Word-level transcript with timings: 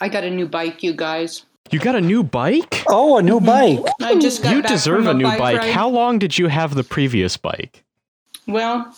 I 0.00 0.08
got 0.08 0.24
a 0.24 0.30
new 0.30 0.46
bike, 0.46 0.82
you 0.82 0.92
guys. 0.92 1.44
You 1.70 1.78
got 1.78 1.94
a 1.96 2.00
new 2.00 2.22
bike? 2.22 2.84
Oh, 2.88 3.16
a 3.16 3.22
new 3.22 3.40
bike. 3.40 3.78
I 4.02 4.18
just 4.18 4.42
got 4.42 4.54
You 4.54 4.62
back 4.62 4.70
deserve 4.70 5.04
from 5.04 5.16
a 5.16 5.18
new 5.18 5.24
bike. 5.24 5.58
ride. 5.58 5.70
How 5.70 5.88
long 5.88 6.18
did 6.18 6.38
you 6.38 6.48
have 6.48 6.74
the 6.74 6.84
previous 6.84 7.36
bike? 7.36 7.82
Well, 8.46 8.94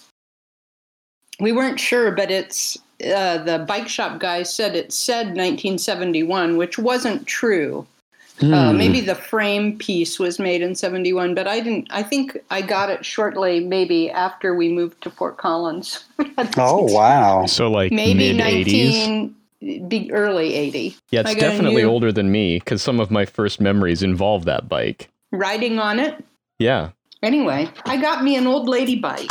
we 1.40 1.52
weren't 1.52 1.78
sure, 1.78 2.10
but 2.10 2.30
it's 2.30 2.76
uh, 3.04 3.38
the 3.44 3.64
bike 3.68 3.88
shop 3.88 4.18
guy 4.18 4.42
said 4.42 4.74
it 4.74 4.92
said 4.92 5.26
1971, 5.28 6.56
which 6.56 6.78
wasn't 6.78 7.26
true. 7.26 7.86
Uh, 8.42 8.70
Hmm. 8.72 8.76
maybe 8.76 9.00
the 9.00 9.14
frame 9.14 9.78
piece 9.78 10.18
was 10.18 10.38
made 10.38 10.60
in 10.60 10.74
71, 10.74 11.34
but 11.34 11.46
I 11.46 11.60
didn't. 11.60 11.86
I 11.90 12.02
think 12.02 12.36
I 12.50 12.60
got 12.60 12.90
it 12.90 13.02
shortly, 13.02 13.60
maybe 13.60 14.10
after 14.10 14.54
we 14.54 14.68
moved 14.70 15.00
to 15.04 15.10
Fort 15.10 15.38
Collins. 15.38 16.04
Oh, 16.58 16.82
wow. 16.92 17.46
So 17.46 17.70
like 17.70 17.92
maybe 17.92 18.34
mid 18.34 18.44
80s? 18.44 18.64
19, 18.66 19.34
be 19.60 20.10
early 20.12 20.54
80. 20.54 20.96
Yeah, 21.10 21.20
it's 21.20 21.32
a 21.32 21.34
definitely 21.34 21.84
older 21.84 22.12
than 22.12 22.30
me 22.30 22.58
because 22.58 22.82
some 22.82 23.00
of 23.00 23.10
my 23.10 23.24
first 23.24 23.60
memories 23.60 24.02
involve 24.02 24.44
that 24.44 24.68
bike. 24.68 25.10
Riding 25.32 25.78
on 25.78 25.98
it. 25.98 26.24
Yeah. 26.58 26.90
Anyway, 27.22 27.68
I 27.84 28.00
got 28.00 28.22
me 28.22 28.36
an 28.36 28.46
old 28.46 28.68
lady 28.68 28.96
bike. 28.96 29.30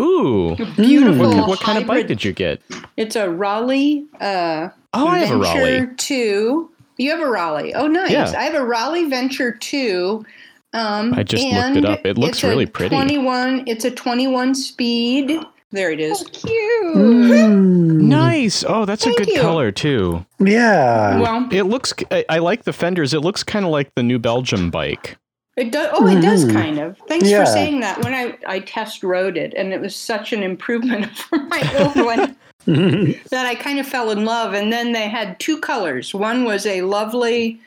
Ooh. 0.00 0.52
A 0.52 0.64
beautiful 0.76 1.30
What, 1.34 1.48
what 1.48 1.60
kind 1.60 1.78
of 1.78 1.86
bike 1.86 2.06
did 2.06 2.24
you 2.24 2.32
get? 2.32 2.60
It's 2.96 3.16
a 3.16 3.30
Raleigh. 3.30 4.06
Uh, 4.20 4.68
Oh, 4.94 5.06
I 5.08 5.18
have 5.18 5.36
a 5.36 5.38
Raleigh. 5.38 5.88
2. 5.96 6.70
You 6.96 7.10
have 7.10 7.20
a 7.20 7.28
Raleigh. 7.28 7.74
Oh, 7.74 7.86
nice. 7.86 8.10
Yeah. 8.10 8.32
I 8.34 8.44
have 8.44 8.54
a 8.54 8.64
Raleigh 8.64 9.04
Venture 9.04 9.52
2. 9.52 10.24
Um, 10.72 11.12
I 11.14 11.22
just 11.22 11.44
looked 11.44 11.76
it 11.76 11.84
up. 11.84 12.06
It 12.06 12.16
looks 12.16 12.42
really 12.42 12.64
pretty. 12.66 12.94
21. 12.94 13.64
It's 13.66 13.84
a 13.84 13.90
21 13.90 14.54
speed. 14.54 15.38
There 15.76 15.90
it 15.90 16.00
is. 16.00 16.22
Cute. 16.32 16.94
Hmm. 16.94 18.08
Nice. 18.08 18.64
Oh, 18.66 18.86
that's 18.86 19.04
Thank 19.04 19.20
a 19.20 19.24
good 19.26 19.34
you. 19.34 19.40
color 19.42 19.70
too. 19.70 20.24
Yeah. 20.40 21.20
Well, 21.20 21.48
It 21.52 21.64
looks. 21.64 21.92
I, 22.10 22.24
I 22.30 22.38
like 22.38 22.64
the 22.64 22.72
fenders. 22.72 23.12
It 23.12 23.20
looks 23.20 23.42
kind 23.44 23.66
of 23.66 23.70
like 23.70 23.94
the 23.94 24.02
New 24.02 24.18
Belgium 24.18 24.70
bike. 24.70 25.18
it 25.58 25.72
does. 25.72 25.88
Oh, 25.92 26.06
it 26.06 26.20
does 26.22 26.44
Mhm. 26.46 26.52
kind 26.52 26.78
of. 26.78 26.96
Thanks 27.08 27.28
Yeah. 27.28 27.44
for 27.44 27.50
saying 27.50 27.80
that. 27.80 28.02
When 28.02 28.14
I 28.14 28.36
I 28.46 28.60
test 28.60 29.02
rode 29.02 29.36
it, 29.36 29.52
and 29.54 29.72
it 29.74 29.80
was 29.82 29.94
such 29.94 30.32
an 30.32 30.42
improvement 30.42 31.14
from 31.28 31.48
my 31.50 31.62
old 31.78 31.96
one. 32.06 32.36
that 32.66 33.46
I 33.46 33.54
kind 33.54 33.78
of 33.78 33.86
fell 33.86 34.10
in 34.10 34.24
love. 34.24 34.52
And 34.54 34.72
then 34.72 34.92
they 34.92 35.08
had 35.08 35.38
two 35.38 35.58
colors. 35.60 36.12
One 36.14 36.44
was 36.44 36.66
a 36.66 36.82
lovely, 36.82 37.60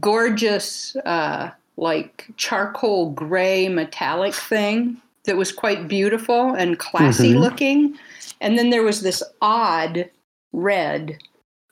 gorgeous, 0.00 0.94
uh, 1.04 1.50
like 1.76 2.26
charcoal 2.36 3.10
gray 3.10 3.68
metallic 3.68 4.34
thing 4.34 4.98
that 5.24 5.36
was 5.36 5.52
quite 5.52 5.88
beautiful 5.88 6.54
and 6.54 6.78
classy 6.78 7.32
Mhm. 7.34 7.40
looking. 7.40 7.98
And 8.40 8.58
then 8.58 8.70
there 8.70 8.82
was 8.82 9.02
this 9.02 9.22
odd 9.40 10.08
red 10.52 11.18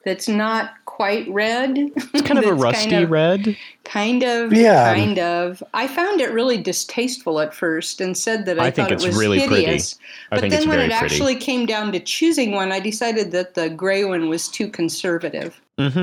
that's 0.05 0.29
not 0.29 0.73
quite 0.87 1.29
red. 1.29 1.77
It's 2.15 2.23
kind 2.27 2.39
of 2.39 2.45
a 2.47 2.55
rusty 2.55 3.05
red. 3.05 3.57
Kind 3.85 4.23
of, 4.23 4.53
Yeah. 4.53 4.95
kind 4.95 5.19
of. 5.19 5.63
I 5.75 5.89
found 5.89 6.21
it 6.21 6.31
really 6.33 6.57
distasteful 6.59 7.41
at 7.41 7.53
first 7.53 8.01
and 8.01 8.17
said 8.17 8.47
that 8.47 8.59
I, 8.59 8.67
I 8.67 8.71
think 8.71 8.89
thought 8.89 8.93
it's 8.93 9.05
it 9.05 9.09
was 9.09 9.17
really 9.19 9.41
pretty. 9.47 9.65
hideous. 9.65 9.99
I 10.33 10.41
But 10.41 10.51
then 10.51 10.69
when 10.69 10.79
it 10.79 10.91
pretty. 10.91 10.95
actually 11.05 11.37
came 11.37 11.67
down 11.67 11.93
to 11.93 12.01
choosing 12.01 12.53
one, 12.53 12.73
I 12.73 12.81
decided 12.81 13.31
that 13.33 13.55
the 13.55 13.69
gray 13.69 14.05
one 14.05 14.29
was 14.29 14.49
too 14.49 14.69
conservative. 14.69 15.61
Mm-hmm. 15.79 15.99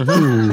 mm-hmm. 0.00 0.02
Hmm. 0.02 0.50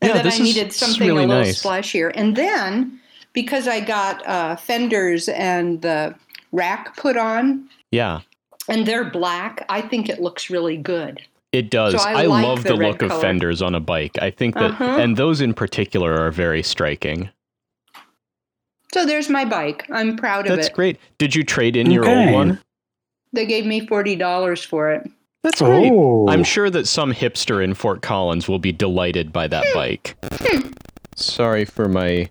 And 0.00 0.08
Yeah, 0.10 0.12
that 0.14 0.24
this 0.24 0.34
I 0.40 0.42
is- 0.42 0.54
needed 0.56 0.72
something 0.72 1.08
really 1.08 1.24
a 1.24 1.26
little 1.28 1.42
nice. 1.44 1.62
splashier. 1.62 2.10
And 2.14 2.34
then 2.36 2.97
because 3.42 3.68
I 3.68 3.78
got 3.80 4.26
uh, 4.26 4.56
fenders 4.56 5.28
and 5.28 5.80
the 5.82 6.14
rack 6.50 6.96
put 6.96 7.16
on, 7.16 7.68
Yeah, 7.92 8.20
and 8.68 8.84
they're 8.86 9.08
black, 9.08 9.64
I 9.68 9.80
think 9.80 10.08
it 10.08 10.20
looks 10.20 10.50
really 10.50 10.76
good. 10.76 11.20
it 11.52 11.70
does. 11.70 11.92
So 11.94 12.00
I 12.08 12.22
I, 12.22 12.26
like 12.26 12.44
love 12.44 12.62
the 12.64 12.70
the, 12.70 12.76
red 12.76 13.00
look 13.00 13.02
of 13.02 13.20
fenders 13.20 13.62
on 13.62 13.74
a 13.74 13.80
bike. 13.80 14.16
I 14.20 14.30
think 14.30 14.54
that, 14.56 14.72
Uh-huh. 14.72 14.98
and 15.02 15.16
those 15.16 15.40
in 15.40 15.54
particular 15.54 16.12
are 16.20 16.30
very 16.32 16.62
striking. 16.62 17.30
So 18.92 19.04
there's 19.06 19.28
my 19.28 19.44
bike. 19.44 19.86
I'm 19.90 20.16
proud 20.16 20.46
of 20.46 20.52
it. 20.52 20.56
That's 20.56 20.68
great. 20.70 20.98
Did 21.18 21.34
you 21.34 21.44
trade 21.44 21.76
in 21.76 21.90
your 21.90 22.08
old 22.08 22.32
one? 22.32 22.58
They 23.32 23.46
gave 23.46 23.66
me 23.66 23.86
forty 23.86 24.16
dollars 24.16 24.64
for 24.64 24.90
it. 24.90 25.08
That's 25.42 25.60
great. 25.60 25.92
Oh. 25.92 26.26
I'm 26.28 26.42
sure 26.42 26.68
that 26.70 26.88
some 26.88 27.12
hipster 27.12 27.62
in 27.62 27.74
Fort 27.74 28.00
Collins 28.02 28.48
will 28.48 28.58
be 28.58 28.72
delighted 28.72 29.32
by 29.32 29.46
that 29.46 29.64
bike. 29.74 30.16
Sorry 31.14 31.64
for 31.64 31.88
my 31.88 32.28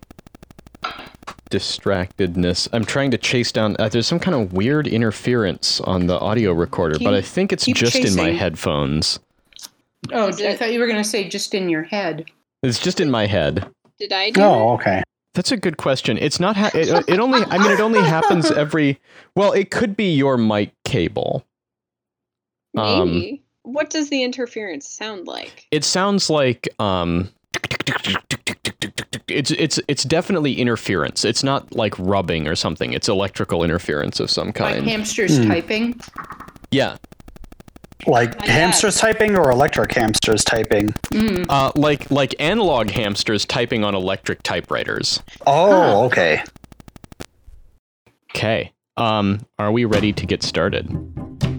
distractedness. 1.50 2.68
I'm 2.72 2.84
trying 2.84 3.10
to 3.12 3.18
chase 3.18 3.52
down. 3.52 3.76
Uh, 3.78 3.88
there's 3.88 4.06
some 4.06 4.18
kind 4.18 4.34
of 4.34 4.52
weird 4.52 4.86
interference 4.86 5.80
on 5.80 6.06
the 6.06 6.18
audio 6.18 6.52
recorder, 6.52 6.98
but 6.98 7.14
I 7.14 7.20
think 7.20 7.52
it's 7.52 7.64
keep 7.64 7.76
just 7.76 7.96
in 7.96 8.14
my 8.16 8.30
headphones. 8.30 9.18
Oh, 10.12 10.28
I 10.28 10.56
thought 10.56 10.72
you 10.72 10.78
were 10.80 10.86
going 10.86 11.02
to 11.02 11.08
say 11.08 11.28
just 11.28 11.54
in 11.54 11.68
your 11.68 11.82
head. 11.82 12.30
It's 12.62 12.78
just 12.78 13.00
in 13.00 13.10
my 13.10 13.26
head. 13.26 13.66
Did 13.98 14.12
I 14.12 14.30
do 14.30 14.40
Oh, 14.40 14.72
okay. 14.74 15.02
That's 15.34 15.52
a 15.52 15.56
good 15.56 15.76
question. 15.76 16.18
It's 16.18 16.40
not. 16.40 16.56
Ha- 16.56 16.70
it, 16.74 16.88
it 17.08 17.20
only. 17.20 17.42
I 17.50 17.58
mean, 17.58 17.70
it 17.70 17.80
only 17.80 18.00
happens 18.00 18.50
every. 18.50 18.98
Well, 19.34 19.52
it 19.52 19.70
could 19.70 19.96
be 19.96 20.14
your 20.14 20.36
mic 20.36 20.72
cable. 20.84 21.44
it? 22.74 22.80
Um, 22.80 23.12
Maybe. 23.12 23.42
what 23.62 23.90
does 23.90 24.10
the 24.10 24.22
interference 24.22 24.88
sound 24.88 25.26
like? 25.26 25.66
It 25.70 25.84
sounds 25.84 26.30
like 26.30 26.68
um 26.80 27.28
it's 29.28 29.50
it's 29.50 29.80
it's 29.88 30.04
definitely 30.04 30.54
interference. 30.54 31.24
It's 31.24 31.42
not 31.42 31.74
like 31.74 31.94
rubbing 31.98 32.46
or 32.48 32.54
something. 32.54 32.92
It's 32.92 33.08
electrical 33.08 33.62
interference 33.64 34.20
of 34.20 34.30
some 34.30 34.52
kind. 34.52 34.80
Like 34.80 34.88
hamsters 34.90 35.38
Hmm. 35.38 35.48
typing. 35.48 36.00
yeah. 36.70 36.96
Like 38.06 38.38
My 38.38 38.46
hamsters 38.46 38.96
typing 38.96 39.36
or 39.36 39.50
electric 39.50 39.92
hamsters 39.92 40.44
typing? 40.44 40.88
Mm. 41.12 41.46
Uh 41.48 41.72
like 41.74 42.10
like 42.10 42.34
analog 42.38 42.90
hamsters 42.90 43.44
typing 43.44 43.84
on 43.84 43.94
electric 43.94 44.42
typewriters. 44.44 45.20
Oh, 45.46 45.70
Huh. 45.70 46.00
okay. 46.04 46.42
Okay. 48.34 48.72
Um 48.98 49.40
are 49.58 49.72
we 49.72 49.84
ready 49.84 50.12
to 50.12 50.26
get 50.26 50.42
started? 50.42 50.88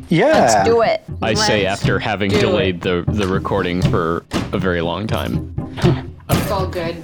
Yeah. 0.09 0.27
Let's 0.27 0.67
do 0.67 0.81
it. 0.81 1.03
I 1.21 1.33
say 1.33 1.65
Let's 1.65 1.81
after 1.81 1.99
having 1.99 2.31
do 2.31 2.39
delayed 2.39 2.81
the 2.81 3.03
the 3.07 3.27
recording 3.27 3.81
for 3.89 4.25
a 4.51 4.57
very 4.59 4.81
long 4.81 5.07
time. 5.07 5.55
It's 6.29 6.51
all 6.51 6.67
good. 6.67 7.03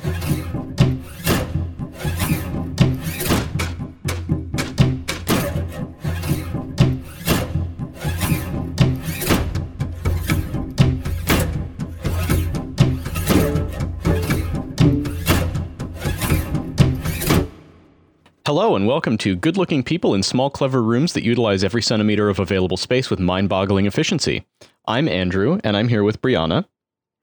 Hello 18.45 18.75
and 18.75 18.85
welcome 18.85 19.17
to 19.19 19.35
Good 19.35 19.57
Looking 19.57 19.83
People 19.83 20.13
in 20.13 20.21
Small 20.21 20.49
Clever 20.51 20.83
Rooms 20.83 21.13
that 21.13 21.23
utilize 21.23 21.63
every 21.63 21.81
centimeter 21.81 22.29
of 22.29 22.39
available 22.39 22.77
space 22.77 23.09
with 23.09 23.19
mind 23.19 23.49
boggling 23.49 23.85
efficiency. 23.87 24.45
I'm 24.87 25.07
Andrew, 25.07 25.59
and 25.63 25.75
I'm 25.75 25.87
here 25.87 26.03
with 26.03 26.21
Brianna. 26.21 26.65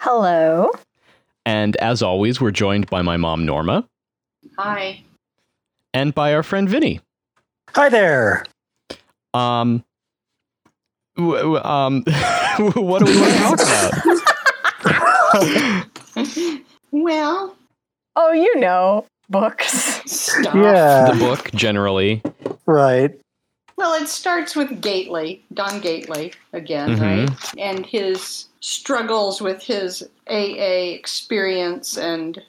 Hello. 0.00 0.70
And 1.46 1.76
as 1.76 2.02
always, 2.02 2.40
we're 2.40 2.50
joined 2.50 2.88
by 2.90 3.02
my 3.02 3.16
mom, 3.16 3.46
Norma, 3.46 3.88
Hi. 4.58 5.02
and 5.94 6.12
by 6.14 6.34
our 6.34 6.42
friend 6.42 6.68
Vinny. 6.68 7.00
Hi 7.74 7.88
there. 7.88 8.44
Um, 9.32 9.84
w- 11.16 11.36
w- 11.36 11.62
um, 11.62 12.02
what 12.74 13.04
do 13.04 13.12
we 13.12 13.20
want 13.20 13.60
to 13.60 13.64
talk 13.64 13.84
about? 14.84 16.58
Well, 16.94 17.56
Oh, 18.16 18.32
you 18.32 18.60
know, 18.60 19.06
books. 19.30 20.00
stop. 20.06 20.52
the 20.54 21.16
book, 21.18 21.50
generally. 21.52 22.22
Right. 22.66 23.10
Well, 23.76 24.00
it 24.00 24.08
starts 24.08 24.54
with 24.54 24.80
Gately, 24.80 25.42
Don 25.54 25.80
Gately 25.80 26.32
again, 26.52 26.96
Mhm. 26.96 27.00
right? 27.28 27.54
And 27.58 27.84
his 27.86 28.46
struggles 28.60 29.40
with 29.42 29.62
his 29.62 30.08
AA 30.28 30.92
experience 30.94 31.96
and 31.98 32.40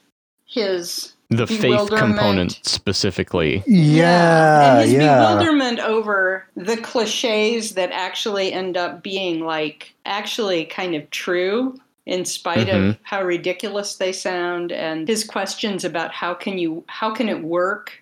his 0.45 1.13
The 1.30 1.47
faith 1.47 1.62
Bewilderment. 1.62 2.15
component 2.18 2.59
specifically. 2.63 3.63
Yeah. 3.65 4.74
and 4.74 4.81
his 4.83 4.94
yeah. 4.94 5.15
bewilderment 5.33 5.80
over 5.80 6.45
the 6.56 6.77
cliches 6.77 7.71
that 7.71 7.89
actually 7.92 8.53
end 8.53 8.77
up 8.77 9.01
being 9.01 9.44
like 9.44 9.95
actually 10.06 10.65
kind 10.65 10.94
of 10.94 11.09
true 11.09 11.80
in 12.05 12.25
spite 12.25 12.67
of 12.69 12.75
Mhm. 12.81 12.97
how 13.03 13.23
ridiculous 13.23 13.95
they 13.95 14.11
sound 14.11 14.71
and 14.71 15.07
his 15.07 15.23
questions 15.23 15.85
about 15.85 16.11
how 16.11 16.33
can 16.33 16.57
you 16.57 16.83
how 16.88 17.13
can 17.13 17.29
it 17.29 17.41
work 17.41 18.01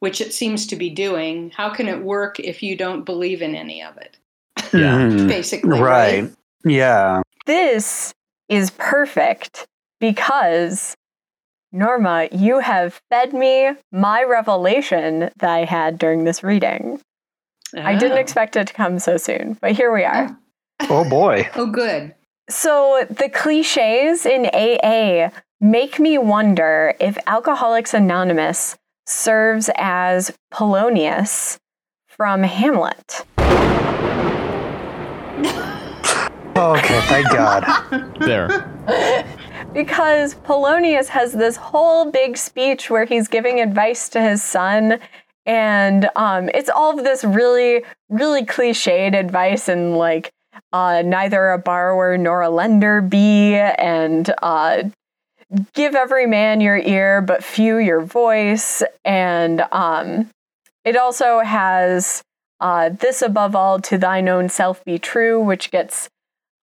which 0.00 0.20
it 0.20 0.32
seems 0.34 0.66
to 0.66 0.76
be 0.76 0.90
doing 0.90 1.50
how 1.56 1.68
can 1.70 1.88
it 1.88 2.02
work 2.02 2.38
if 2.40 2.62
you 2.62 2.76
don't 2.76 3.04
believe 3.04 3.40
in 3.42 3.54
any 3.54 3.82
of 3.82 3.96
it 3.96 4.16
Yeah. 4.72 4.98
Mhm. 4.98 5.28
basically 5.38 5.80
Right. 5.80 6.28
Yeah. 6.64 7.22
This 7.46 8.12
is 8.48 8.70
perfect 8.70 9.66
because, 10.00 10.96
Norma, 11.72 12.28
you 12.32 12.58
have 12.58 13.00
fed 13.10 13.32
me 13.32 13.70
my 13.92 14.22
revelation 14.24 15.30
that 15.36 15.50
I 15.50 15.64
had 15.64 15.98
during 15.98 16.24
this 16.24 16.42
reading. 16.42 17.00
I 17.76 17.94
didn't 17.94 18.16
Oh. 18.18 18.20
expect 18.20 18.56
it 18.56 18.66
to 18.68 18.72
come 18.74 18.98
so 18.98 19.16
soon, 19.16 19.56
but 19.60 19.72
here 19.72 19.92
we 19.92 20.02
are. 20.04 20.36
Oh 20.90 21.08
boy. 21.08 21.48
oh 21.56 21.66
good 21.66 22.14
So 22.50 23.06
the 23.10 23.28
cliches 23.28 24.24
in 24.24 24.46
AA 24.46 25.30
make 25.60 25.98
me 25.98 26.16
wonder 26.16 26.94
if 26.98 27.18
Alcoholics 27.26 27.92
Anonymous 27.92 28.76
serves 29.06 29.68
as 29.76 30.36
Polonius 30.50 31.58
from 32.06 32.42
Hamlet. 32.42 33.26
Okay, 36.56 37.00
thank 37.02 37.28
God. 37.28 37.64
There. 38.18 38.48
because 39.74 40.34
Polonius 40.36 41.08
has 41.08 41.32
this 41.32 41.56
whole 41.56 42.10
big 42.10 42.36
speech 42.36 42.88
where 42.88 43.04
he's 43.04 43.28
giving 43.28 43.60
advice 43.60 44.08
to 44.08 44.20
his 44.20 44.42
son. 44.42 44.98
And 45.44 46.08
um, 46.16 46.48
it's 46.54 46.70
all 46.70 46.98
of 46.98 47.04
this 47.04 47.24
really, 47.24 47.84
really 48.08 48.44
cliched 48.44 49.14
advice 49.14 49.68
and 49.68 49.96
like 49.96 50.32
uh, 50.72 51.02
neither 51.04 51.50
a 51.50 51.58
borrower 51.58 52.16
nor 52.18 52.42
a 52.42 52.50
lender 52.50 53.00
be, 53.00 53.54
and 53.54 54.32
uh, 54.42 54.84
give 55.74 55.94
every 55.94 56.26
man 56.26 56.60
your 56.60 56.78
ear 56.78 57.20
but 57.20 57.42
few 57.42 57.78
your 57.78 58.00
voice. 58.00 58.82
And 59.04 59.64
um, 59.72 60.30
it 60.84 60.96
also 60.96 61.40
has 61.40 62.22
uh, 62.60 62.90
this 62.90 63.22
above 63.22 63.54
all 63.54 63.80
to 63.80 63.98
thine 63.98 64.28
own 64.28 64.48
self 64.48 64.84
be 64.84 64.98
true, 64.98 65.40
which 65.40 65.70
gets 65.70 66.08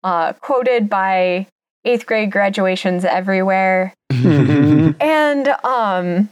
uh, 0.04 0.34
quoted 0.34 0.90
by 0.90 1.48
eighth 1.84 2.06
grade 2.06 2.32
graduations 2.32 3.06
everywhere. 3.06 3.94
And 5.00 5.48
um, 5.64 6.30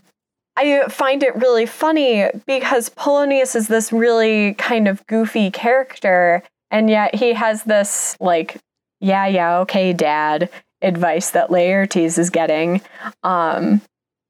I 0.56 0.88
find 0.88 1.24
it 1.24 1.36
really 1.36 1.66
funny 1.66 2.28
because 2.46 2.90
Polonius 2.90 3.56
is 3.56 3.68
this 3.68 3.92
really 3.92 4.54
kind 4.56 4.88
of 4.88 5.06
goofy 5.08 5.50
character, 5.52 6.44
and 6.74 6.90
yet 6.90 7.14
he 7.14 7.34
has 7.34 7.64
this, 7.64 8.18
like, 8.20 8.58
yeah, 9.00 9.28
yeah, 9.28 9.60
okay, 9.60 9.94
dad 9.94 10.50
advice 10.82 11.30
that 11.30 11.50
Laertes 11.50 12.18
is 12.18 12.30
getting. 12.32 12.82
Um, 13.24 13.80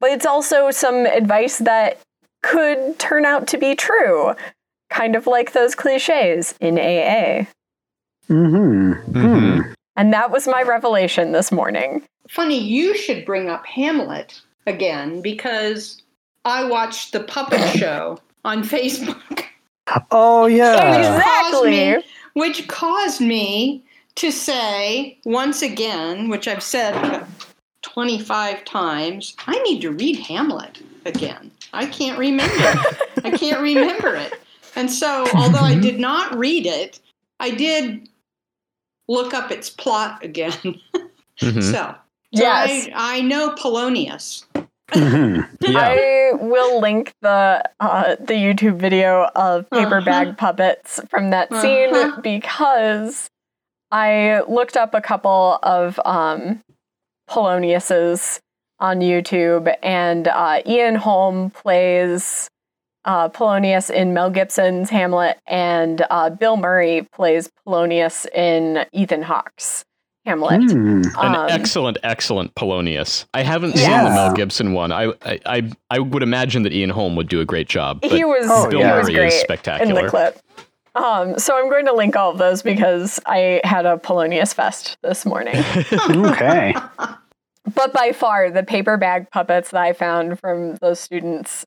but 0.01 0.11
it's 0.11 0.25
also 0.25 0.69
some 0.69 1.05
advice 1.05 1.59
that 1.59 1.99
could 2.43 2.99
turn 2.99 3.25
out 3.25 3.47
to 3.47 3.57
be 3.57 3.75
true, 3.75 4.35
kind 4.89 5.15
of 5.15 5.25
like 5.25 5.53
those 5.53 5.73
cliches 5.73 6.53
in 6.59 6.77
AA. 6.77 7.47
Mhm. 8.29 9.01
Mhm. 9.05 9.61
Hmm. 9.63 9.71
And 9.95 10.11
that 10.11 10.29
was 10.29 10.45
my 10.45 10.63
revelation 10.63 11.31
this 11.31 11.51
morning. 11.51 12.03
Funny, 12.29 12.59
you 12.59 12.95
should 12.97 13.25
bring 13.25 13.49
up 13.49 13.65
Hamlet 13.65 14.41
again 14.67 15.21
because 15.21 16.01
I 16.43 16.65
watched 16.65 17.13
the 17.13 17.21
puppet 17.21 17.61
show 17.79 18.19
on 18.43 18.63
Facebook, 18.63 19.45
Oh 20.11 20.45
yeah. 20.45 20.97
Exactly. 20.97 22.03
Me- 22.35 22.41
which 22.41 22.67
caused 22.67 23.21
me 23.21 23.83
to 24.15 24.31
say 24.31 25.17
once 25.25 25.61
again, 25.61 26.29
which 26.29 26.47
I've 26.47 26.63
said 26.63 27.25
25 27.81 28.63
times, 28.65 29.35
I 29.47 29.57
need 29.63 29.81
to 29.81 29.91
read 29.91 30.17
Hamlet 30.19 30.79
again. 31.05 31.51
I 31.73 31.85
can't 31.87 32.17
remember. 32.19 32.53
I 33.23 33.31
can't 33.37 33.61
remember 33.61 34.15
it. 34.15 34.33
And 34.75 34.89
so, 34.91 35.27
although 35.35 35.59
I 35.59 35.75
did 35.79 35.99
not 35.99 36.35
read 36.37 36.65
it, 36.65 36.99
I 37.39 37.49
did 37.51 38.07
look 39.07 39.33
up 39.33 39.51
its 39.51 39.69
plot 39.69 40.23
again. 40.23 40.79
Mhm. 41.39 41.63
So, 41.63 41.71
so 41.71 41.95
Yes. 42.31 42.87
I, 42.93 43.17
I 43.17 43.21
know 43.21 43.55
Polonius. 43.57 44.45
Mhm. 44.93 45.47
Yeah. 45.61 45.79
I 45.79 46.31
will 46.35 46.79
link 46.81 47.13
the 47.21 47.63
uh, 47.79 48.15
the 48.19 48.33
YouTube 48.33 48.77
video 48.77 49.29
of 49.35 49.69
paper 49.69 49.97
Uh-huh. 49.97 50.05
bag 50.05 50.37
puppets 50.37 50.99
from 51.09 51.29
that 51.31 51.53
scene 51.61 51.93
Uh-huh. 51.95 52.21
because 52.21 53.29
I 53.91 54.41
looked 54.47 54.75
up 54.77 54.93
a 54.93 55.01
couple 55.01 55.59
of 55.63 55.99
um, 56.05 56.61
Poloniuses 57.29 58.39
on 58.79 58.99
YouTube, 58.99 59.73
and 59.81 60.27
uh, 60.27 60.61
Ian 60.65 60.95
Holm 60.95 61.49
plays 61.51 62.49
uh, 63.05 63.29
Polonius 63.29 63.89
in 63.89 64.13
Mel 64.13 64.29
Gibson's 64.29 64.89
Hamlet, 64.89 65.37
and 65.47 66.05
uh, 66.09 66.29
Bill 66.29 66.57
Murray 66.57 67.07
plays 67.13 67.49
Polonius 67.65 68.25
in 68.33 68.85
Ethan 68.91 69.21
Hawke's 69.21 69.83
Hamlet. 70.25 70.71
An 70.71 71.05
Um, 71.17 71.47
excellent, 71.49 71.97
excellent 72.03 72.55
Polonius. 72.55 73.25
I 73.33 73.43
haven't 73.43 73.73
seen 73.73 73.83
the 73.83 73.89
Yeah. 73.91 74.03
Mel 74.09 74.33
Gibson 74.33 74.73
one. 74.73 74.91
I, 74.91 75.13
I, 75.25 75.39
I, 75.45 75.71
I 75.89 75.99
would 75.99 76.23
imagine 76.23 76.63
that 76.63 76.71
Ian 76.73 76.91
Holm 76.91 77.15
would 77.17 77.27
do 77.27 77.41
a 77.41 77.45
great 77.45 77.67
job. 77.67 77.99
But 78.01 78.11
he 78.11 78.23
was 78.23 78.45
Oh, 78.49 78.69
Bill 78.69 78.79
he 78.79 78.85
yeah. 78.85 78.97
was 78.97 79.07
Murray 79.07 79.13
great 79.15 79.27
is 79.27 79.33
in 79.33 79.39
the 79.39 79.43
spectacular. 79.43 80.09
clip. 80.09 80.39
Um, 80.95 81.37
so 81.39 81.57
I'm 81.57 81.69
going 81.69 81.85
to 81.87 81.93
link 81.93 82.15
all 82.15 82.31
of 82.31 82.37
those 82.37 82.61
because 82.61 83.19
I 83.25 83.59
had 83.63 83.85
a 83.85 83.97
Polonius 83.97 84.53
fest 84.53 84.97
this 85.01 85.25
morning. 85.25 85.55
Okay. 85.93 86.73
but 87.75 87.91
by 87.93 88.11
far, 88.13 88.49
the 88.51 88.63
paper 88.63 88.95
bag 88.97 89.29
puppets 89.31 89.71
that 89.71 89.81
I 89.81 89.93
found 89.93 90.39
from 90.39 90.75
those 90.77 90.99
students, 90.99 91.65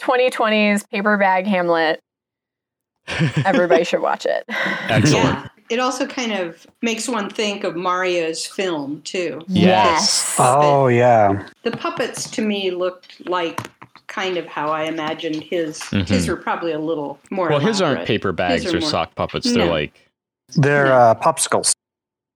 2020's 0.00 0.84
paper 0.86 1.16
bag 1.18 1.46
Hamlet. 1.46 2.00
Everybody 3.44 3.84
should 3.84 4.00
watch 4.02 4.24
it. 4.24 4.44
Excellent. 4.88 5.38
Yeah. 5.44 5.48
It 5.70 5.78
also 5.78 6.06
kind 6.06 6.32
of 6.32 6.66
makes 6.82 7.08
one 7.08 7.30
think 7.30 7.64
of 7.64 7.76
Mario's 7.76 8.44
film, 8.46 9.00
too. 9.02 9.40
Yes. 9.48 10.34
Oh 10.38 10.88
yeah. 10.88 11.46
The 11.62 11.70
puppets 11.70 12.28
to 12.30 12.42
me 12.42 12.70
looked 12.72 13.26
like 13.28 13.60
kind 14.08 14.36
of 14.36 14.46
how 14.46 14.70
I 14.70 14.84
imagined 14.84 15.42
his. 15.44 15.78
Mhm. 15.78 16.08
His 16.08 16.28
were 16.28 16.36
probably 16.36 16.72
a 16.72 16.78
little 16.80 17.18
more. 17.30 17.48
Well, 17.48 17.60
his 17.60 17.80
aren't 17.80 18.04
paper 18.04 18.32
bags 18.32 18.66
are 18.66 18.76
or 18.76 18.80
more- 18.80 18.90
sock 18.90 19.14
puppets. 19.14 19.46
They're 19.52 19.66
No. 19.66 19.70
like, 19.70 20.08
They're 20.56 20.92
uh, 20.92 21.14
popsicles. 21.14 21.72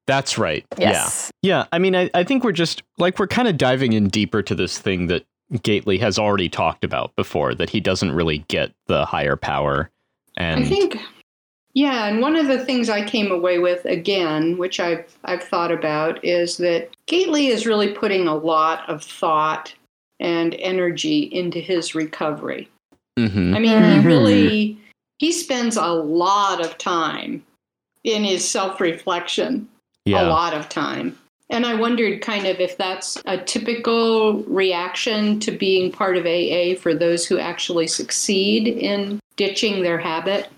that's 0.06 0.38
right. 0.38 0.64
Yes. 0.78 1.32
Yeah. 1.42 1.56
Yeah. 1.58 1.64
I 1.72 1.78
mean, 1.81 1.96
I, 1.96 2.10
I 2.14 2.22
think 2.22 2.44
we're 2.44 2.52
just 2.52 2.82
like, 2.98 3.19
we're 3.19 3.26
kind 3.26 3.48
of 3.48 3.58
diving 3.58 3.92
in 3.94 4.06
deeper 4.08 4.40
to 4.42 4.54
this 4.54 4.78
thing 4.78 5.08
that 5.08 5.25
Gately 5.62 5.98
has 5.98 6.19
already 6.19 6.48
talked 6.48 6.84
about 6.84 7.14
before, 7.16 7.54
that 7.56 7.70
he 7.70 7.81
doesn't 7.81 8.12
really 8.12 8.38
get 8.48 8.72
the 8.86 9.04
higher 9.04 9.34
power. 9.36 9.90
And 10.36 10.64
I 10.64 10.69
think, 10.69 10.98
yeah, 11.74 12.06
and 12.06 12.20
one 12.20 12.36
of 12.36 12.46
the 12.46 12.64
things 12.64 12.88
I 12.88 13.04
came 13.04 13.30
away 13.30 13.58
with 13.58 13.84
again, 13.84 14.56
which 14.56 14.80
I've 14.80 15.16
I've 15.24 15.42
thought 15.42 15.72
about, 15.72 16.24
is 16.24 16.56
that 16.58 16.90
Gately 17.06 17.48
is 17.48 17.66
really 17.66 17.92
putting 17.92 18.26
a 18.26 18.36
lot 18.36 18.88
of 18.88 19.02
thought 19.02 19.74
and 20.20 20.54
energy 20.54 21.22
into 21.24 21.58
his 21.58 21.94
recovery. 21.94 22.68
Mhm. 23.18 23.54
I 23.54 23.58
mean, 23.58 23.72
Mhm. 23.82 24.00
he 24.00 24.06
really 24.06 24.76
he 25.18 25.32
spends 25.32 25.76
a 25.76 25.86
lot 25.86 26.64
of 26.64 26.78
time 26.78 27.44
in 28.04 28.24
his 28.24 28.48
self-reflection, 28.48 29.68
a 30.06 30.10
lot 30.24 30.54
of 30.54 30.68
time. 30.68 31.16
And 31.50 31.64
I 31.64 31.74
wondered 31.74 32.20
kind 32.20 32.46
of 32.46 32.58
if 32.60 32.76
that's 32.76 33.20
a 33.26 33.38
typical 33.38 34.43
reaction 34.44 35.38
to 35.40 35.50
being 35.50 35.93
part 35.93 36.16
of 36.16 36.26
AA 36.26 36.74
for 36.74 36.94
those 36.94 37.26
who 37.26 37.38
actually 37.38 37.86
succeed 37.86 38.66
in 38.66 39.20
ditching 39.36 39.82
their 39.82 39.98
habit. 39.98 40.48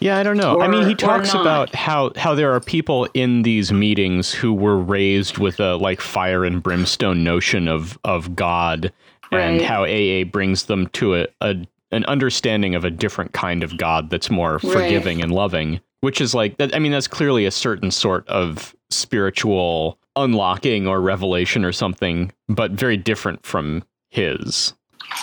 Yeah, 0.00 0.18
I 0.18 0.22
don't 0.22 0.36
know. 0.36 0.60
I 0.60 0.68
mean, 0.68 0.86
he 0.86 0.94
talks 0.94 1.32
about 1.32 1.74
how 1.74 2.12
how 2.16 2.34
there 2.34 2.52
are 2.52 2.60
people 2.60 3.08
in 3.14 3.42
these 3.42 3.72
meetings 3.72 4.32
who 4.32 4.52
were 4.52 4.78
raised 4.78 5.38
with 5.38 5.58
a 5.60 5.76
like 5.76 6.00
fire 6.00 6.44
and 6.44 6.62
brimstone 6.62 7.24
notion 7.24 7.68
of 7.68 7.98
of 8.04 8.36
God, 8.36 8.92
and 9.32 9.60
how 9.60 9.84
AA 9.84 10.24
brings 10.24 10.64
them 10.64 10.88
to 10.88 11.16
a, 11.16 11.26
a 11.40 11.56
an 11.92 12.04
understanding 12.06 12.74
of 12.74 12.84
a 12.84 12.90
different 12.90 13.32
kind 13.32 13.62
of 13.62 13.76
God 13.78 14.10
that's 14.10 14.30
more 14.30 14.58
forgiving 14.58 15.22
and 15.22 15.32
loving. 15.32 15.80
Which 16.02 16.20
is 16.20 16.34
like 16.34 16.58
that. 16.58 16.74
I 16.74 16.78
mean, 16.78 16.92
that's 16.92 17.08
clearly 17.08 17.46
a 17.46 17.50
certain 17.50 17.90
sort 17.90 18.28
of 18.28 18.76
spiritual 18.90 19.98
unlocking 20.14 20.86
or 20.86 21.00
revelation 21.00 21.64
or 21.64 21.72
something, 21.72 22.32
but 22.48 22.72
very 22.72 22.96
different 22.96 23.44
from 23.44 23.82
his. 24.10 24.74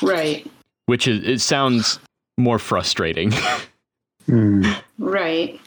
Right. 0.01 0.49
Which 0.87 1.07
is 1.07 1.23
it 1.23 1.41
sounds 1.41 1.99
more 2.37 2.59
frustrating. 2.59 3.33
Hmm. 4.25 4.63
Right. 4.97 5.59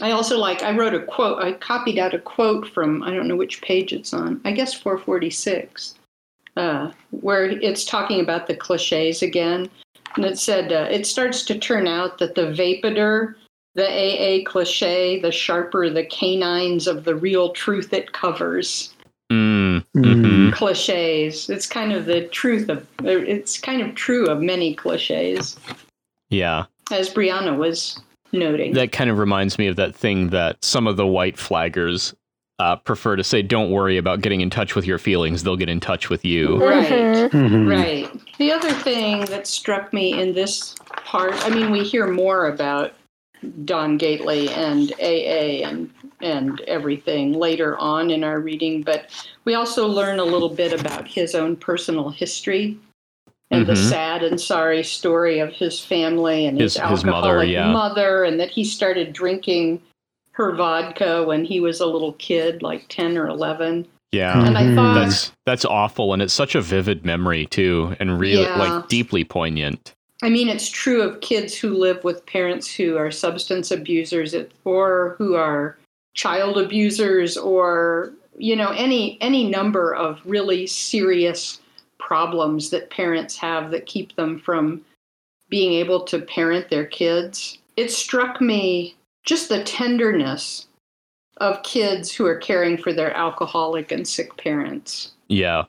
I 0.00 0.10
also 0.10 0.38
like, 0.38 0.62
I 0.62 0.76
wrote 0.76 0.94
a 0.94 1.00
quote, 1.02 1.42
I 1.42 1.52
copied 1.52 1.98
out 1.98 2.14
a 2.14 2.18
quote 2.18 2.66
from, 2.68 3.02
I 3.02 3.12
don't 3.14 3.28
know 3.28 3.36
which 3.36 3.62
page 3.62 3.92
it's 3.92 4.12
on, 4.12 4.40
I 4.44 4.50
guess 4.52 4.74
446, 4.74 5.94
uh, 6.56 6.90
where 7.10 7.44
it's 7.46 7.84
talking 7.84 8.20
about 8.20 8.46
the 8.48 8.56
cliches 8.56 9.22
again. 9.22 9.70
And 10.16 10.24
it 10.24 10.38
said, 10.38 10.72
uh, 10.72 10.88
it 10.90 11.06
starts 11.06 11.44
to 11.44 11.58
turn 11.58 11.86
out 11.86 12.18
that 12.18 12.34
the 12.34 12.46
vapidor, 12.52 13.34
the 13.74 13.86
AA 13.88 14.44
cliche, 14.48 15.20
the 15.20 15.32
sharper 15.32 15.88
the 15.90 16.04
canines 16.06 16.86
of 16.86 17.04
the 17.04 17.14
real 17.14 17.50
truth 17.52 17.92
it 17.92 18.12
covers. 18.12 18.94
Mm, 19.32 19.84
Mm. 19.96 20.04
mhm. 20.04 20.52
Cliches. 20.52 21.48
It's 21.50 21.66
kind 21.66 21.92
of 21.92 22.04
the 22.04 22.26
truth 22.28 22.68
of, 22.68 22.86
it's 23.04 23.58
kind 23.58 23.80
of 23.80 23.94
true 23.94 24.26
of 24.26 24.40
many 24.42 24.74
cliches, 24.74 25.56
Yeah. 26.30 26.66
As 26.90 27.12
Brianna 27.12 27.56
was 27.56 28.00
noting. 28.32 28.72
That 28.74 28.92
kind 28.92 29.10
of 29.10 29.18
reminds 29.18 29.58
me 29.58 29.66
of 29.66 29.76
that 29.76 29.94
thing 29.94 30.30
that 30.30 30.62
some 30.62 30.86
of 30.86 30.96
the 30.96 31.06
white 31.06 31.36
flaggers 31.36 32.14
uh, 32.60 32.76
prefer 32.76 33.16
to 33.16 33.24
say, 33.24 33.42
don't 33.42 33.70
worry 33.70 33.96
about 33.96 34.20
getting 34.20 34.40
in 34.40 34.48
touch 34.48 34.76
with 34.76 34.86
your 34.86 34.98
feelings, 34.98 35.42
they'll 35.42 35.56
get 35.56 35.68
in 35.68 35.80
touch 35.80 36.08
with 36.08 36.24
you. 36.24 36.64
Right. 36.64 36.88
Mhm. 36.88 37.30
Mhm. 37.30 37.68
Right. 37.70 38.36
The 38.38 38.52
other 38.52 38.70
thing 38.72 39.24
that 39.26 39.46
struck 39.46 39.92
me 39.92 40.20
in 40.20 40.34
this 40.34 40.74
part, 41.04 41.34
I 41.44 41.50
mean, 41.50 41.70
we 41.72 41.82
hear 41.82 42.06
more 42.06 42.46
about 42.46 42.92
Don 43.64 43.98
Gately 43.98 44.48
and 44.50 44.92
AA 45.00 45.62
and 45.64 45.90
and 46.20 46.60
everything 46.62 47.34
later 47.34 47.76
on 47.78 48.10
in 48.10 48.24
our 48.24 48.40
reading, 48.40 48.80
but 48.82 49.10
we 49.44 49.54
also 49.56 49.86
learn 49.86 50.18
a 50.20 50.24
little 50.24 50.48
bit 50.48 50.72
about 50.72 51.06
his 51.06 51.34
own 51.34 51.54
personal 51.54 52.08
history 52.08 52.78
and 53.54 53.66
the 53.66 53.72
Mhm. 53.74 53.88
sad 53.88 54.22
and 54.22 54.40
sorry 54.40 54.82
story 54.82 55.38
of 55.38 55.52
his 55.52 55.80
family 55.80 56.46
and 56.46 56.60
his, 56.60 56.74
His- 56.74 56.82
his 56.82 57.04
alcoholic 57.04 57.24
mother, 57.24 57.44
yeah. 57.44 57.72
mother, 57.72 58.24
and 58.24 58.38
that 58.40 58.50
he 58.50 58.64
started 58.64 59.12
drinking 59.12 59.80
her 60.32 60.52
vodka 60.52 61.22
when 61.24 61.44
he 61.44 61.60
was 61.60 61.80
a 61.80 61.86
little 61.86 62.12
kid, 62.14 62.62
like 62.62 62.86
ten 62.88 63.16
or 63.16 63.26
eleven. 63.28 63.86
Yeah. 64.12 64.44
And 64.46 64.56
I 64.58 64.62
Mhm. 64.64 64.74
thought 64.76 64.94
That's 64.94 65.32
that's 65.46 65.64
awful 65.64 66.12
and 66.12 66.22
it's 66.22 66.32
such 66.32 66.54
a 66.54 66.60
vivid 66.60 67.04
memory 67.04 67.46
too 67.46 67.96
and 68.00 68.18
really 68.20 68.42
Yeah. 68.42 68.56
like 68.58 68.88
deeply 68.88 69.24
poignant. 69.24 69.92
I 70.22 70.30
mean, 70.30 70.48
it's 70.48 70.68
true 70.70 71.02
of 71.02 71.20
kids 71.20 71.54
who 71.56 71.70
live 71.74 72.02
with 72.04 72.24
parents 72.26 72.72
who 72.72 72.96
are 72.96 73.10
substance 73.10 73.70
abusers 73.70 74.34
or 74.64 75.16
who 75.18 75.34
are 75.34 75.76
child 76.14 76.56
abusers 76.58 77.36
or 77.36 78.12
you 78.38 78.54
know 78.56 78.70
any 78.76 79.18
any 79.20 79.48
number 79.48 79.94
of 79.94 80.20
really 80.24 80.66
serious 80.66 81.60
problems 82.04 82.68
that 82.68 82.90
parents 82.90 83.36
have 83.38 83.70
that 83.70 83.86
keep 83.86 84.14
them 84.14 84.38
from 84.38 84.84
being 85.48 85.72
able 85.72 86.04
to 86.04 86.18
parent 86.18 86.68
their 86.68 86.84
kids. 86.84 87.58
It 87.78 87.90
struck 87.90 88.42
me 88.42 88.94
just 89.24 89.48
the 89.48 89.64
tenderness 89.64 90.66
of 91.38 91.62
kids 91.62 92.12
who 92.12 92.26
are 92.26 92.36
caring 92.36 92.76
for 92.76 92.92
their 92.92 93.12
alcoholic 93.14 93.90
and 93.90 94.06
sick 94.06 94.36
parents 94.36 95.12
Yeah. 95.28 95.64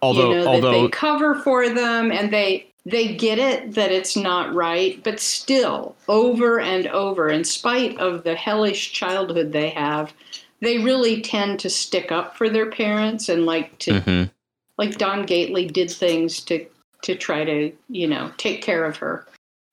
Although 0.00 0.30
you 0.30 0.36
know, 0.36 0.46
although 0.46 0.82
they 0.82 0.88
cover 0.88 1.34
for 1.34 1.68
them 1.68 2.12
and 2.12 2.32
they 2.32 2.68
they 2.86 3.14
get 3.14 3.38
it 3.38 3.74
that 3.74 3.90
it's 3.90 4.16
not 4.16 4.54
right, 4.54 5.02
but 5.02 5.18
still, 5.18 5.96
over 6.06 6.60
and 6.60 6.86
over, 6.88 7.30
in 7.30 7.42
spite 7.42 7.98
of 7.98 8.22
the 8.24 8.34
hellish 8.36 8.92
childhood 8.92 9.52
they 9.52 9.70
have, 9.70 10.12
they 10.60 10.78
really 10.78 11.20
tend 11.22 11.58
to 11.60 11.70
stick 11.70 12.12
up 12.12 12.36
for 12.36 12.48
their 12.48 12.70
parents 12.70 13.28
and 13.28 13.46
like 13.46 13.76
to 13.80 14.00
Mhm. 14.00 14.30
Like 14.78 14.98
Don 14.98 15.24
Gately 15.24 15.66
did 15.66 15.90
things 15.90 16.40
to 16.42 16.66
to 17.02 17.14
try 17.14 17.44
to, 17.44 17.70
you 17.90 18.06
know, 18.06 18.32
take 18.38 18.62
care 18.62 18.84
of 18.86 18.96
her, 18.96 19.26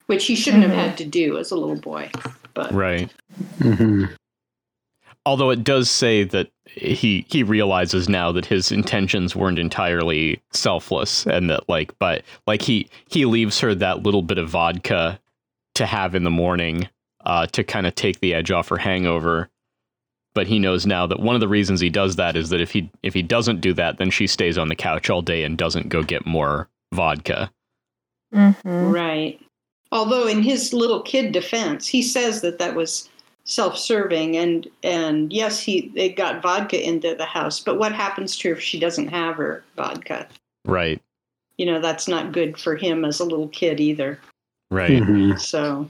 which 0.06 0.26
he 0.26 0.34
shouldn't 0.34 0.64
Mhm. 0.64 0.68
have 0.68 0.76
had 0.88 0.98
to 0.98 1.04
do 1.06 1.38
as 1.38 1.50
a 1.50 1.56
little 1.56 1.76
boy. 1.80 2.10
But 2.54 2.72
right. 2.72 3.10
Mhm. 3.60 4.14
Although 5.24 5.50
it 5.50 5.64
does 5.64 5.88
say 5.88 6.24
that 6.24 6.48
he 6.66 7.24
he 7.30 7.42
realizes 7.42 8.08
now 8.08 8.32
that 8.32 8.44
his 8.46 8.70
intentions 8.72 9.34
weren't 9.36 9.58
entirely 9.58 10.40
selfless 10.52 11.26
and 11.26 11.48
that 11.48 11.68
like 11.68 11.96
but 11.98 12.22
like 12.46 12.60
he 12.62 12.88
he 13.08 13.24
leaves 13.24 13.60
her 13.60 13.74
that 13.74 14.02
little 14.02 14.22
bit 14.22 14.36
of 14.38 14.48
vodka 14.48 15.18
to 15.74 15.86
have 15.86 16.14
in 16.14 16.24
the 16.24 16.30
morning 16.30 16.88
uh 17.24 17.46
to 17.46 17.62
kind 17.62 17.86
of 17.86 17.94
take 17.94 18.20
the 18.20 18.34
edge 18.34 18.50
off 18.50 18.68
her 18.68 18.78
hangover 18.78 19.48
but 20.34 20.46
he 20.46 20.58
knows 20.58 20.86
now 20.86 21.06
that 21.06 21.20
one 21.20 21.34
of 21.34 21.40
the 21.40 21.48
reasons 21.48 21.80
he 21.80 21.90
does 21.90 22.16
that 22.16 22.36
is 22.36 22.48
that 22.50 22.60
if 22.60 22.70
he 22.72 22.90
if 23.02 23.14
he 23.14 23.22
doesn't 23.22 23.60
do 23.60 23.72
that 23.74 23.98
then 23.98 24.10
she 24.10 24.26
stays 24.26 24.56
on 24.58 24.68
the 24.68 24.74
couch 24.76 25.10
all 25.10 25.22
day 25.22 25.44
and 25.44 25.58
doesn't 25.58 25.88
go 25.88 26.02
get 26.02 26.26
more 26.26 26.68
vodka 26.92 27.50
Mhm. 28.34 28.92
Right. 28.92 29.38
Although 29.90 30.26
in 30.26 30.42
his 30.42 30.72
little 30.72 31.02
kid 31.02 31.32
defense, 31.32 31.86
he 31.86 32.00
says 32.02 32.40
that 32.40 32.58
that 32.58 32.74
was 32.74 33.10
self-serving 33.44 34.36
and 34.38 34.66
and 34.82 35.30
yes, 35.32 35.60
he 35.60 35.88
they 35.94 36.08
got 36.08 36.40
vodka 36.40 36.82
into 36.82 37.14
the 37.14 37.26
house, 37.26 37.60
but 37.60 37.78
what 37.78 37.92
happens 37.92 38.38
to 38.38 38.48
her 38.48 38.54
if 38.54 38.60
she 38.62 38.78
doesn't 38.78 39.08
have 39.08 39.36
her 39.36 39.62
vodka? 39.76 40.26
right 40.64 41.00
You 41.58 41.66
know, 41.66 41.78
that's 41.80 42.08
not 42.08 42.32
good 42.32 42.56
for 42.58 42.74
him 42.76 43.04
as 43.04 43.20
a 43.20 43.24
little 43.24 43.48
kid 43.48 43.80
either. 43.80 44.18
right 44.70 45.02
Mhm. 45.02 45.38
So 45.38 45.86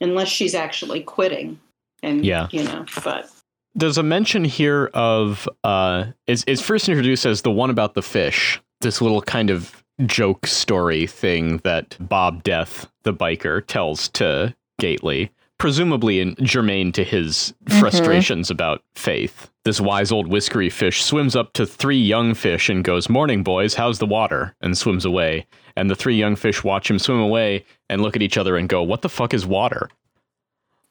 unless 0.00 0.28
she's 0.28 0.54
actually 0.54 1.00
quitting 1.02 1.58
and 2.04 2.24
Yeah. 2.24 2.46
you 2.52 2.62
know, 2.62 2.84
but 3.02 3.28
there's 3.76 3.98
a 3.98 4.02
mention 4.02 4.44
here 4.44 4.90
of 4.94 5.48
uh 5.62 6.06
is 6.26 6.42
is 6.44 6.60
first 6.60 6.88
introduced 6.88 7.26
as 7.26 7.42
the 7.42 7.50
one 7.50 7.70
about 7.70 7.94
the 7.94 8.02
fish 8.02 8.60
this 8.80 9.00
little 9.00 9.22
kind 9.22 9.50
of 9.50 9.84
joke 10.06 10.46
story 10.46 11.06
thing 11.06 11.58
that 11.58 11.96
bob 12.00 12.42
death 12.42 12.86
the 13.04 13.12
biker 13.14 13.64
tells 13.66 14.08
to 14.08 14.54
gately 14.80 15.30
presumably 15.58 16.20
in 16.20 16.34
germane 16.42 16.90
to 16.92 17.04
his 17.04 17.54
Mhm. 17.66 17.80
frustrations 17.80 18.50
about 18.50 18.82
faith 18.94 19.50
this 19.64 19.80
wise 19.80 20.10
old 20.12 20.26
whiskery 20.28 20.70
fish 20.70 21.02
swims 21.04 21.34
up 21.36 21.52
to 21.54 21.66
three 21.66 21.98
young 22.00 22.34
fish 22.34 22.68
and 22.68 22.82
goes 22.84 23.08
morning 23.08 23.42
boys 23.42 23.74
how's 23.74 23.98
the 23.98 24.06
water 24.06 24.54
and 24.60 24.76
swims 24.76 25.04
away 25.04 25.46
and 25.76 25.90
the 25.90 25.94
three 25.96 26.16
young 26.16 26.36
fish 26.36 26.62
watch 26.64 26.90
him 26.90 26.98
swim 26.98 27.18
away 27.20 27.64
and 27.90 28.02
look 28.02 28.16
at 28.16 28.22
each 28.22 28.36
other 28.38 28.56
and 28.56 28.68
go 28.68 28.82
what 28.82 29.02
the 29.02 29.08
fuck 29.08 29.32
is 29.34 29.46
water 29.46 29.88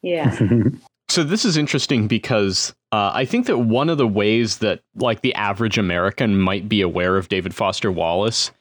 yeah. 0.01 0.37
so 1.09 1.23
this 1.23 1.45
is 1.45 1.57
interesting 1.57 2.07
because 2.07 2.73
uh, 2.91 3.11
I 3.13 3.25
think 3.25 3.45
that 3.47 3.57
one 3.59 3.89
of 3.89 3.97
the 3.97 4.07
ways 4.07 4.57
that 4.59 4.81
like 4.95 5.21
the 5.21 5.33
average 5.35 5.77
American 5.77 6.39
might 6.39 6.67
be 6.69 6.81
aware 6.81 7.17
of 7.17 7.29
David 7.29 7.53
Foster 7.53 7.91
Wallace 7.91 8.51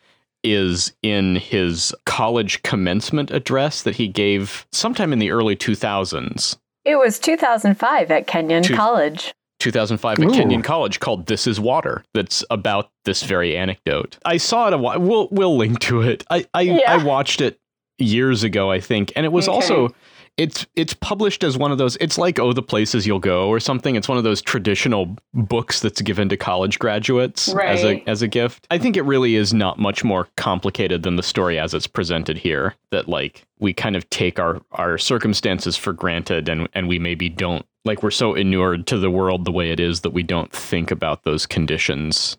is 0.42 0.92
in 1.02 1.36
his 1.36 1.94
college 2.04 2.62
commencement 2.62 3.30
address 3.30 3.82
that 3.82 3.96
he 3.96 4.08
gave 4.08 4.66
sometime 4.72 5.12
in 5.12 5.18
the 5.18 5.30
early 5.30 5.56
2000s. 5.56 6.56
It 6.84 6.96
was 6.96 7.18
2005 7.18 8.10
at 8.10 8.26
Kenyon 8.26 8.62
Two- 8.62 8.76
College. 8.76 9.32
2005 9.60 10.18
at 10.18 10.24
Ooh. 10.26 10.30
Kenyon 10.30 10.60
College 10.62 11.00
called 11.00 11.24
"This 11.26 11.46
Is 11.46 11.58
Water." 11.58 12.04
That's 12.12 12.44
about 12.50 12.90
this 13.06 13.22
very 13.22 13.56
anecdote. 13.56 14.18
I 14.26 14.36
saw 14.36 14.66
it 14.66 14.74
a 14.74 14.78
while. 14.78 15.00
We'll 15.00 15.28
we'll 15.30 15.56
link 15.56 15.78
to 15.80 16.02
it. 16.02 16.24
I 16.28 16.44
I, 16.52 16.62
Yeah. 16.62 16.80
I 16.92 17.02
watched 17.02 17.40
it 17.40 17.58
years 17.98 18.42
ago, 18.42 18.70
I 18.70 18.80
think, 18.80 19.12
and 19.16 19.24
it 19.24 19.32
was 19.32 19.48
Okay. 19.48 19.54
also 19.54 19.94
it's 20.36 20.66
it's 20.74 20.94
published 20.94 21.44
as 21.44 21.56
one 21.56 21.70
of 21.70 21.78
those. 21.78 21.96
It's 22.00 22.18
like 22.18 22.38
Oh, 22.38 22.52
the 22.52 22.62
Places 22.62 23.06
You'll 23.06 23.20
Go 23.20 23.48
or 23.48 23.60
something. 23.60 23.94
It's 23.94 24.08
one 24.08 24.18
of 24.18 24.24
those 24.24 24.42
traditional 24.42 25.16
books 25.32 25.80
that's 25.80 26.00
given 26.00 26.28
to 26.28 26.36
college 26.36 26.78
graduates 26.78 27.48
as 27.54 27.84
a 27.84 28.02
as 28.08 28.22
a 28.22 28.28
gift. 28.28 28.66
I 28.70 28.78
think 28.78 28.96
it 28.96 29.02
really 29.02 29.36
is 29.36 29.54
not 29.54 29.78
much 29.78 30.02
more 30.02 30.28
complicated 30.36 31.02
than 31.04 31.16
the 31.16 31.22
story 31.22 31.58
as 31.58 31.72
it's 31.72 31.86
presented 31.86 32.36
here. 32.38 32.74
That 32.90 33.08
like 33.08 33.44
we 33.60 33.72
kind 33.72 33.94
of 33.94 34.08
take 34.10 34.38
our 34.40 34.60
our 34.72 34.98
circumstances 34.98 35.76
for 35.76 35.92
granted, 35.92 36.48
and 36.48 36.68
and 36.74 36.88
we 36.88 36.98
maybe 36.98 37.28
don't 37.28 37.64
like 37.84 38.02
we're 38.02 38.10
so 38.10 38.34
inured 38.34 38.86
to 38.88 38.98
the 38.98 39.10
world 39.10 39.44
the 39.44 39.52
way 39.52 39.70
it 39.70 39.78
is 39.78 40.00
that 40.00 40.10
we 40.10 40.22
don't 40.24 40.50
think 40.50 40.90
about 40.90 41.22
those 41.22 41.46
conditions 41.46 42.36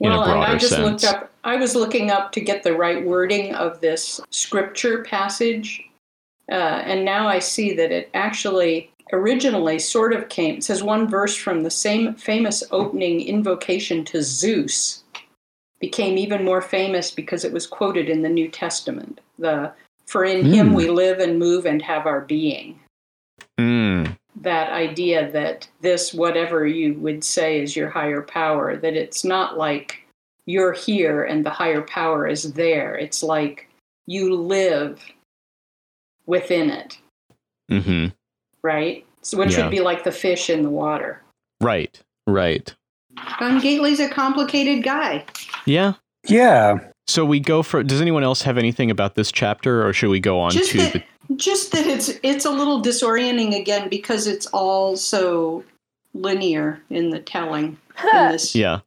in 0.00 0.10
Well, 0.10 0.20
a 0.20 0.24
and 0.24 0.32
broader 0.32 0.52
I 0.52 0.58
just 0.58 0.72
sense. 0.72 1.02
looked 1.02 1.04
up 1.04 1.30
I 1.44 1.56
was 1.56 1.74
looking 1.76 2.10
up 2.10 2.32
to 2.32 2.40
get 2.40 2.62
the 2.64 2.74
right 2.74 3.04
wording 3.04 3.54
of 3.54 3.80
this 3.80 4.20
scripture 4.30 5.02
passage. 5.04 5.82
Uh, 6.50 6.82
and 6.84 7.04
now 7.04 7.28
I 7.28 7.38
see 7.40 7.74
that 7.74 7.92
it 7.92 8.10
actually 8.14 8.90
originally 9.12 9.78
sort 9.78 10.12
of 10.12 10.28
came. 10.28 10.56
It 10.56 10.64
says 10.64 10.82
one 10.82 11.08
verse 11.08 11.36
from 11.36 11.62
the 11.62 11.70
same 11.70 12.14
famous 12.14 12.62
opening 12.70 13.20
invocation 13.22 14.04
to 14.06 14.22
Zeus 14.22 15.04
became 15.80 16.18
even 16.18 16.44
more 16.44 16.60
famous 16.62 17.10
because 17.10 17.44
it 17.44 17.52
was 17.52 17.66
quoted 17.66 18.08
in 18.08 18.22
the 18.22 18.28
New 18.28 18.48
Testament. 18.48 19.20
The 19.38 19.72
for 20.06 20.24
in 20.24 20.44
him 20.44 20.68
Hmm. 20.68 20.74
we 20.74 20.88
live 20.88 21.18
and 21.18 21.38
move 21.38 21.66
and 21.66 21.82
have 21.82 22.06
our 22.06 22.22
being. 22.22 22.80
Mm, 23.60 24.16
That 24.40 24.70
idea 24.72 25.30
that 25.32 25.68
this, 25.80 26.14
whatever 26.14 26.66
you 26.66 26.94
would 26.94 27.22
say 27.24 27.60
is 27.60 27.76
your 27.76 27.90
higher 27.90 28.22
power, 28.22 28.76
that 28.76 28.94
it's 28.94 29.24
not 29.24 29.58
like 29.58 30.06
you're 30.46 30.72
here 30.72 31.24
and 31.24 31.44
the 31.44 31.50
higher 31.50 31.82
power 31.82 32.26
is 32.26 32.54
there. 32.54 32.96
It's 32.96 33.22
like 33.22 33.68
you 34.06 34.34
live 34.34 35.00
within 36.28 36.70
it, 36.70 36.98
hmm 37.68 38.06
right? 38.62 39.04
So 39.22 39.36
which 39.38 39.56
Yeah. 39.56 39.64
would 39.64 39.70
be 39.72 39.80
like 39.80 40.04
the 40.04 40.12
fish 40.12 40.48
in 40.50 40.62
the 40.62 40.70
water. 40.70 41.22
Right. 41.60 42.00
Right. 42.26 42.72
Don 43.40 43.60
Gately's 43.60 43.98
a 44.00 44.08
complicated 44.08 44.84
guy. 44.84 45.24
Yeah. 45.66 45.94
Yeah. 46.28 46.78
So 47.08 47.24
we 47.24 47.40
go 47.40 47.62
for. 47.62 47.82
Does 47.82 48.00
anyone 48.00 48.22
else 48.22 48.42
have 48.42 48.58
anything 48.58 48.90
about 48.90 49.14
this 49.16 49.32
chapter, 49.32 49.84
or 49.86 49.92
should 49.92 50.10
we 50.10 50.20
go 50.20 50.38
on 50.38 50.50
Just 50.50 50.70
to 50.72 50.78
that, 50.78 50.92
the? 50.92 51.34
just 51.36 51.72
that 51.72 51.86
it's 51.86 52.10
it's 52.22 52.44
a 52.44 52.50
little 52.50 52.82
disorienting 52.82 53.58
again 53.58 53.88
because 53.88 54.26
it's 54.26 54.46
all 54.48 54.96
so 54.96 55.64
linear 56.14 56.80
in 56.90 57.10
the 57.10 57.18
telling. 57.20 57.78
In 58.12 58.30
this, 58.32 58.54
Yeah. 58.54 58.80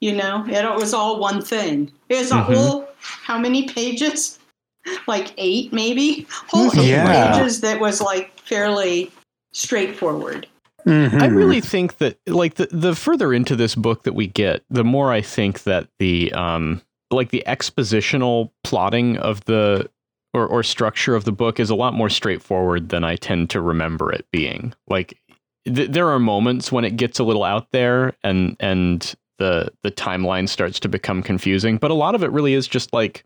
you 0.00 0.14
know, 0.14 0.44
it 0.48 0.74
was 0.76 0.92
all 0.92 1.18
one 1.20 1.40
thing. 1.42 1.90
It 2.08 2.16
was 2.18 2.30
Mhm. 2.32 2.38
a 2.40 2.42
whole 2.42 2.88
how 2.98 3.38
many 3.38 3.68
pages? 3.68 4.38
Like 5.06 5.32
eight, 5.38 5.72
maybe 5.72 6.26
whole 6.48 6.70
eight 6.78 6.88
Yeah. 6.88 7.32
pages 7.36 7.60
that 7.62 7.80
was 7.80 8.00
like 8.00 8.38
fairly 8.38 9.10
straightforward. 9.52 10.46
Mhm. 10.86 11.22
I 11.22 11.26
really 11.26 11.60
think 11.62 11.96
that 11.98 12.18
like 12.26 12.54
the 12.54 12.66
the 12.70 12.94
further 12.94 13.32
into 13.32 13.56
this 13.56 13.74
book 13.74 14.02
that 14.02 14.12
we 14.14 14.26
get, 14.26 14.62
the 14.68 14.84
more 14.84 15.10
I 15.12 15.22
think 15.22 15.62
that 15.62 15.88
the 15.98 16.32
um 16.32 16.82
like 17.10 17.30
the 17.30 17.42
expositional 17.46 18.50
plotting 18.64 19.16
of 19.18 19.44
the 19.46 19.88
or, 20.34 20.46
or 20.46 20.62
structure 20.62 21.14
of 21.14 21.24
the 21.24 21.32
book 21.32 21.58
is 21.60 21.70
a 21.70 21.74
lot 21.74 21.94
more 21.94 22.10
straightforward 22.10 22.88
than 22.90 23.04
I 23.04 23.16
tend 23.16 23.50
to 23.50 23.60
remember 23.60 24.12
it 24.12 24.26
being. 24.32 24.74
Like 24.88 25.16
th- 25.64 25.90
there 25.90 26.10
are 26.10 26.18
moments 26.18 26.70
when 26.72 26.84
it 26.84 26.96
gets 26.96 27.18
a 27.18 27.24
little 27.24 27.44
out 27.44 27.70
there 27.70 28.14
and 28.22 28.56
and 28.60 29.14
the 29.38 29.72
the 29.82 29.90
timeline 29.90 30.48
starts 30.48 30.78
to 30.80 30.88
become 30.88 31.22
confusing, 31.22 31.78
but 31.78 31.90
a 31.90 31.94
lot 31.94 32.14
of 32.14 32.22
it 32.22 32.30
really 32.30 32.52
is 32.52 32.68
just 32.68 32.92
like 32.92 33.24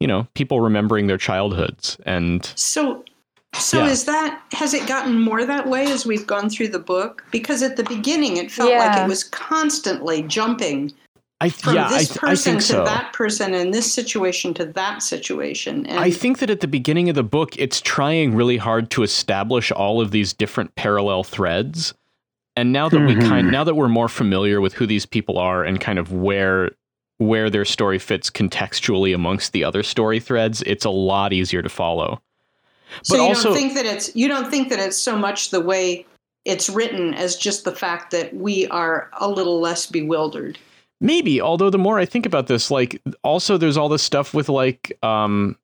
you 0.00 0.06
know 0.06 0.26
people 0.34 0.60
remembering 0.60 1.06
their 1.06 1.18
childhoods 1.18 1.96
and 2.06 2.52
So 2.54 3.04
So 3.54 3.84
Yeah. 3.84 3.90
is 3.90 4.04
that 4.04 4.42
has 4.52 4.74
it 4.74 4.86
gotten 4.86 5.20
more 5.20 5.44
that 5.44 5.68
way 5.68 5.90
as 5.90 6.04
we've 6.06 6.26
gone 6.26 6.50
through 6.50 6.68
the 6.68 6.78
book? 6.78 7.24
Because 7.30 7.62
at 7.62 7.76
the 7.76 7.84
beginning 7.84 8.36
it 8.36 8.50
felt 8.50 8.70
like 8.70 8.98
it 8.98 9.08
was 9.08 9.24
constantly 9.24 10.22
jumping 10.22 10.92
I 11.40 11.50
from 11.50 11.76
yeah, 11.76 11.88
this 11.88 12.16
I 12.16 12.18
person 12.18 12.52
think 12.54 12.62
to 12.62 12.66
so. 12.66 12.84
that 12.84 13.12
person 13.12 13.54
and 13.54 13.72
this 13.72 13.92
situation 13.92 14.54
to 14.54 14.66
that 14.66 15.02
situation. 15.02 15.86
And 15.86 16.00
I 16.00 16.10
think 16.10 16.40
that 16.40 16.50
at 16.50 16.60
the 16.60 16.66
beginning 16.66 17.08
of 17.08 17.14
the 17.14 17.22
book, 17.22 17.56
it's 17.56 17.80
trying 17.80 18.34
really 18.34 18.56
hard 18.56 18.90
to 18.90 19.04
establish 19.04 19.70
all 19.70 20.00
of 20.00 20.10
these 20.10 20.32
different 20.32 20.74
parallel 20.74 21.22
threads. 21.22 21.94
And 22.56 22.72
now 22.72 22.88
that 22.88 22.98
we 22.98 23.14
kind 23.14 23.44
mm-hmm. 23.44 23.50
now 23.50 23.62
that 23.62 23.76
we're 23.76 23.88
more 23.88 24.08
familiar 24.08 24.60
with 24.60 24.74
who 24.74 24.84
these 24.84 25.06
people 25.06 25.38
are 25.38 25.62
and 25.62 25.80
kind 25.80 26.00
of 26.00 26.12
where 26.12 26.72
where 27.18 27.50
their 27.50 27.64
story 27.64 27.98
fits 27.98 28.30
contextually 28.30 29.14
amongst 29.14 29.52
the 29.52 29.64
other 29.64 29.82
story 29.82 30.20
threads, 30.20 30.62
it's 30.66 30.84
a 30.84 30.90
lot 30.90 31.32
easier 31.32 31.62
to 31.62 31.68
follow. 31.68 32.20
so 33.02 33.16
you 33.16 33.22
also- 33.22 33.50
don't 33.50 33.58
think 33.58 33.74
that 33.74 33.84
it's 33.86 34.14
you 34.16 34.28
don't 34.28 34.50
think 34.50 34.70
that 34.70 34.78
it's 34.78 34.96
so 34.96 35.16
much 35.16 35.50
the 35.50 35.60
way 35.60 36.06
it's 36.46 36.70
written 36.70 37.12
as 37.14 37.36
just 37.36 37.64
the 37.64 37.72
fact 37.72 38.10
that 38.12 38.34
we 38.34 38.66
are 38.68 39.10
a 39.20 39.28
little 39.28 39.60
less 39.60 39.84
bewildered. 39.86 40.56
Maybe, 41.00 41.40
although 41.40 41.68
the 41.70 41.78
more 41.78 41.98
I 41.98 42.06
think 42.06 42.24
about 42.24 42.46
this, 42.46 42.70
like 42.70 43.00
also 43.22 43.58
there's 43.58 43.76
all 43.76 43.88
this 43.90 44.02
stuff 44.02 44.32
with 44.32 44.48
like 44.48 44.96
um 45.02 45.56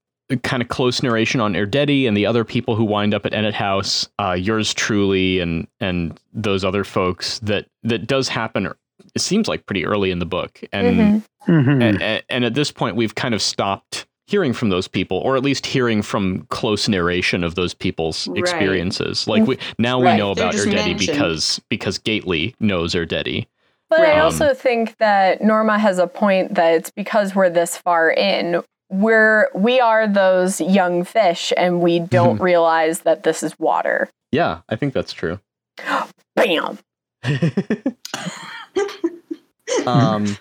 kind 0.42 0.62
of 0.62 0.68
close 0.68 1.02
narration 1.02 1.40
on 1.40 1.54
Erdedy 1.54 2.06
and 2.08 2.16
the 2.16 2.26
other 2.26 2.44
people 2.44 2.76
who 2.76 2.84
wind 2.84 3.14
up 3.14 3.25
at 3.26 3.32
Ennet 3.32 3.52
House, 3.54 4.08
uh, 4.18 4.32
yours 4.32 4.75
truly 4.75 5.38
and 5.40 5.66
and 5.80 6.18
those 6.34 6.64
other 6.64 6.84
folks 6.84 7.38
that 7.40 7.66
that 7.84 8.06
does 8.06 8.28
happen 8.28 8.70
it 9.14 9.20
seems 9.20 9.49
like 9.49 9.66
pretty 9.66 9.84
early 9.87 10.11
in 10.11 10.18
the 10.18 10.26
book. 10.26 10.61
And 10.73 10.96
Mhm. 10.99 11.23
Mhm. 11.46 11.82
and, 11.82 12.22
and 12.28 12.44
at 12.44 12.54
this 12.54 12.72
point 12.72 12.96
we've 12.96 13.14
kind 13.14 13.34
of 13.34 13.42
stopped 13.42 14.06
hearing 14.26 14.54
from 14.54 14.70
those 14.70 14.88
people 14.88 15.18
or 15.18 15.36
at 15.36 15.42
least 15.42 15.66
hearing 15.66 16.00
from 16.00 16.46
close 16.48 16.88
narration 16.88 17.44
of 17.44 17.54
those 17.56 17.74
people's 17.74 18.26
Right. 18.28 18.38
experiences 18.38 19.28
like 19.28 19.46
we 19.46 19.58
now 19.78 19.98
we 19.98 20.06
Right, 20.06 20.16
know 20.16 20.30
about 20.30 20.52
just 20.52 20.66
Erdedy 20.66 20.86
mentioned. 20.92 21.18
because 21.18 21.60
because 21.68 21.98
Gately 21.98 22.54
knows 22.60 22.94
Erdedy 22.94 23.46
But 23.90 24.00
I 24.00 24.20
also 24.20 24.54
think 24.54 24.96
that 24.96 25.42
Norma 25.42 25.78
has 25.78 25.98
a 25.98 26.06
point 26.06 26.54
that 26.54 26.72
it's 26.74 26.90
because 26.90 27.34
we're 27.34 27.50
this 27.50 27.76
far 27.76 28.10
in. 28.10 28.62
We're 28.90 29.48
we 29.54 29.78
are 29.80 30.06
those 30.08 30.60
young 30.60 31.04
fish 31.04 31.52
and 31.56 31.80
we 31.82 31.98
don't 32.00 32.40
realize 32.40 33.00
that 33.00 33.22
this 33.24 33.42
is 33.42 33.58
water. 33.58 34.08
yeah 34.32 34.60
i 34.70 34.76
think 34.76 34.94
that's 34.94 35.12
true 35.12 35.38
Bam. 36.36 36.78
um 39.86 40.36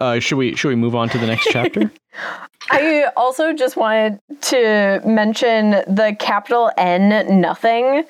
uh 0.00 0.18
should 0.18 0.36
we 0.36 0.54
should 0.56 0.68
we 0.68 0.74
move 0.76 0.94
on 0.94 1.08
to 1.08 1.18
the 1.18 1.26
next 1.26 1.48
chapter 1.50 1.90
I 2.70 3.06
also 3.16 3.52
just 3.52 3.76
wanted 3.76 4.20
to 4.42 5.00
mention 5.04 5.70
the 5.70 6.16
capital 6.18 6.70
N 6.76 7.40
nothing 7.40 8.04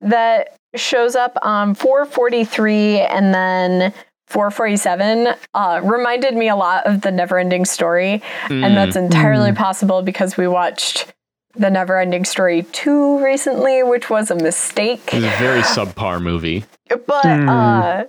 that 0.00 0.56
shows 0.74 1.16
up 1.16 1.36
on 1.42 1.74
443 1.74 3.00
and 3.00 3.34
then 3.34 3.92
447 4.26 5.34
uh, 5.54 5.80
reminded 5.82 6.34
me 6.34 6.48
a 6.48 6.56
lot 6.56 6.86
of 6.86 7.00
the 7.02 7.10
never 7.10 7.38
ending 7.38 7.64
story. 7.64 8.22
And 8.48 8.76
that's 8.76 8.96
entirely 8.96 9.52
possible 9.52 10.02
because 10.02 10.36
we 10.36 10.46
watched 10.48 11.12
the 11.54 11.70
never 11.70 11.98
ending 11.98 12.24
story 12.24 12.64
2 12.72 13.24
recently, 13.24 13.82
which 13.82 14.10
was 14.10 14.30
a 14.30 14.34
mistake. 14.34 15.12
It 15.12 15.16
was 15.16 15.24
a 15.24 15.36
very 15.38 15.60
subpar 15.62 16.20
movie 16.20 16.64
But 16.88 17.24
Hmm. 17.24 17.48
uh, 17.48 18.04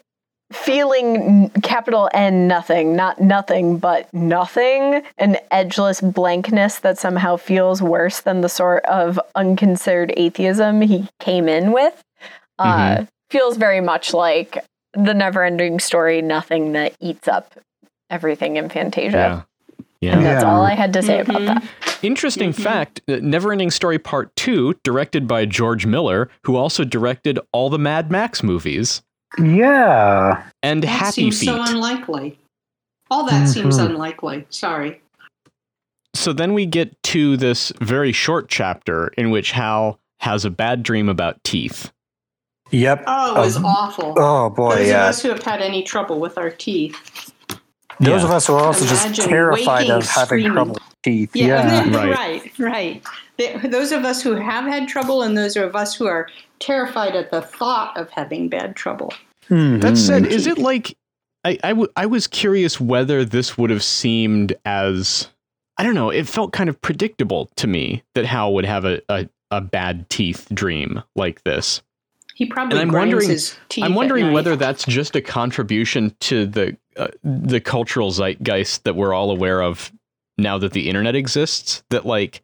feeling 0.55 1.49
capital 1.61 2.09
N 2.13 2.47
nothing, 2.47 2.95
not 2.95 3.19
nothing, 3.21 3.77
but 3.77 4.11
nothing, 4.13 5.03
an 5.17 5.37
edgeless 5.51 6.01
blankness 6.01 6.79
that 6.79 6.97
somehow 6.97 7.35
feels 7.37 7.81
worse 7.81 8.21
than 8.21 8.41
the 8.41 8.49
sort 8.49 8.83
of 8.85 9.19
unconsidered 9.35 10.13
atheism 10.17 10.81
he 10.81 11.07
came 11.19 11.47
in 11.47 11.71
with, 11.71 12.03
uh, 12.59 12.65
Mm-hmm. 12.65 13.03
feels 13.29 13.57
very 13.57 13.81
much 13.81 14.13
like 14.13 14.63
the 14.93 15.13
never 15.13 15.43
ending 15.43 15.79
story, 15.79 16.21
nothing 16.21 16.71
that 16.71 16.93
eats 17.01 17.27
up 17.27 17.53
everything 18.09 18.55
in 18.55 18.69
Fantasia. 18.69 19.17
yeah 19.17 19.41
yeah 20.01 20.15
And 20.17 20.25
that's 20.25 20.43
Yeah. 20.43 20.51
all 20.53 20.61
I 20.63 20.73
had 20.73 20.93
to 20.93 21.01
say 21.01 21.19
about 21.19 21.41
Mhm. 21.41 21.47
that. 21.47 21.63
Interesting 22.01 22.51
Mhm. 22.53 22.61
fact 22.63 23.01
uh, 23.09 23.13
Neverending 23.13 23.71
Story 23.73 23.97
Part 23.99 24.35
2, 24.35 24.75
directed 24.83 25.27
by 25.27 25.45
George 25.45 25.85
Miller, 25.85 26.29
who 26.43 26.55
also 26.55 26.83
directed 26.83 27.39
all 27.51 27.69
the 27.69 27.79
Mad 27.79 28.11
Max 28.11 28.43
movies, 28.43 29.01
yeah. 29.39 30.43
and 30.63 30.83
That 30.83 30.87
Happy 30.87 31.11
seems 31.11 31.39
Feet. 31.39 31.45
so 31.47 31.61
unlikely. 31.61 32.37
All 33.11 33.25
that 33.25 33.47
seems 33.47 33.77
Mhm. 33.77 33.85
unlikely. 33.87 34.45
Sorry. 34.49 35.01
so 36.13 36.31
then 36.31 36.53
we 36.53 36.65
get 36.65 36.95
to 37.03 37.35
this 37.35 37.73
very 37.81 38.13
short 38.13 38.47
chapter 38.47 39.09
in 39.17 39.31
which 39.31 39.51
Hal 39.51 39.99
has 40.21 40.45
a 40.45 40.49
bad 40.49 40.81
dream 40.81 41.09
about 41.09 41.43
teeth. 41.43 41.91
Yep. 42.71 43.03
Oh, 43.05 43.35
it 43.35 43.39
was 43.45 43.57
Um, 43.57 43.65
awful. 43.65 44.13
Oh 44.17 44.49
boy, 44.49 44.75
Those 44.77 44.87
yeah. 44.87 45.03
of 45.03 45.09
us 45.09 45.21
who 45.21 45.27
have 45.29 45.43
had 45.43 45.61
any 45.61 45.83
trouble 45.83 46.19
with 46.21 46.37
our 46.37 46.49
teeth. 46.49 46.95
Those 47.99 48.21
Yeah. 48.21 48.23
of 48.23 48.31
us 48.31 48.47
who 48.47 48.53
are 48.55 48.63
also 48.65 48.85
just 48.85 49.13
terrified 49.21 49.79
waking 49.79 49.91
of 49.91 50.07
having 50.09 50.25
screaming. 50.25 50.51
trouble 50.53 50.73
with 50.75 50.83
teeth. 51.03 51.31
Yeah, 51.35 51.85
Yeah. 51.85 51.89
Right. 52.15 52.17
right, 52.17 52.59
right. 52.59 53.03
The- 53.61 53.67
Those 53.67 53.91
of 53.91 54.05
us 54.05 54.21
who 54.21 54.35
have 54.35 54.63
had 54.65 54.87
trouble, 54.87 55.21
and 55.21 55.37
those 55.37 55.57
of 55.57 55.75
us 55.75 55.93
who 55.95 56.07
are 56.07 56.27
terrified 56.59 57.15
at 57.15 57.31
the 57.31 57.41
thought 57.41 57.95
of 57.97 58.09
having 58.11 58.49
bad 58.49 58.75
trouble. 58.75 59.13
Mhm. 59.49 59.81
That 59.81 59.97
said, 59.97 60.25
is 60.25 60.47
it 60.47 60.57
like 60.57 60.97
I, 61.43 61.59
I, 61.63 61.69
w- 61.69 61.91
I 61.95 62.07
was 62.07 62.25
curious 62.25 62.79
whether 62.81 63.23
this 63.23 63.57
would 63.57 63.69
have 63.69 63.83
seemed 63.83 64.55
as 64.65 65.27
I 65.77 65.83
don't 65.83 65.93
know, 65.93 66.09
it 66.09 66.27
felt 66.27 66.53
kind 66.53 66.69
of 66.69 66.81
predictable 66.81 67.49
to 67.57 67.67
me 67.67 68.01
that 68.15 68.25
Hal 68.25 68.53
would 68.53 68.65
have 68.65 68.85
a, 68.85 69.01
a, 69.09 69.27
a 69.51 69.61
bad 69.61 70.09
teeth 70.09 70.47
dream 70.53 71.03
like 71.15 71.43
this. 71.43 71.81
He 72.33 72.45
probably 72.45 72.79
And 72.79 72.89
I'm 72.89 72.97
wondering- 72.97 73.29
his 73.29 73.55
teeth. 73.69 73.83
I'm 73.83 73.93
wondering 73.93 74.31
whether 74.31 74.55
that's 74.55 74.85
just 74.85 75.15
a 75.15 75.21
contribution 75.21 76.15
to 76.21 76.45
the 76.45 76.77
uh, 76.97 77.07
the 77.23 77.59
cultural 77.59 78.09
zeitgeist 78.11 78.83
that 78.85 78.95
we're 78.95 79.13
all 79.13 79.29
aware 79.31 79.61
of 79.61 79.91
now 80.37 80.57
that 80.57 80.71
the 80.71 80.87
internet 80.89 81.13
exists. 81.15 81.83
That 81.89 82.05
like 82.05 82.41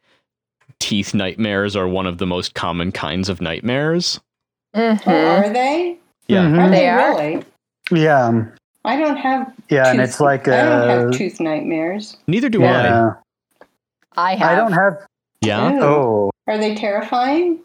teeth 0.82 1.14
nightmares 1.14 1.76
are 1.76 1.88
one 1.88 2.08
of 2.08 2.18
the 2.18 2.26
most 2.26 2.54
common 2.56 2.92
kinds 2.92 3.30
of 3.30 3.40
nightmares. 3.40 4.20
Mhm. 4.76 5.02
Oh, 5.08 5.28
are 5.38 5.50
they? 5.50 5.98
Yeah, 6.28 6.46
Mhm. 6.46 6.60
Are 6.60 6.70
they, 6.70 6.76
They 6.80 6.90
are. 6.90 6.98
really? 7.10 7.44
Yeah. 7.92 8.26
um, 8.26 8.52
I 8.84 8.98
don't 8.98 9.18
have. 9.18 9.54
Yeah, 9.70 9.90
and 9.92 10.02
it's 10.02 10.20
like 10.20 10.48
I 10.48 10.64
don't 10.64 10.90
have 10.90 11.12
tooth 11.12 11.40
nightmares. 11.40 12.18
neither 12.28 12.50
do 12.50 12.64
I. 12.64 12.66
yeah. 12.66 13.14
I 14.18 14.36
have. 14.36 14.50
I 14.52 14.56
don't 14.56 14.74
have. 14.74 15.06
Yeah, 15.42 15.72
Ew. 15.74 15.82
Oh. 15.84 16.32
Are 16.48 16.58
they 16.58 16.74
terrifying? 16.76 17.60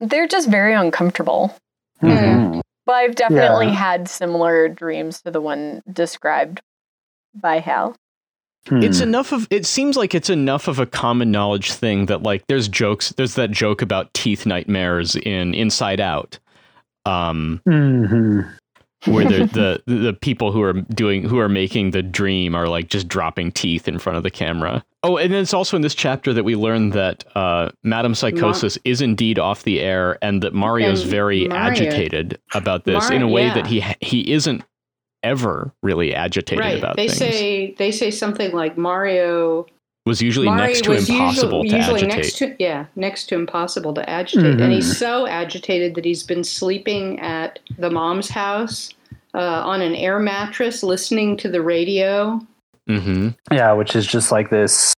They're 0.00 0.26
just 0.28 0.48
very 0.48 0.74
uncomfortable. 0.74 1.54
Mhm. 2.02 2.60
But 2.86 2.92
I've 2.94 3.14
definitely 3.14 3.66
Yeah. 3.66 3.72
had 3.74 4.08
similar 4.08 4.68
dreams 4.68 5.20
to 5.22 5.30
the 5.30 5.40
one 5.40 5.82
described 5.92 6.60
by 7.34 7.58
Hal. 7.60 7.94
It's 8.70 8.98
Hmm. 8.98 9.04
enough 9.08 9.32
of. 9.32 9.46
It 9.50 9.66
seems 9.66 9.96
like 9.96 10.14
it's 10.14 10.30
enough 10.30 10.68
of 10.68 10.78
a 10.78 10.86
common 10.86 11.30
knowledge 11.30 11.72
thing 11.72 12.06
that 12.06 12.22
like 12.22 12.46
there's 12.48 12.68
jokes. 12.68 13.10
There's 13.16 13.34
that 13.34 13.50
joke 13.50 13.82
about 13.82 14.12
teeth 14.14 14.46
nightmares 14.46 15.16
in 15.16 15.54
Inside 15.54 16.00
Out. 16.00 16.38
Um, 17.06 17.60
Mhm. 17.66 18.46
where 19.06 19.24
the, 19.24 19.46
the 19.46 19.82
the 19.94 20.12
people 20.12 20.52
who 20.52 20.60
are 20.60 20.72
doing 20.74 21.22
who 21.22 21.38
are 21.38 21.48
making 21.48 21.92
the 21.92 22.02
dream 22.02 22.54
are 22.54 22.68
like 22.68 22.88
just 22.88 23.08
dropping 23.08 23.52
teeth 23.52 23.88
in 23.88 23.98
front 23.98 24.16
of 24.16 24.22
the 24.24 24.30
camera. 24.30 24.84
Oh, 25.04 25.16
and 25.16 25.32
then 25.32 25.40
it's 25.40 25.54
also 25.54 25.76
in 25.76 25.82
this 25.82 25.94
chapter 25.94 26.32
that 26.34 26.42
we 26.44 26.56
learn 26.56 26.90
that 26.90 27.22
uh, 27.36 27.70
Madame 27.84 28.14
Psychosis 28.16 28.76
is 28.84 29.00
indeed 29.00 29.38
off 29.38 29.62
the 29.62 29.80
air, 29.80 30.18
and 30.20 30.42
that 30.42 30.52
Mario's 30.54 31.02
And 31.02 31.10
very 31.10 31.46
Mario- 31.46 31.62
agitated 31.70 32.38
about 32.52 32.84
this 32.84 33.04
Mar- 33.08 33.12
in 33.14 33.22
a 33.22 33.28
way 33.28 33.44
yeah. 33.44 33.54
that 33.54 33.66
he 33.68 33.84
he 34.00 34.32
isn't 34.32 34.62
ever 35.22 35.72
really 35.82 36.14
agitated 36.14 36.64
right. 36.64 36.78
about 36.78 36.96
They 36.96 37.06
things. 37.08 37.18
say 37.18 37.74
they 37.78 37.90
say 37.90 38.10
something 38.10 38.52
like 38.52 38.76
Mario. 38.78 39.66
was 40.06 40.22
usually 40.22 40.46
Mario 40.46 40.66
next 40.66 40.84
to 40.84 40.92
impossible 40.92 41.64
usually, 41.64 41.68
to 41.70 41.76
usually 41.76 42.00
agitate. 42.04 42.16
next 42.24 42.38
to 42.38 42.56
yeah 42.58 42.86
next 42.96 43.26
to 43.26 43.34
impossible 43.34 43.92
to 43.94 44.08
agitate, 44.08 44.60
and 44.60 44.72
he's 44.72 44.90
Mhm. 44.90 44.98
so 44.98 45.26
agitated 45.26 45.94
that 45.96 46.04
he's 46.04 46.22
been 46.22 46.44
sleeping 46.44 47.18
at 47.20 47.58
the 47.78 47.90
mom's 47.90 48.28
house 48.30 48.90
uh, 49.34 49.38
on 49.66 49.82
an 49.82 49.94
air 49.94 50.18
mattress, 50.18 50.82
listening 50.82 51.36
to 51.36 51.48
the 51.50 51.60
radio. 51.60 52.40
Mm-hmm. 52.88 53.28
Yeah, 53.52 53.72
which 53.72 53.94
is 53.94 54.06
just 54.06 54.32
like 54.32 54.48
this 54.48 54.94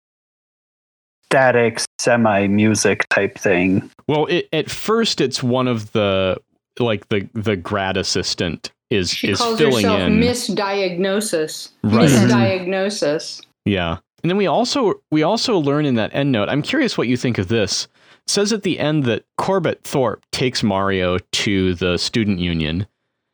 static 1.25 1.81
semi 1.99 2.47
music 2.47 3.09
type 3.09 3.37
thing. 3.39 3.91
Well, 4.07 4.27
it, 4.27 4.49
at 4.53 4.71
first 4.71 5.21
it's 5.21 5.43
one 5.43 5.69
of 5.69 5.91
the 5.93 6.37
like 6.79 7.09
the 7.09 7.29
the 7.35 7.57
grad 7.57 7.97
assistant 7.97 8.71
is 8.91 9.11
She 9.11 9.31
is 9.31 9.39
calls 9.39 9.59
filling 9.59 9.85
herself 9.85 10.01
in. 10.01 10.21
misdiagnosis. 10.21 11.71
Right. 11.83 12.09
Misdiagnosis. 12.09 13.41
Mm-hmm. 13.41 13.71
Yeah. 13.71 13.99
And 14.23 14.31
then 14.31 14.37
we 14.37 14.47
also 14.47 15.01
we 15.11 15.23
also 15.23 15.59
learn 15.59 15.87
in 15.87 15.95
that 15.95 16.15
end 16.15 16.33
note. 16.33 16.49
I'm 16.49 16.63
curious 16.63 16.99
what 16.99 17.09
you 17.09 17.17
think 17.17 17.39
of 17.39 17.49
this. 17.49 17.85
It 18.27 18.31
says 18.31 18.53
at 18.53 18.63
the 18.63 18.79
end 18.79 19.05
that 19.05 19.25
Corbett 19.39 19.83
Thorpe 19.85 20.23
takes 20.33 20.63
Mario 20.63 21.19
to 21.19 21.75
the 21.75 21.97
student 21.97 22.39
union. 22.39 22.87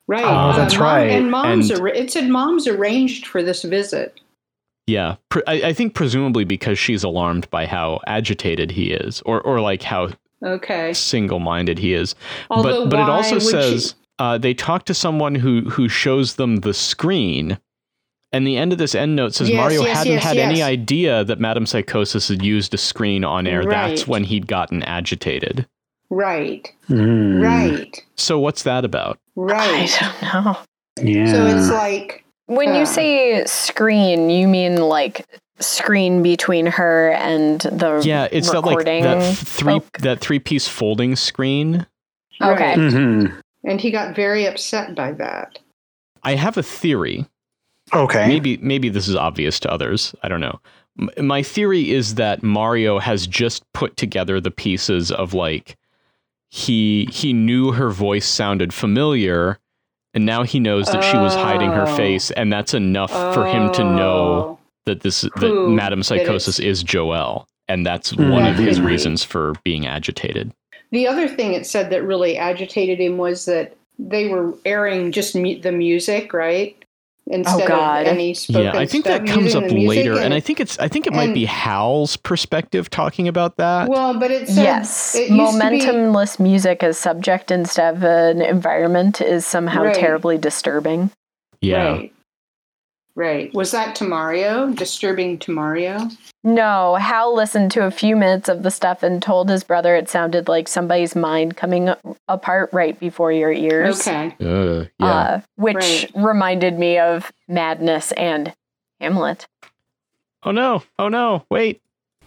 Right. 0.08 0.22
Oh, 0.24 0.28
uh, 0.28 0.56
that's 0.56 0.74
Mom- 0.74 0.82
right. 0.84 1.10
And 1.10 1.30
mom's 1.30 1.70
And- 1.70 1.80
arra- 1.80 1.96
it 1.96 2.12
said 2.12 2.28
mom's 2.28 2.68
arranged 2.68 3.26
for 3.26 3.42
this 3.42 3.62
visit. 3.64 4.20
Yeah, 4.86 5.16
pre- 5.30 5.42
I, 5.48 5.54
I 5.70 5.72
think 5.72 5.94
presumably 5.94 6.44
because 6.44 6.78
she's 6.78 7.02
alarmed 7.02 7.50
by 7.50 7.66
how 7.66 7.98
agitated 8.06 8.70
he 8.70 8.92
is, 8.92 9.20
or 9.26 9.40
or 9.40 9.60
like 9.60 9.82
how 9.82 10.10
Okay. 10.44 10.92
single-minded 10.92 11.80
he 11.80 11.92
is. 11.92 12.14
Although 12.50 12.84
but 12.84 12.90
but 12.90 13.00
it 13.00 13.02
why 13.02 13.10
also 13.16 13.34
would 13.34 13.42
she- 13.42 13.48
says 13.48 13.94
uh, 14.18 14.38
they 14.38 14.54
talk 14.54 14.84
to 14.86 14.94
someone 14.94 15.34
who 15.34 15.62
who 15.70 15.88
shows 15.88 16.34
them 16.36 16.56
the 16.56 16.74
screen. 16.74 17.58
And 18.32 18.46
the 18.46 18.56
end 18.56 18.72
of 18.72 18.78
this 18.78 18.94
end 18.94 19.16
note 19.16 19.34
says 19.34 19.48
Yes, 19.48 19.56
Mario 19.56 19.82
yes, 19.82 19.98
hadn't 19.98 20.12
yes, 20.14 20.24
had 20.24 20.36
any 20.36 20.62
idea 20.62 21.24
that 21.24 21.38
Madame 21.40 21.64
Psychosis 21.64 22.28
had 22.28 22.42
used 22.44 22.74
a 22.74 22.78
screen 22.78 23.24
on 23.24 23.46
air. 23.46 23.64
That's 23.64 24.06
when 24.06 24.24
he'd 24.24 24.46
gotten 24.46 24.82
agitated. 24.82 25.66
Right. 26.10 26.70
Hmm. 26.88 27.40
Right. 27.40 28.04
So 28.16 28.38
what's 28.38 28.62
that 28.64 28.84
about? 28.84 29.18
I 29.38 29.40
Right. 29.40 29.98
don't 30.00 30.44
know. 30.44 30.58
Yeah. 31.02 31.32
So 31.32 31.46
it's 31.46 31.70
like 31.70 32.24
When 32.46 32.70
Uh. 32.70 32.78
you 32.80 32.86
say 32.86 33.44
screen, 33.46 34.28
you 34.28 34.48
mean 34.48 34.76
like 34.76 35.24
screen 35.60 36.22
between 36.22 36.66
her 36.66 37.12
and 37.12 37.60
the 37.60 38.02
Yeah, 38.04 38.28
it's 38.30 38.50
that 38.50 38.60
like 38.62 38.84
that 38.84 39.34
three 39.36 39.72
folk? 39.80 39.98
that 39.98 40.20
three 40.20 40.38
piece 40.40 40.68
folding 40.68 41.16
screen. 41.16 41.86
Okay. 42.42 42.76
right. 42.76 43.30
And 43.66 43.80
he 43.80 43.90
got 43.90 44.16
very 44.16 44.46
upset 44.46 44.94
by 44.94 45.12
that. 45.12 45.58
I 46.22 46.36
have 46.36 46.56
a 46.56 46.62
theory. 46.62 47.26
Okay. 47.92 48.26
Maybe 48.26 48.56
maybe 48.58 48.88
this 48.88 49.06
is 49.06 49.14
obvious 49.14 49.60
to 49.60 49.70
others. 49.70 50.14
I 50.22 50.28
don't 50.28 50.40
know. 50.40 50.60
M- 50.98 51.26
my 51.26 51.42
theory 51.42 51.90
is 51.90 52.14
that 52.14 52.42
Mario 52.42 52.98
has 52.98 53.26
just 53.26 53.70
put 53.72 53.96
together 53.96 54.40
the 54.40 54.50
pieces 54.50 55.12
of 55.12 55.34
like 55.34 55.76
he 56.48 57.08
he 57.12 57.32
knew 57.32 57.72
her 57.72 57.90
voice 57.90 58.26
sounded 58.26 58.72
familiar 58.72 59.58
and 60.14 60.24
now 60.24 60.42
he 60.42 60.58
knows 60.58 60.86
that 60.86 61.04
she 61.04 61.16
was 61.16 61.34
hiding 61.34 61.70
her 61.70 61.86
Oh. 61.86 61.96
face 61.96 62.30
and 62.30 62.52
that's 62.52 62.72
enough 62.72 63.10
for 63.34 63.44
him 63.46 63.70
to 63.72 63.84
know 63.84 64.24
oh. 64.24 64.58
that 64.86 65.00
this 65.00 65.20
that 65.20 65.32
Who 65.36 65.70
Madame. 65.74 66.02
Psychosis 66.02 66.58
is 66.58 66.82
Joelle 66.82 67.46
and 67.68 67.84
that's 67.84 68.10
hmm. 68.10 68.30
one 68.30 68.46
of 68.46 68.56
his 68.56 68.80
reasons 68.80 69.22
for 69.24 69.54
being 69.64 69.86
agitated. 69.86 70.52
The 70.92 71.06
other 71.08 71.28
thing 71.28 71.52
it 71.54 71.66
said 71.66 71.90
that 71.90 72.02
really 72.04 72.36
agitated 72.36 73.00
him 73.00 73.18
was 73.18 73.44
that 73.46 73.76
they 73.98 74.28
were 74.28 74.54
airing 74.64 75.12
just 75.12 75.34
mu- 75.34 75.58
the 75.60 75.72
music, 75.72 76.32
right? 76.32 76.76
Instead 77.28 77.66
God. 77.66 78.02
of 78.02 78.06
any 78.08 78.34
spoken 78.34 78.62
yeah, 78.66 78.76
I 78.78 78.86
think 78.86 79.04
stuff, 79.04 79.22
that 79.22 79.26
comes 79.28 79.56
up 79.56 79.64
later 79.68 80.16
and 80.16 80.32
I 80.32 80.38
think 80.38 80.60
it's 80.60 80.78
I 80.78 80.86
think 80.86 81.08
it 81.08 81.12
might 81.12 81.24
and- 81.24 81.34
be 81.34 81.44
Hal's 81.44 82.16
perspective 82.16 82.88
talking 82.88 83.26
about 83.26 83.56
that. 83.56 83.88
well, 83.88 84.16
but 84.16 84.30
it 84.30 84.46
said 84.46 84.62
Yes, 84.62 85.16
it 85.16 85.30
used 85.30 85.60
to 85.60 85.70
be- 85.70 85.80
momentumless 85.80 86.38
music 86.38 86.84
as 86.84 86.96
subject 86.98 87.50
instead 87.50 87.96
of 87.96 88.04
an 88.04 88.40
environment 88.40 89.20
is 89.20 89.44
somehow 89.44 89.82
Right. 89.84 89.94
terribly 89.96 90.38
disturbing. 90.38 91.10
yeah. 91.60 91.94
Right. 91.94 92.12
Right. 93.16 93.52
Was 93.54 93.70
that 93.70 93.94
to 93.96 94.04
Mario? 94.04 94.70
Disturbing 94.72 95.38
to 95.38 95.50
Mario? 95.52 96.08
No, 96.44 96.96
Hal 96.96 97.34
listened 97.34 97.70
to 97.72 97.84
a 97.86 97.90
few 97.90 98.14
minutes 98.14 98.48
of 98.50 98.62
the 98.62 98.70
stuff 98.70 99.02
and 99.02 99.22
told 99.22 99.48
his 99.48 99.64
brother 99.64 99.96
it 99.96 100.08
sounded 100.10 100.48
like 100.48 100.68
somebody's 100.68 101.16
mind 101.16 101.56
coming 101.56 101.88
apart 102.28 102.68
right 102.74 103.00
before 103.00 103.32
your 103.32 103.50
ears. 103.50 104.06
Okay. 104.06 104.36
Uh, 104.38 104.84
yeah. 105.00 105.06
Uh, 105.06 105.40
which 105.56 105.76
Right. 105.76 106.10
reminded 106.14 106.78
me 106.78 106.98
of 106.98 107.32
Madness 107.48 108.12
and 108.12 108.52
Hamlet. 109.00 109.46
oh 110.44 110.50
no. 110.52 110.82
Oh 110.98 111.08
no. 111.08 111.44
Wait. 111.50 111.80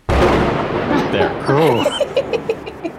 There. 0.08 1.32
Oh. 1.48 2.96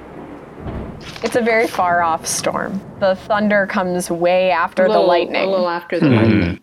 It's 1.23 1.37
a 1.37 1.43
very 1.43 1.67
far 1.67 2.03
off 2.03 2.27
storm. 2.27 2.81
The 2.99 3.15
thunder 3.15 3.67
comes 3.67 4.11
way 4.11 4.51
after 4.51 4.89
little, 4.89 5.03
the 5.03 5.09
lightning. 5.09 5.43
A 5.43 5.51
little 5.51 5.69
after 5.69 6.01
the 6.01 6.07
Mhm. 6.07 6.17
lightning. 6.17 6.61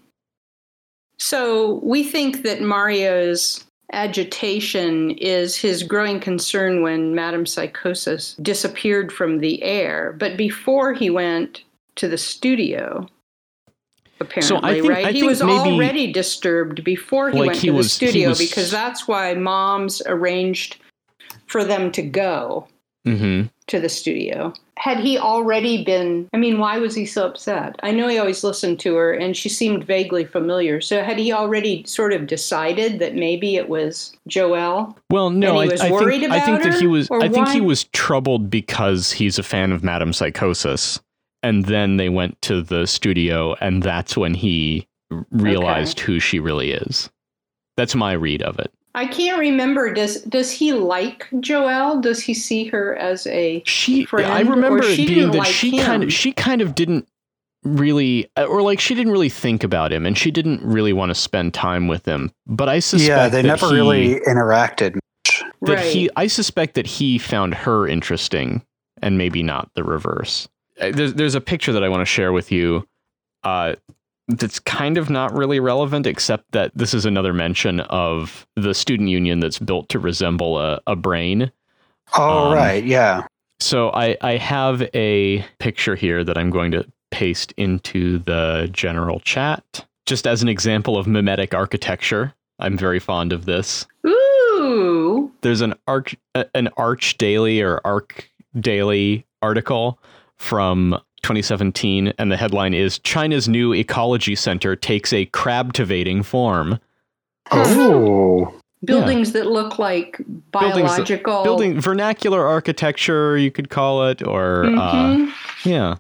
So 1.20 1.80
we 1.84 2.04
think 2.04 2.44
that 2.44 2.62
Mario's 2.62 3.64
agitation 3.94 5.12
is 5.12 5.56
his 5.56 5.84
growing 5.84 6.20
concern 6.20 6.82
when 6.82 7.16
Madame 7.16 7.46
Psychosis 7.46 8.36
disappeared 8.42 9.12
from 9.12 9.40
the 9.40 9.64
air. 9.64 10.16
But 10.20 10.38
before 10.38 10.94
he 10.94 11.10
went 11.10 11.64
to 11.96 12.08
the 12.08 12.18
studio, 12.18 13.08
apparently, 14.20 14.82
think- 14.82 14.90
right? 14.90 15.06
I 15.08 15.12
he 15.12 15.24
was 15.24 15.42
already 15.42 16.12
disturbed 16.12 16.84
before 16.84 17.32
he 17.32 17.40
Like, 17.40 17.48
went 17.48 17.60
he 17.62 17.68
to 17.70 17.74
was- 17.74 17.86
the 17.88 17.90
studio 18.08 18.30
was- 18.30 18.40
because 18.40 18.70
that's 18.72 19.08
why 19.08 19.34
moms 19.34 20.02
arranged 20.06 20.78
for 21.48 21.64
them 21.64 21.92
to 21.94 22.02
go 22.02 22.68
hmm 23.06 23.44
to 23.68 23.80
the 23.80 23.90
studio. 23.90 24.54
Had 24.78 25.00
he 25.00 25.18
already 25.18 25.84
been, 25.84 26.30
I 26.34 26.38
mean, 26.38 26.60
why 26.60 26.78
was 26.78 26.94
he 26.94 27.06
so 27.06 27.26
upset? 27.26 27.76
I 27.82 27.92
know 27.92 28.08
he 28.08 28.20
always 28.20 28.44
listened 28.44 28.80
to 28.82 28.96
her 28.96 29.12
and 29.12 29.36
she 29.36 29.50
seemed 29.50 29.84
vaguely 29.84 30.24
familiar. 30.24 30.82
So 30.82 31.04
had 31.04 31.18
he 31.18 31.34
already 31.34 31.84
sort 31.86 32.14
of 32.14 32.28
decided 32.28 33.00
that 33.00 33.16
maybe 33.16 33.56
it 33.56 33.70
was 33.70 34.16
Joelle? 34.30 34.96
Well, 35.10 35.32
no, 35.32 35.60
he 35.60 35.70
I, 35.70 35.72
was 35.72 35.82
I 35.82 35.92
worried 35.92 36.22
think 36.22 36.32
I 36.32 36.40
think 36.40 36.60
about 36.60 36.72
that 36.72 36.80
he 36.80 36.88
was 36.88 37.10
Or 37.10 37.24
I 37.24 37.28
think 37.28 37.50
he 37.50 37.62
was 37.62 37.86
troubled 37.86 38.52
because 38.52 39.12
he's 39.12 39.40
a 39.40 39.44
fan 39.44 39.72
of 39.72 39.84
Madame 39.84 40.14
Psychosis, 40.14 41.00
and 41.42 41.66
then 41.66 41.98
they 41.98 42.10
went 42.10 42.40
to 42.44 42.62
the 42.62 42.86
studio, 42.86 43.56
and 43.60 43.82
that's 43.82 44.16
when 44.16 44.36
he 44.36 44.88
realized 45.32 46.00
who 46.00 46.20
she 46.20 46.40
really 46.40 46.72
is. 46.72 47.10
That's 47.78 47.96
my 47.96 48.14
read 48.14 48.42
of 48.42 48.60
it. 48.60 48.72
I 48.98 49.06
can't 49.06 49.38
remember. 49.38 49.94
Does 49.94 50.24
does 50.24 50.50
he 50.52 50.74
like 50.74 51.28
Joelle? 51.36 52.02
Does 52.02 52.20
he 52.20 52.34
see 52.34 52.66
her 52.66 52.96
as 52.96 53.28
a 53.28 53.62
She, 53.64 54.06
Friend, 54.06 54.26
I 54.26 54.40
remember 54.40 54.84
it 54.84 54.96
she 54.96 55.06
being 55.06 55.30
that 55.32 55.38
like 55.38 55.48
she 55.48 55.78
kind 55.78 56.04
of 56.04 56.12
she 56.12 56.32
kind 56.32 56.64
of 56.64 56.74
didn't 56.74 57.08
really, 57.64 58.28
or 58.36 58.64
like 58.64 58.80
she 58.80 58.96
didn't 58.96 59.12
really 59.12 59.30
think 59.30 59.64
about 59.64 59.94
him, 59.94 60.08
and 60.08 60.18
she 60.18 60.32
didn't 60.32 60.64
really 60.64 60.94
want 60.94 61.12
to 61.12 61.16
spend 61.16 61.54
time 61.54 61.88
with 61.88 62.06
him. 62.08 62.32
But 62.48 62.70
I 62.70 62.80
suspect 62.80 63.08
yeah, 63.08 63.30
they 63.30 63.44
that 63.44 63.48
never 63.48 63.68
he- 63.70 63.76
really 63.76 64.20
interacted. 64.22 64.98
that 65.62 65.74
right? 65.76 65.86
he 65.86 66.10
I 66.16 66.26
suspect 66.26 66.74
that 66.74 66.88
he 66.88 67.20
found 67.20 67.54
her 67.54 67.88
interesting 67.88 68.64
and 69.04 69.16
maybe 69.16 69.44
not 69.44 69.70
the 69.76 69.84
reverse. 69.84 70.48
Uh, 70.82 70.90
There's 70.90 71.14
there's 71.14 71.36
a 71.36 71.42
picture 71.42 71.72
that 71.72 71.84
I 71.84 71.90
want 71.90 72.02
to 72.02 72.06
share 72.06 72.34
with 72.34 72.52
you 72.52 72.88
uh 73.44 73.76
that's 74.28 74.60
kind 74.60 74.98
of 74.98 75.10
not 75.10 75.34
really 75.34 75.60
relevant 75.60 76.06
except 76.06 76.52
that 76.52 76.72
this 76.76 76.94
is 76.94 77.06
another 77.06 77.34
mention 77.34 77.80
of 77.82 78.46
the 78.56 78.74
student 78.74 79.10
union 79.10 79.40
that's 79.40 79.60
built 79.60 79.88
to 79.90 80.00
resemble 80.00 80.60
a, 80.60 80.82
a 80.88 80.96
brain. 80.96 81.52
Oh, 82.18 82.48
Um, 82.48 82.54
right. 82.54 82.84
Yeah. 82.84 83.26
So 83.60 83.90
I 83.92 84.18
I 84.22 84.38
have 84.38 84.84
a 84.94 85.44
picture 85.60 85.96
here 85.96 86.24
that 86.24 86.38
I'm 86.38 86.50
going 86.50 86.72
to 86.72 86.86
paste 87.12 87.54
into 87.58 88.20
the 88.20 88.70
general 88.72 89.20
chat 89.22 89.86
just 90.06 90.28
as 90.28 90.42
an 90.42 90.50
example 90.50 90.98
of 90.98 91.08
mimetic 91.08 91.54
architecture. 91.54 92.34
I'm 92.60 92.78
very 92.78 93.00
fond 93.00 93.34
of 93.34 93.46
this 93.46 93.86
Ooh, 94.06 95.32
there's 95.42 95.62
an 95.62 95.74
arch 95.88 96.16
uh, 96.36 96.44
an 96.54 96.70
arch 96.78 97.18
daily 97.18 97.62
or 97.62 97.80
arc 97.86 98.30
daily 98.60 99.26
article 99.42 100.00
from 100.38 101.00
2017 101.28 102.14
and 102.18 102.32
the 102.32 102.38
headline 102.38 102.74
is 102.74 103.00
china's 103.00 103.50
new 103.50 103.74
ecology 103.74 104.34
center 104.34 104.78
takes 104.78 105.12
a 105.12 105.26
crabtivating 105.26 106.24
form 106.24 106.80
Oh. 107.52 108.54
buildings 108.84 109.34
that 109.34 109.48
look 109.48 109.78
like 109.78 110.18
Buildings 110.52 110.52
that- 110.52 110.98
biological 110.98 111.44
building 111.44 111.82
vernacular 111.82 112.46
architecture 112.48 113.38
you 113.38 113.52
could 113.52 113.70
call 113.70 114.08
it 114.08 114.26
or 114.26 114.66
uh, 114.68 114.70
Mhm. 114.94 115.32
yeah 115.66 115.96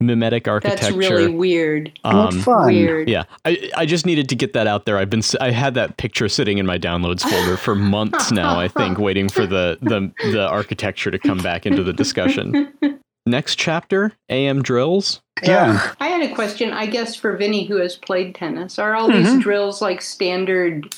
mimetic 0.00 0.46
architecture 0.48 0.86
That's 0.86 0.96
really 0.96 1.28
weird. 1.32 1.92
Um, 2.04 2.40
fun. 2.40 2.66
Weird. 2.66 3.08
yeah 3.08 3.22
I, 3.44 3.70
I 3.76 3.86
just 3.86 4.04
needed 4.06 4.28
to 4.30 4.34
get 4.36 4.52
that 4.52 4.66
out 4.68 4.84
there 4.84 4.96
i've 4.98 5.10
been 5.10 5.20
s- 5.20 5.36
i 5.40 5.50
had 5.50 5.74
that 5.74 5.96
picture 5.96 6.28
sitting 6.28 6.58
in 6.58 6.66
my 6.66 6.78
downloads 6.78 7.22
folder 7.22 7.56
for 7.56 7.74
months 7.74 8.30
now 8.32 8.58
i 8.60 8.68
think 8.68 8.98
waiting 8.98 9.28
for 9.28 9.44
the 9.46 9.78
the 9.82 10.10
the 10.32 10.46
architecture 10.48 11.10
to 11.10 11.18
come 11.18 11.38
back 11.38 11.66
into 11.66 11.82
the 11.84 11.92
discussion 11.92 12.72
next 13.26 13.56
chapter 13.56 14.12
am 14.28 14.62
drills 14.62 15.20
Yeah. 15.42 15.92
I 16.00 16.08
had 16.08 16.22
a 16.22 16.34
question, 16.34 16.72
I 16.72 16.86
guess, 16.86 17.14
for 17.16 17.36
Vinny, 17.36 17.64
who 17.64 17.76
has 17.76 17.96
played 17.96 18.34
tennis. 18.34 18.78
Are 18.78 18.94
all 18.94 19.08
Mhm. 19.08 19.24
these 19.24 19.42
drills 19.42 19.82
like 19.82 20.00
standard 20.02 20.94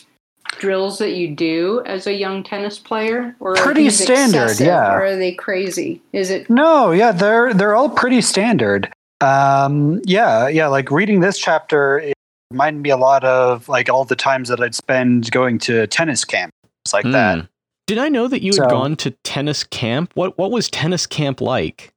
drills 0.58 0.98
that 0.98 1.12
you 1.12 1.34
do 1.34 1.82
as 1.86 2.06
a 2.06 2.12
young 2.12 2.42
tennis 2.42 2.78
player, 2.78 3.34
or 3.40 3.54
Pretty 3.54 3.90
standard, 3.90 4.60
yeah. 4.60 4.92
Or 4.92 5.04
are 5.04 5.16
they 5.16 5.32
crazy? 5.32 6.00
Is 6.12 6.30
it? 6.30 6.48
No, 6.48 6.92
yeah, 6.92 7.10
they're 7.12 7.52
they're 7.54 7.74
all 7.74 7.88
pretty 7.88 8.20
standard. 8.20 8.92
Um, 9.20 10.00
yeah, 10.04 10.46
yeah. 10.48 10.66
Like 10.68 10.90
reading 10.90 11.20
this 11.20 11.38
chapter, 11.38 11.98
it 11.98 12.14
reminded 12.50 12.82
me 12.82 12.90
a 12.90 12.96
lot 12.96 13.24
of 13.24 13.68
like 13.68 13.88
all 13.88 14.04
the 14.04 14.14
times 14.16 14.48
that 14.48 14.60
I'd 14.60 14.74
spend 14.74 15.30
going 15.30 15.58
to 15.60 15.86
tennis 15.88 16.24
camps 16.24 16.52
like 16.92 17.04
that. 17.10 17.38
Hmm. 17.38 17.44
did 17.86 17.96
i 17.98 18.08
know 18.10 18.28
that 18.28 18.42
you 18.42 18.52
had 18.52 18.68
gone 18.70 18.94
to 18.96 19.10
tennis 19.24 19.64
camp 19.64 20.10
what 20.14 20.36
what 20.38 20.50
was 20.50 20.68
tennis 20.68 21.06
camp 21.06 21.40
like 21.40 21.90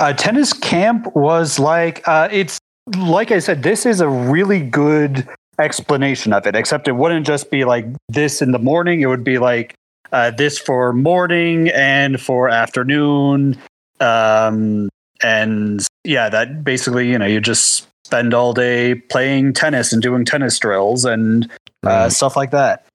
Uh, 0.00 0.12
tennis 0.14 0.52
camp 0.52 1.14
was 1.14 1.58
like 1.58 2.02
uh, 2.08 2.28
it's 2.32 2.58
like 2.96 3.30
I 3.30 3.38
said. 3.38 3.62
This 3.62 3.86
is 3.86 4.00
a 4.00 4.08
really 4.08 4.60
good 4.60 5.28
explanation 5.60 6.32
of 6.32 6.46
it. 6.46 6.56
Except 6.56 6.88
it 6.88 6.92
wouldn't 6.92 7.26
just 7.26 7.50
be 7.50 7.64
like 7.64 7.86
this 8.08 8.40
in 8.42 8.52
the 8.52 8.58
morning. 8.58 9.02
It 9.02 9.06
would 9.06 9.24
be 9.24 9.38
like 9.38 9.74
uh, 10.12 10.30
this 10.30 10.58
for 10.58 10.92
morning 10.92 11.68
and 11.68 12.20
for 12.20 12.48
afternoon. 12.48 13.58
Um, 14.00 14.88
and 15.22 15.86
yeah, 16.04 16.30
that 16.30 16.64
basically 16.64 17.10
you 17.10 17.18
know 17.18 17.26
you 17.26 17.40
just 17.40 17.86
spend 18.06 18.32
all 18.34 18.54
day 18.54 18.94
playing 18.94 19.52
tennis 19.52 19.92
and 19.92 20.02
doing 20.02 20.24
tennis 20.24 20.58
drills 20.58 21.04
and 21.04 21.44
uh, 21.84 21.88
Right. 21.88 22.12
stuff 22.12 22.36
like 22.36 22.50
that. 22.52 22.86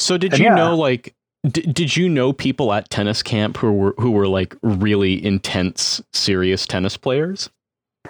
so 0.00 0.16
did 0.18 0.32
and 0.32 0.40
you 0.40 0.46
yeah. 0.48 0.54
know 0.54 0.76
like 0.76 1.14
D- 1.50 1.62
did 1.62 1.96
you 1.96 2.08
know 2.08 2.32
people 2.32 2.72
at 2.72 2.88
tennis 2.90 3.22
camp 3.22 3.56
who 3.56 3.72
were 3.72 3.94
who 3.98 4.12
were 4.12 4.28
like 4.28 4.56
really 4.62 5.24
intense, 5.24 6.00
serious 6.12 6.66
tennis 6.66 6.96
players? 6.96 7.50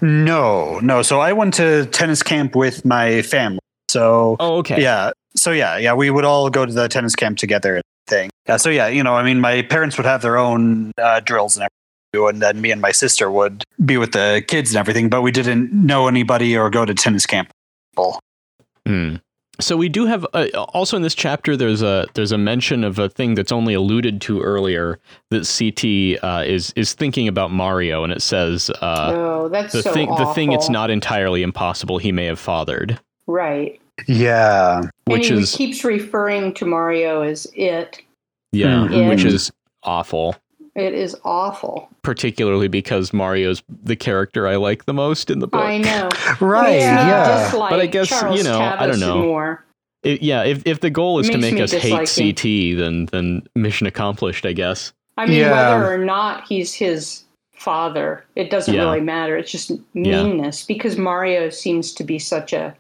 No, 0.01 0.79
no. 0.81 1.03
So 1.03 1.21
I 1.21 1.33
went 1.33 1.55
to 1.55 1.87
tennis 1.87 2.23
camp 2.23 2.55
with 2.55 2.85
my 2.85 3.23
family. 3.23 3.61
So 3.91 4.37
Oh, 4.41 4.57
okay. 4.59 4.83
yeah, 4.83 5.13
so 5.37 5.51
yeah, 5.53 5.77
yeah, 5.79 5.95
we 5.95 6.11
would 6.11 6.25
all 6.25 6.51
go 6.51 6.67
to 6.67 6.73
the 6.73 6.89
tennis 6.89 7.15
camp 7.15 7.39
together 7.39 7.77
and 7.77 7.85
thing. 8.07 8.31
Yeah, 8.49 8.57
so 8.57 8.69
yeah, 8.71 8.89
you 8.89 9.03
know, 9.03 9.15
I 9.15 9.23
mean, 9.23 9.41
my 9.41 9.63
parents 9.63 9.97
would 9.97 10.07
have 10.07 10.23
their 10.23 10.37
own 10.39 10.93
uh, 10.99 11.21
drills 11.21 11.57
and 11.57 11.69
everything, 12.15 12.29
and 12.35 12.43
then 12.43 12.61
me 12.61 12.71
and 12.71 12.81
my 12.81 12.93
sister 12.93 13.31
would 13.31 13.65
be 13.85 13.97
with 13.99 14.13
the 14.13 14.43
kids 14.47 14.71
and 14.71 14.79
everything. 14.79 15.09
But 15.09 15.23
we 15.23 15.31
didn't 15.31 15.73
know 15.73 16.09
anybody 16.09 16.57
or 16.57 16.69
go 16.71 16.85
to 16.85 16.95
tennis 16.95 17.27
camp. 17.27 17.51
People. 17.95 18.19
So 19.63 19.77
we 19.77 19.89
do 19.89 20.07
have 20.07 20.27
uh, 20.35 20.49
also 20.75 20.97
in 20.97 21.03
this 21.03 21.15
chapter. 21.15 21.57
There's 21.57 21.83
a 21.83 22.07
there's 22.15 22.33
a 22.33 22.39
mention 22.39 22.85
of 22.85 22.99
a 22.99 23.09
thing 23.09 23.35
that's 23.35 23.53
only 23.53 23.75
alluded 23.75 24.21
to 24.23 24.41
earlier 24.43 24.99
that 25.31 25.47
CT 25.47 26.23
uh, 26.23 26.43
is 26.45 26.73
is 26.77 26.93
thinking 26.95 27.29
about 27.29 27.51
Mario, 27.53 28.03
and 28.05 28.13
it 28.13 28.21
says 28.23 28.71
uh, 28.83 29.13
oh, 29.15 29.49
that's 29.49 29.73
the 29.73 29.83
so 29.83 29.93
thing 29.93 30.09
the 30.17 30.27
thing 30.35 30.53
it's 30.53 30.69
not 30.69 30.91
entirely 30.91 31.43
impossible 31.43 31.99
he 31.99 32.13
may 32.13 32.27
have 32.27 32.41
fathered, 32.41 32.99
right. 33.27 33.81
Yeah, 34.09 34.83
which 35.05 35.29
and 35.29 35.39
he 35.39 35.43
is 35.45 35.55
keeps 35.55 35.85
referring 35.85 36.55
to 36.55 36.67
Mario 36.67 37.23
as 37.23 37.47
it. 37.55 38.03
yeah, 38.53 38.89
Mhm. 38.89 39.09
which 39.11 39.25
is 39.25 39.53
awful. 39.85 40.35
It 40.75 40.95
is 40.95 41.15
awful. 41.25 41.91
Particularly 42.03 42.69
because 42.69 43.13
Mario's 43.13 43.63
the 43.69 43.97
character 43.97 44.49
I 44.49 44.57
like 44.57 44.87
the 44.87 44.95
most 44.95 45.29
in 45.31 45.41
the 45.41 45.47
book. 45.47 45.61
I 45.63 45.79
know. 45.79 46.09
right. 46.41 46.71
Makes 46.73 46.85
me 46.85 47.09
Yeah, 47.11 47.45
dislike 47.45 47.71
But 47.71 47.81
I 47.81 47.87
guess, 47.87 48.09
Charles 48.09 48.39
you 48.39 48.45
know, 48.45 48.59
I 48.59 48.87
don't 48.87 49.01
know. 49.01 49.23
More. 49.23 49.65
It- 50.03 50.23
yeah, 50.23 50.43
if 50.45 50.63
if 50.67 50.81
the 50.81 50.91
goal 50.91 51.19
is 51.19 51.29
to 51.29 51.39
make 51.39 51.55
me 51.55 51.61
us 51.61 51.73
hate 51.73 51.83
dislike 52.07 52.09
CT, 52.37 52.77
then 52.79 53.07
then 53.13 53.43
mission 53.55 53.87
accomplished, 53.87 54.47
I 54.47 54.53
guess. 54.53 54.93
I 55.19 55.27
mean, 55.27 55.41
Yeah. 55.41 55.51
whether 55.79 55.93
or 55.93 55.99
not 55.99 56.49
he's 56.49 56.73
his 56.73 57.25
father, 57.55 58.25
it 58.35 58.51
doesn't 58.51 58.75
Yeah. 58.75 58.81
really 58.85 59.01
matter. 59.01 59.37
It's 59.37 59.53
just 59.53 59.71
Yeah. 59.93 60.25
meanness 60.25 60.65
because 60.65 60.97
Mario 60.97 61.51
seems 61.51 61.93
to 61.95 62.03
be 62.03 62.19
such 62.19 62.53
a 62.55 62.75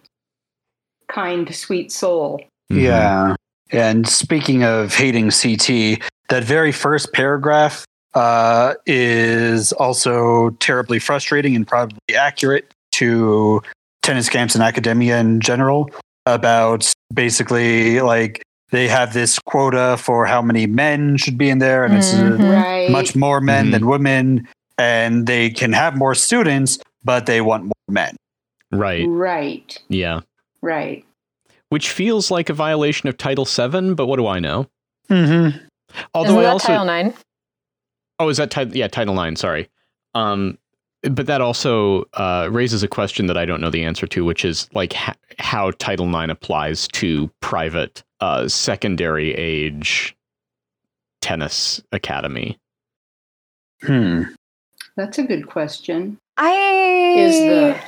kind, 1.08 1.54
sweet 1.54 1.92
soul. 1.92 2.40
Yeah. 2.70 3.36
And 3.70 4.08
speaking 4.08 4.64
of 4.64 4.94
hating 4.94 5.30
CT, 5.30 6.00
that 6.32 6.42
very 6.44 6.72
first 6.72 7.12
paragraph 7.12 7.84
uh, 8.14 8.72
is 8.86 9.70
also 9.74 10.48
terribly 10.60 10.98
frustrating 10.98 11.54
and 11.54 11.66
probably 11.66 11.98
accurate 12.16 12.72
to 12.92 13.60
tennis 14.00 14.30
camps 14.30 14.54
and 14.54 14.64
academia 14.64 15.18
in 15.20 15.40
general 15.40 15.90
about 16.24 16.90
basically 17.12 18.00
like 18.00 18.42
they 18.70 18.88
have 18.88 19.12
this 19.12 19.38
quota 19.40 19.96
for 19.98 20.24
how 20.24 20.40
many 20.40 20.66
men 20.66 21.18
should 21.18 21.36
be 21.36 21.50
in 21.50 21.58
there 21.58 21.84
and 21.84 21.94
it's 21.94 22.14
uh, 22.14 22.22
Mhm. 22.38 22.50
Right. 22.62 22.90
much 22.90 23.14
more 23.14 23.38
men 23.42 23.66
Mhm. 23.66 23.72
than 23.72 23.86
women 23.86 24.48
and 24.78 25.26
they 25.26 25.50
can 25.50 25.74
have 25.74 25.94
more 25.96 26.14
students 26.14 26.78
but 27.04 27.26
they 27.26 27.42
want 27.42 27.64
more 27.64 27.88
men 27.90 28.16
Right. 28.72 29.04
Right. 29.06 29.78
Yeah. 29.90 30.20
Right. 30.62 31.04
Which 31.68 31.90
feels 31.90 32.30
like 32.30 32.48
a 32.48 32.54
violation 32.54 33.06
of 33.10 33.18
Title 33.18 33.44
VII, 33.44 33.92
but 33.92 34.06
what 34.06 34.16
do 34.16 34.26
I 34.26 34.38
know? 34.40 34.66
mm-hmm. 35.10 35.58
Although 36.14 36.30
Isn't 36.30 36.40
I 36.40 36.42
that 36.42 36.52
also 36.52 36.66
Title 36.68 36.84
Nine? 36.86 37.14
oh, 38.18 38.28
is 38.28 38.36
that 38.36 38.50
title? 38.50 38.76
Yeah, 38.76 38.88
Title 38.88 39.14
Nine. 39.14 39.36
Sorry. 39.36 39.68
Um, 40.14 40.58
but 41.02 41.26
that 41.26 41.40
also 41.40 42.04
uh, 42.14 42.48
raises 42.50 42.82
a 42.82 42.88
question 42.88 43.26
that 43.26 43.36
I 43.36 43.44
don't 43.44 43.60
know 43.60 43.70
the 43.70 43.84
answer 43.84 44.06
to, 44.06 44.24
which 44.24 44.44
is 44.44 44.68
like 44.72 44.92
ha- 44.92 45.16
how 45.38 45.72
Title 45.72 46.06
IX 46.14 46.30
applies 46.30 46.86
to 46.88 47.28
private 47.40 48.04
uh, 48.20 48.46
secondary 48.46 49.34
age 49.34 50.16
tennis 51.20 51.82
academy. 51.92 52.58
hmm. 53.82 54.22
That's 54.96 55.18
a 55.18 55.22
good 55.22 55.46
question. 55.48 56.18
I 56.36 57.14
Is 57.16 57.38
the 57.38 57.80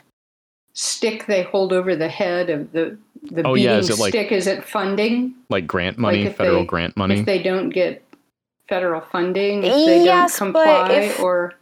stick 0.73 1.27
they 1.27 1.43
hold 1.43 1.73
over 1.73 1.95
the 1.95 2.09
head 2.09 2.49
of 2.51 2.73
the 2.73 2.97
the 3.31 3.43
Oh, 3.47 3.55
beating 3.55 3.71
yeah, 3.71 3.79
is 3.79 3.91
it 3.91 3.99
like- 3.99 4.11
stick 4.11 4.33
is 4.33 4.47
it 4.47 4.65
funding? 4.65 5.35
Like 5.51 5.67
grant 5.67 5.99
money, 5.99 6.25
if 6.27 6.37
federal 6.37 6.61
they- 6.61 6.67
grant 6.67 6.97
money. 6.97 7.21
If 7.21 7.27
they 7.27 7.43
don't 7.43 7.71
get 7.71 8.03
federal 8.69 9.01
funding, 9.01 9.65
if 9.65 9.73
they 9.87 10.05
Yes, 10.05 10.39
don't 10.39 10.53
but 10.53 10.65
comply, 10.65 10.97
if- 10.97 11.21
or 11.21 11.55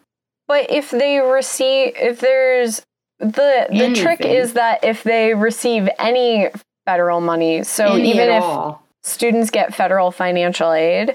But 0.49 0.71
if 0.71 0.91
they 0.91 1.19
receive, 1.21 1.93
if 1.97 2.21
there's 2.21 2.83
the 3.19 3.67
the 3.71 3.95
trick 3.95 4.21
is 4.21 4.55
that 4.55 4.83
if 4.85 5.03
they 5.05 5.35
receive 5.35 5.89
any 5.99 6.49
federal 6.85 7.21
money, 7.21 7.63
so 7.63 7.95
any 7.95 8.11
even 8.11 8.29
if 8.29 8.43
all. 8.43 8.83
students 9.03 9.51
get 9.51 9.75
federal 9.75 10.11
financial 10.11 10.73
aid, 10.73 11.15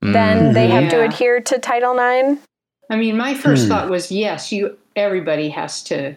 then 0.00 0.52
they 0.54 0.68
have 0.68 0.88
to 0.90 1.02
adhere 1.02 1.40
to 1.40 1.58
Title 1.58 1.98
IX. 1.98 2.40
I 2.88 2.96
mean, 2.96 3.16
my 3.16 3.34
first 3.34 3.64
Hmm. 3.64 3.68
thought 3.70 3.90
was 3.90 4.10
yes, 4.12 4.52
you 4.52 4.78
everybody 4.96 5.48
has 5.50 5.82
to 5.84 6.14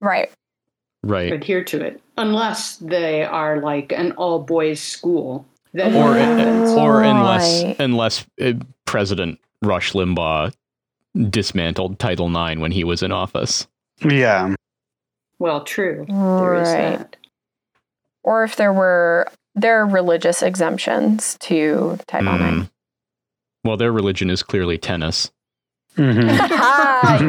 Right. 0.00 0.30
right. 1.02 1.32
adhere 1.32 1.64
to 1.64 1.80
it, 1.84 2.00
unless 2.20 2.76
they 2.76 3.24
are 3.24 3.60
like 3.60 3.92
an 3.92 4.12
all 4.12 4.38
boys 4.40 4.80
school. 4.80 5.46
Then 5.72 5.94
or 5.94 6.14
happens? 6.14 6.70
or 6.70 7.02
unless 7.02 7.62
unless 7.78 8.26
uh, 8.40 8.54
President 8.86 9.38
Rush 9.62 9.92
Limbaugh 9.92 10.52
dismantled 11.30 11.98
Title 11.98 12.26
IX 12.28 12.60
when 12.60 12.72
he 12.72 12.84
was 12.84 13.02
in 13.02 13.12
office. 13.12 13.66
yeah 14.04 14.54
well, 15.40 15.64
true, 15.64 16.04
there 16.06 16.54
is 16.54 16.68
Right. 16.68 16.98
that. 16.98 17.16
Or 18.22 18.44
if 18.44 18.56
there 18.56 18.72
were 18.74 19.26
there 19.54 19.80
are 19.80 19.86
religious 19.86 20.42
exemptions 20.42 21.36
to 21.40 21.98
Title 22.06 22.34
IX. 22.34 22.42
Mm. 22.42 22.70
Well, 23.64 23.76
their 23.78 23.90
religion 23.90 24.28
is 24.30 24.42
clearly 24.42 24.76
tennis. 24.76 25.30
hmm 25.96 26.20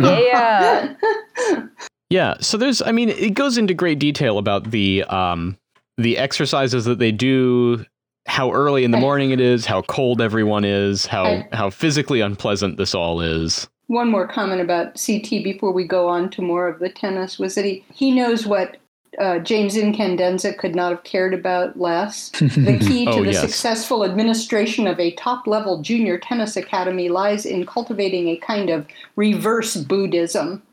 yeah. 0.03 0.93
Yeah, 2.11 2.35
so 2.41 2.57
there's 2.57 2.81
I 2.81 2.91
mean 2.91 3.09
it 3.09 3.33
goes 3.33 3.57
into 3.57 3.73
great 3.73 3.99
detail 3.99 4.37
about 4.37 4.71
the 4.71 5.03
um 5.05 5.57
the 5.97 6.17
exercises 6.17 6.85
that 6.85 6.99
they 6.99 7.11
do, 7.11 7.85
how 8.27 8.51
early 8.51 8.83
in 8.83 8.91
the 8.91 8.97
morning 8.97 9.31
it 9.31 9.39
is, 9.39 9.65
how 9.65 9.81
cold 9.83 10.21
everyone 10.21 10.63
is, 10.65 11.05
how 11.05 11.23
I- 11.25 11.47
how 11.53 11.69
physically 11.69 12.21
unpleasant 12.21 12.77
this 12.77 12.93
all 12.95 13.21
is. 13.21 13.69
One 13.87 14.09
more 14.09 14.27
comment 14.27 14.61
about 14.61 14.93
CT 15.05 15.43
before 15.43 15.71
we 15.73 15.85
go 15.85 16.07
on 16.07 16.29
to 16.31 16.41
more 16.41 16.67
of 16.67 16.79
the 16.79 16.89
tennis 16.89 17.37
was 17.37 17.55
that 17.55 17.65
he, 17.65 17.83
he 17.93 18.11
knows 18.11 18.45
what 18.47 18.77
uh, 19.19 19.39
James 19.39 19.75
Incandenza 19.75 20.57
could 20.57 20.73
not 20.75 20.91
have 20.91 21.03
cared 21.03 21.33
about 21.33 21.77
less. 21.77 22.29
The 22.39 22.77
key 22.79 23.03
to 23.05 23.11
Oh, 23.11 23.23
the 23.23 23.31
yes. 23.33 23.41
successful 23.41 24.05
administration 24.05 24.87
of 24.87 24.97
a 24.97 25.11
top 25.15 25.45
level 25.45 25.81
junior 25.81 26.17
tennis 26.17 26.55
academy 26.55 27.09
lies 27.09 27.45
in 27.45 27.65
cultivating 27.65 28.29
a 28.29 28.37
kind 28.37 28.69
of 28.69 28.87
reverse 29.17 29.75
Buddhism, 29.75 30.63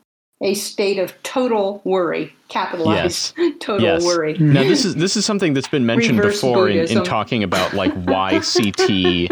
a 0.41 0.53
state 0.53 0.99
of 0.99 1.21
total 1.23 1.81
worry, 1.83 2.33
capitalized 2.47 3.35
total 3.59 3.85
Yes. 3.85 4.05
worry. 4.05 4.37
Now 4.37 4.63
this 4.63 4.85
is 4.85 4.95
this 4.95 5.17
is 5.17 5.25
something 5.25 5.53
that's 5.53 5.67
been 5.67 5.85
mentioned 5.85 6.19
Reverse 6.19 6.41
before 6.41 6.69
in, 6.69 6.87
in 6.97 7.03
talking 7.03 7.43
about 7.43 7.73
like 7.73 7.93
why 7.93 8.39
CT 8.53 9.29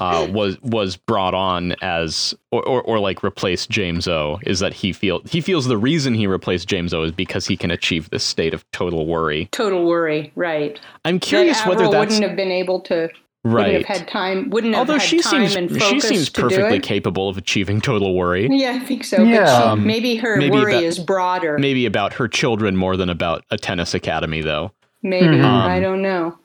uh, 0.00 0.26
was 0.30 0.60
was 0.62 0.96
brought 0.96 1.34
on 1.34 1.74
as 1.82 2.34
or, 2.50 2.66
or, 2.66 2.82
or 2.82 2.98
like 2.98 3.22
replaced 3.22 3.70
James 3.70 4.08
O 4.08 4.38
is 4.44 4.60
that 4.60 4.72
he 4.72 4.92
feel 4.92 5.20
he 5.24 5.40
feels 5.40 5.66
the 5.66 5.78
reason 5.78 6.14
he 6.14 6.26
replaced 6.26 6.68
James 6.68 6.92
O 6.94 7.02
is 7.02 7.12
because 7.12 7.46
he 7.46 7.56
can 7.56 7.70
achieve 7.70 8.10
this 8.10 8.24
state 8.24 8.54
of 8.54 8.70
total 8.72 9.06
worry. 9.06 9.48
Total 9.52 9.84
worry, 9.84 10.32
right. 10.34 10.78
I'm 11.04 11.18
curious 11.18 11.58
that 11.60 11.68
whether 11.68 11.88
that's 11.88 12.14
wouldn't 12.14 12.22
have 12.22 12.36
been 12.36 12.50
able 12.52 12.80
to, 12.80 13.08
right. 13.44 13.66
wouldn't 13.66 13.86
have 13.86 13.98
had 13.98 14.08
time, 14.08 14.50
wouldn't 14.50 14.74
have 14.74 14.80
Although 14.80 14.98
had 15.00 15.02
she 15.08 15.20
time 15.20 15.48
seems 15.48 15.72
and 15.72 15.82
she 15.82 16.00
seems 16.00 16.28
perfectly 16.28 16.78
capable 16.80 17.28
of 17.28 17.36
achieving 17.36 17.80
total 17.80 18.14
worry. 18.14 18.48
Yeah, 18.50 18.72
I 18.72 18.78
think 18.80 19.04
so. 19.04 19.22
Yeah. 19.22 19.44
But 19.44 19.46
she, 19.56 19.62
Um, 19.70 19.86
maybe 19.86 20.16
her 20.16 20.36
maybe 20.36 20.50
worry 20.56 20.72
about- 20.74 20.84
is 20.84 20.98
broader. 20.98 21.58
Maybe 21.58 21.86
about 21.86 22.14
her 22.14 22.28
children 22.28 22.76
more 22.76 22.96
than 22.96 23.08
about 23.10 23.44
a 23.50 23.56
tennis 23.56 23.94
academy, 23.94 24.40
though. 24.42 24.72
Maybe. 25.02 25.26
Mhm. 25.26 25.44
I 25.44 25.76
Um, 25.76 25.82
don't 25.82 26.02
know. 26.02 26.38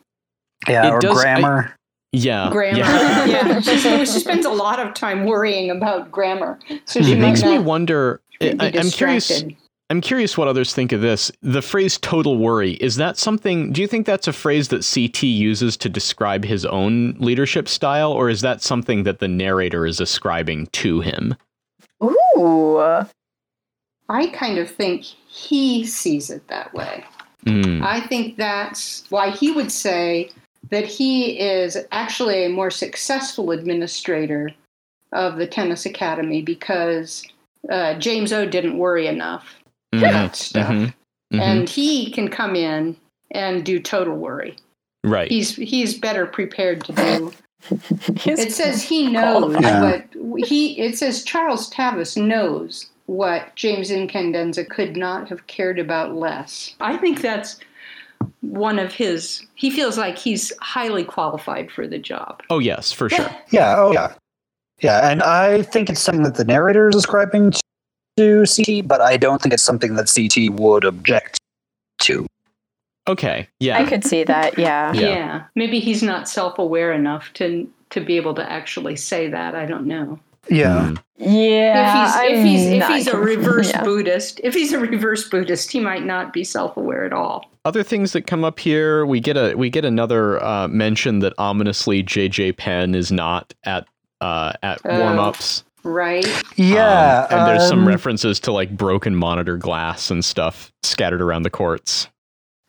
yeah 0.68 0.88
It 0.88 0.92
or 0.94 1.00
does- 1.00 1.18
I- 1.18 1.22
grammar 1.22 1.74
Yeah, 2.14 2.50
Grammar. 2.52 2.78
yeah. 2.80 3.26
Yeah. 3.28 3.60
she, 3.62 3.78
she 3.78 4.06
spends 4.06 4.46
a 4.46 4.50
lot 4.50 4.80
of 4.80 4.94
time 4.94 5.26
worrying 5.26 5.70
about 5.70 6.10
grammar. 6.12 6.58
So 6.86 7.02
she 7.02 7.12
It 7.14 7.20
might 7.20 7.28
makes 7.28 7.44
me 7.44 7.60
wonder. 7.60 8.22
I, 8.42 8.72
I'm 8.76 8.90
curious. 8.90 9.44
I'm 9.90 10.02
curious 10.02 10.38
what 10.38 10.50
others 10.50 10.74
think 10.74 10.92
of 10.92 11.00
this. 11.00 11.32
The 11.42 11.62
phrase 11.62 11.98
total 11.98 12.38
worry, 12.38 12.74
is 12.74 12.98
that 12.98 13.18
something, 13.18 13.72
do 13.72 13.82
you 13.82 13.88
think 13.88 14.06
that's 14.06 14.28
a 14.28 14.34
phrase 14.34 14.68
that 14.68 14.86
CT 14.86 15.24
uses 15.24 15.78
to 15.78 15.88
describe 15.88 16.44
his 16.44 16.66
own 16.66 17.14
leadership 17.20 17.70
style, 17.70 18.12
or 18.12 18.30
is 18.30 18.42
that 18.42 18.62
something 18.62 19.04
that 19.04 19.20
the 19.20 19.30
narrator 19.30 19.86
is 19.86 20.02
ascribing 20.02 20.68
to 20.68 21.00
him? 21.00 21.36
Ooh. 22.04 22.80
I 24.10 24.28
kind 24.28 24.58
of 24.58 24.70
think 24.70 25.04
he 25.04 25.86
sees 25.86 26.30
it 26.30 26.46
that 26.50 26.74
way. 26.74 27.06
Mm, 27.46 27.82
I 27.82 28.02
think 28.08 28.36
that's 28.36 29.06
why 29.10 29.30
he 29.30 29.52
would 29.52 29.72
say 29.72 30.32
that 30.70 30.86
he 30.86 31.40
is 31.40 31.78
actually 31.94 32.44
a 32.44 32.50
more 32.50 32.72
successful 32.72 33.52
administrator 33.52 34.52
of 35.14 35.38
the 35.38 35.48
tennis 35.48 35.86
academy 35.86 36.42
because 36.42 37.24
uh, 37.70 37.94
James 37.96 38.34
O 38.34 38.46
didn't 38.46 38.78
worry 38.78 39.08
enough 39.08 39.56
mhm, 39.94 40.10
about 40.10 40.36
stuff. 40.36 40.68
mhm, 40.70 40.94
mhm. 41.34 41.40
And 41.42 41.70
he 41.70 42.12
can 42.12 42.28
come 42.30 42.56
in 42.56 42.96
and 43.32 43.64
do 43.66 43.80
total 43.80 44.16
worry. 44.16 44.56
Right. 45.04 45.30
he's 45.32 45.56
he's 45.56 45.98
better 45.98 46.26
prepared 46.26 46.84
to 46.86 46.94
do. 46.94 47.34
It 48.26 48.52
says 48.54 48.84
he 48.84 49.08
knows, 49.12 49.56
Yeah. 49.60 49.80
but 50.14 50.46
he 50.48 50.80
it 50.80 50.98
says 50.98 51.24
Charles 51.24 51.70
Tavis 51.72 52.16
knows 52.16 52.88
what 53.08 53.56
James 53.56 53.90
Incandenza 53.90 54.68
could 54.70 54.96
not 54.96 55.28
have 55.30 55.48
cared 55.48 55.80
about 55.80 56.16
less. 56.16 56.76
I 56.82 56.98
think 56.98 57.22
that's 57.22 57.60
one 58.42 58.78
of 58.80 58.94
his. 58.94 59.46
He 59.56 59.70
feels 59.72 59.98
like 59.98 60.18
he's 60.18 60.54
highly 60.62 61.04
qualified 61.04 61.72
for 61.72 61.88
the 61.88 61.98
job. 61.98 62.42
Oh 62.50 62.60
yes, 62.60 62.92
for 62.92 63.10
sure. 63.10 63.30
Yeah, 63.50 63.76
oh 63.78 63.92
yeah. 63.92 64.14
Yeah, 64.82 65.10
and 65.10 65.24
I 65.24 65.64
think 65.64 65.90
it's 65.90 66.02
something 66.02 66.24
that 66.24 66.36
the 66.36 66.46
narrator 66.46 66.90
is 66.90 66.96
ascribing 66.96 67.54
to 68.18 68.44
CT, 68.46 68.88
but 68.88 69.00
I 69.02 69.18
don't 69.18 69.42
think 69.42 69.54
it's 69.54 69.64
something 69.64 69.96
that 69.96 70.12
CT 70.14 70.60
would 70.60 70.84
object 70.84 71.40
to. 72.00 72.28
Okay. 73.08 73.48
Yeah. 73.60 73.78
I 73.80 73.86
could 73.86 74.04
see 74.04 74.24
that. 74.26 74.58
Yeah. 74.58 74.92
Yeah. 74.94 75.44
maybe 75.56 75.80
he's 75.80 76.04
not 76.04 76.28
self-aware 76.28 76.92
enough 76.92 77.32
to 77.36 77.70
to 77.92 78.02
be 78.02 78.18
able 78.18 78.34
to 78.36 78.52
actually 78.52 78.98
say 78.98 79.30
that. 79.30 79.56
I 79.56 79.66
don't 79.66 79.86
know. 79.88 80.20
Yeah. 80.50 80.90
Mm. 80.94 81.04
Yeah. 81.18 82.24
if 82.24 82.44
he's 82.44 82.44
if 82.44 82.46
he's 82.46 82.82
if 82.82 82.88
he's 82.90 83.08
a 83.08 83.18
reverse 83.18 83.70
yeah. 83.70 83.84
Buddhist, 83.84 84.42
if 84.44 84.54
he's 84.54 84.74
a 84.74 84.80
reverse 84.80 85.28
Buddhist, 85.30 85.72
he 85.72 85.80
might 85.80 86.04
not 86.06 86.34
be 86.34 86.44
self-aware 86.44 87.06
at 87.06 87.14
all. 87.14 87.50
Other 87.66 87.84
things 87.84 88.12
that 88.14 88.28
come 88.28 88.44
up 88.44 88.60
here, 88.60 89.06
we 89.06 89.20
get 89.20 89.38
a 89.38 89.56
we 89.56 89.70
get 89.70 89.86
another 89.86 90.44
uh, 90.44 90.68
mention 90.68 91.20
that 91.20 91.34
ominously 91.38 92.04
JJ 92.04 92.58
Penn 92.58 92.94
is 92.94 93.12
not 93.12 93.54
at 93.64 93.86
uh, 94.22 94.54
at 94.64 94.82
Oh. 94.86 95.00
warm 95.00 95.20
ups. 95.20 95.64
Right? 95.88 96.28
Yeah. 96.58 97.28
and 97.30 97.48
there's 97.48 97.68
some 97.68 97.80
um, 97.80 97.88
references 97.88 98.40
to 98.42 98.52
like 98.52 98.76
broken 98.76 99.16
monitor 99.16 99.58
glass 99.58 100.12
and 100.12 100.24
stuff 100.24 100.72
scattered 100.84 101.22
around 101.22 101.44
the 101.44 101.50
courts. 101.50 102.08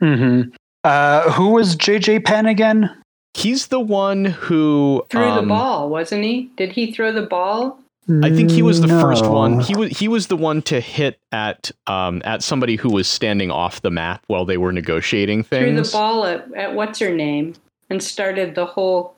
mhm. 0.03 0.55
Uh, 0.85 1.31
who 1.33 1.49
was 1.49 1.77
JJ 1.77 2.25
Penn 2.25 2.47
again? 2.47 2.89
He's 3.35 3.67
the 3.67 3.81
one 3.81 4.25
who 4.25 5.05
Threw 5.11 5.21
the 5.21 5.41
um, 5.41 5.49
ball, 5.49 5.91
wasn't 5.91 6.25
he? 6.25 6.51
Did 6.57 6.73
he 6.73 6.93
throw 6.93 7.13
the 7.13 7.23
ball? 7.27 7.79
I 8.23 8.31
think 8.31 8.51
he 8.51 8.63
was 8.63 8.81
the 8.81 8.89
first 8.89 9.27
one. 9.27 9.61
He 9.61 9.77
was 9.77 9.91
he 9.99 10.09
was 10.09 10.29
the 10.29 10.37
one 10.37 10.63
to 10.63 10.81
hit 10.81 11.19
at 11.31 11.71
um 11.87 12.23
at 12.25 12.43
somebody 12.43 12.77
who 12.77 12.89
was 12.91 13.07
standing 13.07 13.51
off 13.51 13.83
the 13.83 13.91
map 13.91 14.25
while 14.29 14.47
they 14.47 14.57
were 14.57 14.73
negotiating 14.73 15.43
things. 15.43 15.65
Threw 15.65 15.83
the 15.83 15.91
ball 15.93 16.25
at, 16.25 16.55
at 16.55 16.75
what's 16.75 16.99
her 17.01 17.15
name 17.15 17.55
and 17.91 18.03
started 18.03 18.55
the 18.55 18.65
whole. 18.65 19.15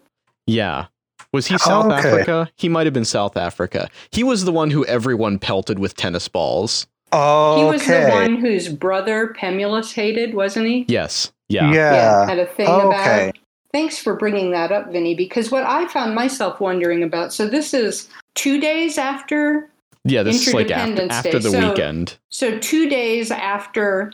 Yeah. 0.46 0.86
Was 1.32 1.46
he 1.46 1.56
South 1.58 1.86
Okay. 1.86 1.94
Africa? 2.08 2.50
He 2.56 2.68
might 2.68 2.86
have 2.86 2.94
been 2.94 3.04
South 3.04 3.36
Africa. 3.36 3.88
He 4.10 4.22
was 4.24 4.44
the 4.44 4.52
one 4.52 4.70
who 4.70 4.84
everyone 4.86 5.38
pelted 5.38 5.78
with 5.78 5.94
tennis 5.96 6.26
balls. 6.28 6.86
Oh, 7.12 7.58
He 7.58 7.64
was 7.64 7.86
the 7.86 8.08
one 8.10 8.36
whose 8.36 8.68
brother 8.68 9.34
Pemulis 9.38 9.92
hated, 9.92 10.34
wasn't 10.34 10.66
he? 10.66 10.84
Yes. 10.88 11.32
Yeah. 11.48 11.72
Yeah. 11.72 12.26
had 12.28 12.38
a 12.38 12.46
thing 12.46 12.68
Okay. 12.68 13.24
about. 13.28 13.38
Thanks 13.72 13.98
for 13.98 14.16
bringing 14.16 14.50
that 14.52 14.72
up, 14.72 14.90
Vinny, 14.90 15.14
because 15.14 15.50
what 15.52 15.64
I 15.64 15.86
found 15.88 16.14
myself 16.14 16.58
wondering 16.60 17.02
about. 17.04 17.32
So 17.32 17.46
this 17.46 17.72
is 17.72 18.08
two 18.34 18.60
days 18.60 18.98
after 18.98 19.68
Yeah, 20.04 20.22
this 20.24 20.46
is 20.48 20.54
like 20.54 20.70
after, 20.70 20.90
Interdependence 20.90 21.12
after 21.12 21.30
Day. 21.32 21.38
the 21.38 21.50
So- 21.50 21.68
weekend. 21.70 22.16
So 22.30 22.58
two 22.58 22.88
days 22.88 23.30
after 23.30 24.12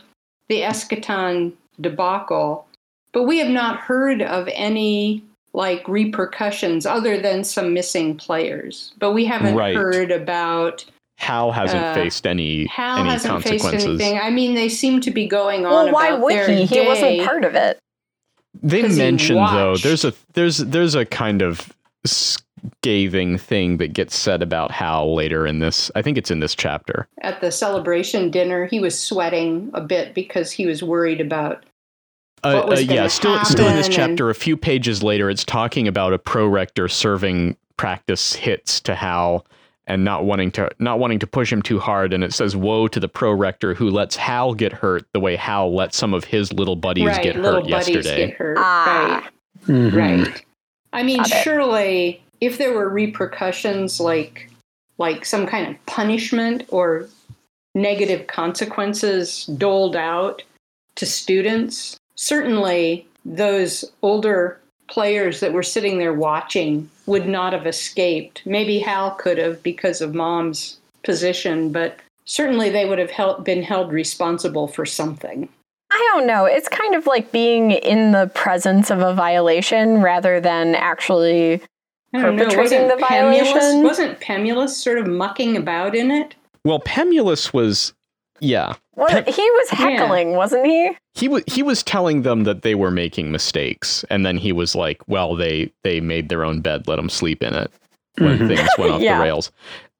the 0.49 0.61
Eschaton 0.61 1.53
debacle, 1.81 2.67
but 3.13 3.23
we 3.23 3.39
have 3.39 3.49
not 3.49 3.77
heard 3.79 4.21
of 4.21 4.47
any 4.53 5.23
like 5.57 5.87
repercussions 5.89 6.85
other 6.85 7.19
than 7.19 7.43
some 7.43 7.73
missing 7.73 8.15
players. 8.15 8.93
But 8.99 9.11
we 9.13 9.25
haven't 9.25 9.55
Right. 9.55 9.75
heard 9.75 10.11
about 10.11 10.85
Hal 11.17 11.51
hasn't 11.51 11.83
uh, 11.83 11.93
faced 11.95 12.27
any 12.27 12.67
Hal 12.67 12.99
any 12.99 13.09
hasn't 13.09 13.43
faced 13.43 13.65
anything. 13.73 14.19
I 14.19 14.29
mean, 14.29 14.53
they 14.53 14.69
seem 14.69 15.01
to 15.01 15.09
be 15.09 15.25
going 15.27 15.65
on 15.65 15.85
Well, 15.85 15.91
why 15.93 16.09
about 16.09 16.21
would 16.21 16.33
their 16.35 16.47
he? 16.49 16.65
He 16.65 16.81
wasn't 16.85 17.25
part 17.25 17.43
of 17.43 17.55
it. 17.55 17.79
They 18.61 18.83
'Cause 18.83 18.91
he 18.93 18.97
mentioned 19.01 19.47
though 19.49 19.77
there's 19.77 20.05
a 20.05 20.13
there's 20.33 20.57
there's 20.59 20.93
a 20.95 21.05
kind 21.05 21.41
of 21.41 21.73
scathing 22.05 23.37
thing 23.37 23.77
that 23.77 23.93
gets 23.93 24.15
said 24.15 24.41
about 24.43 24.71
Hal 24.71 25.15
later 25.15 25.47
in 25.47 25.59
this. 25.59 25.89
I 25.95 26.01
think 26.03 26.17
it's 26.17 26.31
in 26.31 26.39
this 26.39 26.55
chapter. 26.55 27.07
at 27.21 27.41
the 27.41 27.51
celebration 27.51 28.29
dinner. 28.31 28.65
He 28.67 28.79
was 28.79 28.97
sweating 28.99 29.69
a 29.73 29.81
bit 29.81 30.13
because 30.13 30.51
he 30.51 30.65
was 30.67 30.81
worried 30.83 31.19
about 31.19 31.63
Uh, 32.55 32.67
uh, 32.71 32.79
yeah, 32.79 33.07
still 33.07 33.43
still 33.45 33.67
in 33.67 33.75
this 33.75 33.87
happen 33.87 34.01
and- 34.09 34.17
chapter. 34.17 34.29
A 34.29 34.35
few 34.35 34.57
pages 34.57 35.03
later, 35.03 35.29
it's 35.29 35.43
talking 35.43 35.87
about 35.87 36.13
a 36.13 36.19
pro 36.19 36.47
rector 36.47 36.87
serving 36.87 37.55
practice 37.77 38.33
hits 38.33 38.79
to 38.81 38.95
Hal 38.95 39.45
and 39.85 40.03
not 40.03 40.25
wanting 40.25 40.51
to 40.51 40.69
not 40.79 40.99
wanting 40.99 41.19
to 41.19 41.27
push 41.27 41.51
him 41.51 41.61
too 41.61 41.79
hard. 41.79 42.13
And 42.13 42.23
it 42.23 42.33
says, 42.33 42.55
"Woe 42.55 42.87
to 42.87 42.99
the 42.99 43.07
pro 43.07 43.31
rector 43.31 43.73
who 43.73 43.89
lets 43.89 44.15
Hal 44.15 44.53
get 44.53 44.73
hurt 44.73 45.05
the 45.13 45.19
way 45.19 45.35
Hal 45.35 45.73
let 45.73 45.93
some 45.93 46.13
of 46.13 46.23
his 46.25 46.51
little 46.53 46.75
buddies 46.75 47.05
right 47.05 47.23
get 47.23 47.35
little 47.37 47.61
hurt 47.61 47.69
buddies 47.69 47.95
yesterday." 47.95 48.27
get 48.27 48.35
hurt. 48.37 48.57
Ah. 48.59 49.29
Right, 49.67 49.93
right. 49.93 50.45
I 50.93 51.03
mean, 51.03 51.17
Got 51.17 51.31
it. 51.31 51.43
surely 51.43 52.21
if 52.41 52.57
there 52.57 52.73
were 52.73 52.89
repercussions 52.89 53.99
like 53.99 54.49
like 54.97 55.25
some 55.25 55.45
kind 55.45 55.67
of 55.67 55.85
punishment 55.85 56.63
or 56.69 57.07
negative 57.75 58.25
consequences 58.27 59.45
doled 59.57 59.95
out 59.95 60.41
to 60.95 61.05
students, 61.05 61.99
certainly 62.17 63.07
those 63.25 63.85
older 64.01 64.59
players 64.89 65.39
that 65.39 65.53
were 65.53 65.63
sitting 65.63 65.97
there 65.99 66.13
watching 66.13 66.89
would 67.05 67.27
not 67.27 67.53
have 67.53 67.65
escaped. 67.67 68.41
Maybe 68.45 68.79
Hal 68.79 69.11
could 69.11 69.37
have 69.37 69.61
because 69.63 70.01
of 70.01 70.13
mom's 70.13 70.77
position, 71.03 71.71
but 71.71 71.97
certainly 72.25 72.69
they 72.69 72.85
would 72.85 72.99
have 72.99 73.11
held, 73.11 73.43
been 73.43 73.63
held 73.63 73.91
responsible 73.91 74.67
for 74.67 74.85
something. 74.85 75.47
I 75.91 76.09
don't 76.13 76.27
know. 76.27 76.45
It's 76.45 76.67
kind 76.67 76.95
of 76.95 77.07
like 77.07 77.31
being 77.31 77.71
in 77.71 78.11
the 78.11 78.29
presence 78.33 78.91
of 78.91 78.99
a 78.99 79.13
violation 79.13 80.01
rather 80.01 80.39
than 80.39 80.75
actually. 80.75 81.61
I 82.13 82.19
know, 82.19 82.31
Perpetrating 82.31 82.57
wasn't 82.59 82.87
the 82.89 83.05
Pemulis, 83.05 83.53
violation? 83.53 83.83
wasn't 83.83 84.19
Pemulis 84.19 84.69
sort 84.69 84.97
of 84.97 85.07
mucking 85.07 85.57
about 85.57 85.95
in 85.95 86.11
it? 86.11 86.35
Well, 86.63 86.79
Pemulis 86.79 87.53
was, 87.53 87.93
yeah, 88.39 88.73
What, 88.93 89.25
Pe- 89.25 89.31
he 89.31 89.41
was 89.41 89.69
heckling, 89.69 90.33
wasn't 90.33 90.65
he? 90.65 90.91
he 91.15 91.27
was 91.27 91.43
he 91.47 91.63
was 91.63 91.83
telling 91.83 92.21
them 92.21 92.43
that 92.43 92.61
they 92.61 92.75
were 92.75 92.91
making 92.91 93.31
mistakes, 93.31 94.03
and 94.09 94.25
then 94.25 94.37
he 94.37 94.51
was 94.51 94.75
like, 94.75 95.01
"Well, 95.07 95.35
they 95.35 95.71
they 95.83 95.99
made 95.99 96.29
their 96.29 96.43
own 96.43 96.61
bed, 96.61 96.87
let 96.87 96.97
them 96.97 97.09
sleep 97.09 97.41
in 97.43 97.53
it." 97.53 97.71
When 98.17 98.37
Mhm. 98.39 98.47
things 98.47 98.69
went 98.77 98.91
off 98.91 99.01
Yeah. 99.07 99.17
the 99.17 99.23
rails, 99.23 99.51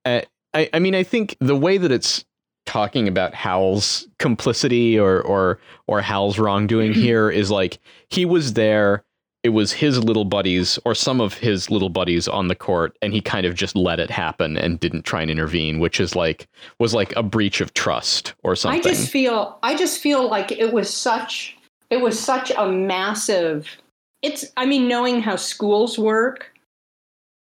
uh, 0.05 0.21
I 0.53 0.69
I 0.73 0.79
mean, 0.79 0.95
I 0.95 1.03
think 1.03 1.35
the 1.39 1.55
way 1.55 1.77
that 1.77 1.91
it's 1.91 2.25
talking 2.65 3.07
about 3.07 3.33
Hal's 3.33 4.07
complicity 4.19 4.99
or 4.99 5.21
or 5.21 5.59
or 5.87 6.01
Hal's 6.01 6.37
wrongdoing 6.39 6.93
here 7.05 7.29
is 7.29 7.49
like 7.51 7.79
he 8.09 8.25
was 8.25 8.53
there. 8.53 9.03
It 9.43 9.49
was 9.49 9.71
his 9.71 10.03
little 10.03 10.25
buddies 10.25 10.77
or 10.83 10.93
some 10.93 11.21
of 11.21 11.35
his 11.35 11.69
little 11.69 11.89
buddies 11.89 12.27
on 12.27 12.47
the 12.47 12.55
court, 12.55 12.97
and 13.01 13.13
he 13.13 13.21
kind 13.21 13.45
of 13.45 13.55
just 13.55 13.75
let 13.75 13.99
it 13.99 14.09
happen 14.09 14.57
and 14.57 14.79
didn't 14.79 15.03
try 15.03 15.21
and 15.21 15.31
intervene, 15.31 15.79
which 15.79 15.99
is 15.99 16.15
like 16.15 16.47
was 16.79 16.93
like 16.93 17.15
a 17.15 17.23
breach 17.23 17.61
of 17.61 17.73
trust 17.73 18.33
or 18.43 18.55
something. 18.55 18.79
I 18.79 18.83
just 18.83 19.09
feel 19.09 19.57
I 19.63 19.75
just 19.75 20.01
feel 20.01 20.29
like 20.29 20.51
it 20.51 20.73
was 20.73 20.93
such 20.93 21.57
it 21.89 21.97
was 21.97 22.19
such 22.19 22.51
a 22.57 22.69
massive 22.69 23.77
it's 24.21 24.45
I 24.57 24.65
mean 24.65 24.87
knowing 24.87 25.21
how 25.21 25.35
schools 25.35 25.97
work 25.97 26.53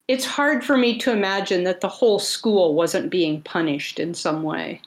it's 0.08 0.26
hard 0.26 0.64
for 0.64 0.78
me 0.78 0.98
to 1.00 1.12
imagine 1.12 1.64
that 1.64 1.82
the 1.82 1.88
whole 1.88 2.20
school 2.20 2.76
wasn't 2.76 3.10
being 3.10 3.42
punished 3.42 4.00
in 4.00 4.14
some 4.14 4.44
way 4.44 4.82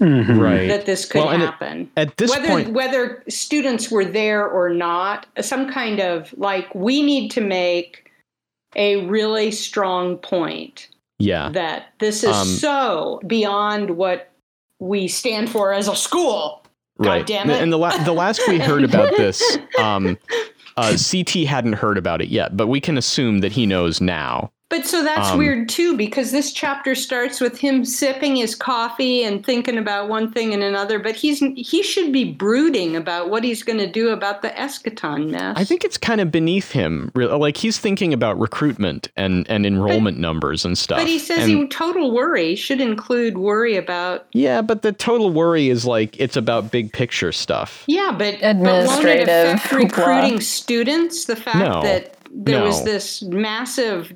Mhm. 0.00 0.38
right. 0.40 0.68
that 0.68 0.86
this 0.86 1.04
could 1.04 1.20
Well, 1.20 1.30
and 1.30 1.42
it- 1.42 1.46
happen 1.46 1.90
At 1.96 2.16
this 2.16 2.30
whether 2.30 2.48
point, 2.48 2.72
whether 2.72 3.22
students 3.28 3.90
were 3.90 4.04
there 4.04 4.46
or 4.48 4.70
not 4.70 5.26
some 5.40 5.70
kind 5.70 6.00
of 6.00 6.32
like 6.38 6.74
we 6.74 7.02
need 7.02 7.30
to 7.32 7.40
make 7.40 8.10
a 8.76 9.04
really 9.06 9.50
strong 9.50 10.16
point 10.16 10.88
yeah. 11.18 11.50
that 11.50 11.88
this 11.98 12.24
is 12.24 12.34
Um, 12.34 12.46
so 12.48 13.20
beyond 13.26 13.90
what 13.90 14.30
we 14.78 15.06
stand 15.08 15.50
for 15.50 15.72
as 15.74 15.86
a 15.88 15.94
school 15.96 16.62
God 17.02 17.08
right. 17.08 17.26
damn 17.26 17.48
it. 17.50 17.62
And 17.62 17.72
the 17.72 17.78
la- 17.78 17.96
the 18.04 18.12
last 18.12 18.40
we 18.48 18.58
heard 18.58 18.84
about 18.84 19.10
this, 19.16 19.58
um, 19.78 20.18
uh, 20.76 20.96
CT 20.96 21.44
hadn't 21.46 21.72
heard 21.74 21.96
about 21.98 22.20
it 22.22 22.28
yet, 22.28 22.56
but 22.56 22.66
we 22.68 22.78
can 22.80 22.96
assume 22.98 23.38
that 23.40 23.52
he 23.52 23.64
knows 23.66 24.00
now. 24.02 24.50
But 24.70 24.86
so 24.86 25.02
that's 25.02 25.30
Um, 25.32 25.38
weird 25.38 25.68
too, 25.68 25.96
because 25.96 26.30
this 26.30 26.52
chapter 26.52 26.94
starts 26.94 27.40
with 27.40 27.58
him 27.58 27.84
sipping 27.84 28.36
his 28.36 28.54
coffee 28.54 29.24
and 29.24 29.44
thinking 29.44 29.76
about 29.76 30.08
one 30.08 30.30
thing 30.30 30.54
and 30.54 30.62
another. 30.62 31.00
But 31.00 31.16
he's 31.16 31.40
he 31.56 31.82
should 31.82 32.12
be 32.12 32.24
brooding 32.32 32.94
about 32.94 33.30
what 33.30 33.42
he's 33.42 33.64
going 33.64 33.80
to 33.80 33.88
do 33.90 34.10
about 34.10 34.42
the 34.42 34.50
eschaton 34.50 35.30
mess. 35.30 35.56
I 35.58 35.64
think 35.64 35.82
it's 35.84 35.98
kind 35.98 36.20
of 36.20 36.30
beneath 36.30 36.70
him. 36.70 37.10
Like 37.16 37.56
he's 37.56 37.78
thinking 37.78 38.12
about 38.14 38.38
recruitment 38.38 39.08
and 39.16 39.44
and 39.50 39.66
enrollment 39.66 40.18
numbers 40.18 40.64
and 40.64 40.78
stuff. 40.78 40.98
But 41.00 41.08
he 41.08 41.18
says 41.18 41.40
And- 41.40 41.50
he, 41.50 41.66
total 41.66 42.12
worry 42.12 42.54
should 42.54 42.80
include 42.80 43.38
worry 43.38 43.76
about. 43.76 44.26
yeah, 44.32 44.62
but 44.62 44.82
the 44.82 44.92
total 44.92 45.30
worry 45.32 45.68
is 45.68 45.84
like 45.84 46.18
it's 46.20 46.36
about 46.36 46.70
big 46.70 46.92
picture 46.92 47.32
stuff. 47.32 47.82
Yeah, 47.88 48.12
but 48.16 48.36
but 48.40 48.56
won't 48.56 49.04
it 49.04 49.20
Administrative 49.20 49.28
affect 49.28 49.72
recruiting 49.72 50.40
students? 50.40 51.24
The 51.24 51.34
fact 51.34 51.58
No. 51.58 51.82
that 51.82 52.14
there 52.32 52.62
was 52.62 52.84
this 52.84 53.22
massive, 53.22 54.12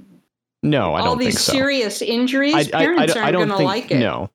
No, 0.64 0.94
I 0.94 1.00
all 1.00 1.06
don't 1.10 1.18
these 1.18 1.34
think 1.34 1.38
so. 1.38 1.52
All 1.52 1.56
these 1.58 1.62
serious 1.96 2.02
injuries, 2.02 2.54
I, 2.54 2.58
I, 2.58 2.60
I, 2.60 2.84
parents 2.84 3.16
I 3.16 3.20
aren't 3.20 3.32
going 3.36 3.48
to 3.50 3.56
like 3.58 3.90
it. 3.90 3.98
no. 3.98 4.30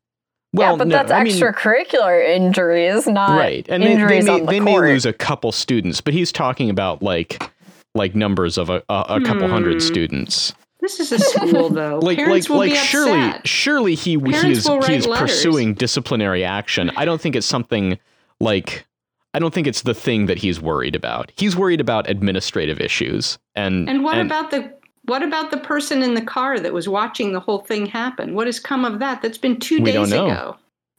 Well, 0.54 0.72
yeah, 0.72 0.78
but 0.78 0.88
no, 0.88 0.96
that's 0.98 1.12
I 1.12 1.24
mean- 1.24 1.34
extracurricular 1.34 2.28
injuries, 2.28 3.06
not 3.06 3.38
right 3.38 3.66
and 3.70 3.84
they, 3.84 3.88
they 3.88 3.94
injuries 3.94 4.26
may, 4.26 4.32
on 4.32 4.40
the 4.42 4.46
they 4.52 4.60
may 4.60 4.80
lose 4.80 5.06
a 5.06 5.14
couple 5.14 5.52
students 5.52 6.02
but 6.02 6.14
he's 6.16 6.32
talking 6.32 6.70
about 6.72 7.04
like 7.04 7.52
like 7.96 8.16
numbers 8.16 8.58
of 8.58 8.70
a, 8.72 8.82
a, 8.90 9.06
a 9.10 9.22
couple 9.22 9.48
hundred 9.48 9.74
Hmm. 9.74 9.80
students 9.80 10.54
This 10.80 11.00
is 11.00 11.12
a 11.12 11.20
school, 11.20 11.70
though. 11.82 12.00
like 12.02 12.18
Parents 12.18 12.48
like 12.48 12.50
will 12.50 12.58
like 12.58 12.72
be 12.72 12.78
surely 12.78 13.20
upset. 13.22 13.48
surely 13.48 13.94
he 13.96 14.12
he 14.12 14.18
Parents 14.18 14.60
is 14.60 14.68
will 14.70 14.82
he 14.82 14.96
is 14.96 15.06
letters. 15.06 15.30
pursuing 15.30 15.74
disciplinary 15.76 16.44
action 16.44 16.90
i 16.98 17.06
don't 17.06 17.22
think 17.22 17.36
it's 17.36 17.46
something 17.48 18.00
like 18.40 18.88
i 19.36 19.40
don't 19.40 19.54
think 19.54 19.68
it's 19.68 19.84
the 19.84 19.94
thing 19.94 20.26
that 20.26 20.40
he's 20.40 20.60
worried 20.60 20.96
about 20.96 21.32
he's 21.38 21.56
worried 21.56 21.80
about 21.82 22.10
administrative 22.10 22.80
issues 22.80 23.38
and 23.56 23.88
And 23.88 24.04
what 24.04 24.18
about 24.20 24.50
the 24.50 24.74
what 25.06 25.24
about 25.24 25.52
the 25.52 25.58
person 25.58 26.04
in 26.04 26.14
the 26.14 26.22
car 26.22 26.60
that 26.60 26.74
was 26.74 26.88
watching 26.90 27.34
the 27.34 27.40
whole 27.40 27.60
thing 27.60 27.86
happen? 27.86 28.34
What 28.36 28.48
has 28.48 28.60
come 28.60 28.86
of 28.86 29.00
that? 29.00 29.22
That's 29.22 29.38
been 29.38 29.60
two 29.60 29.78
We 29.82 29.92
days 29.92 29.96
don't 29.96 30.10
know. 30.10 30.28
ago. 30.28 30.56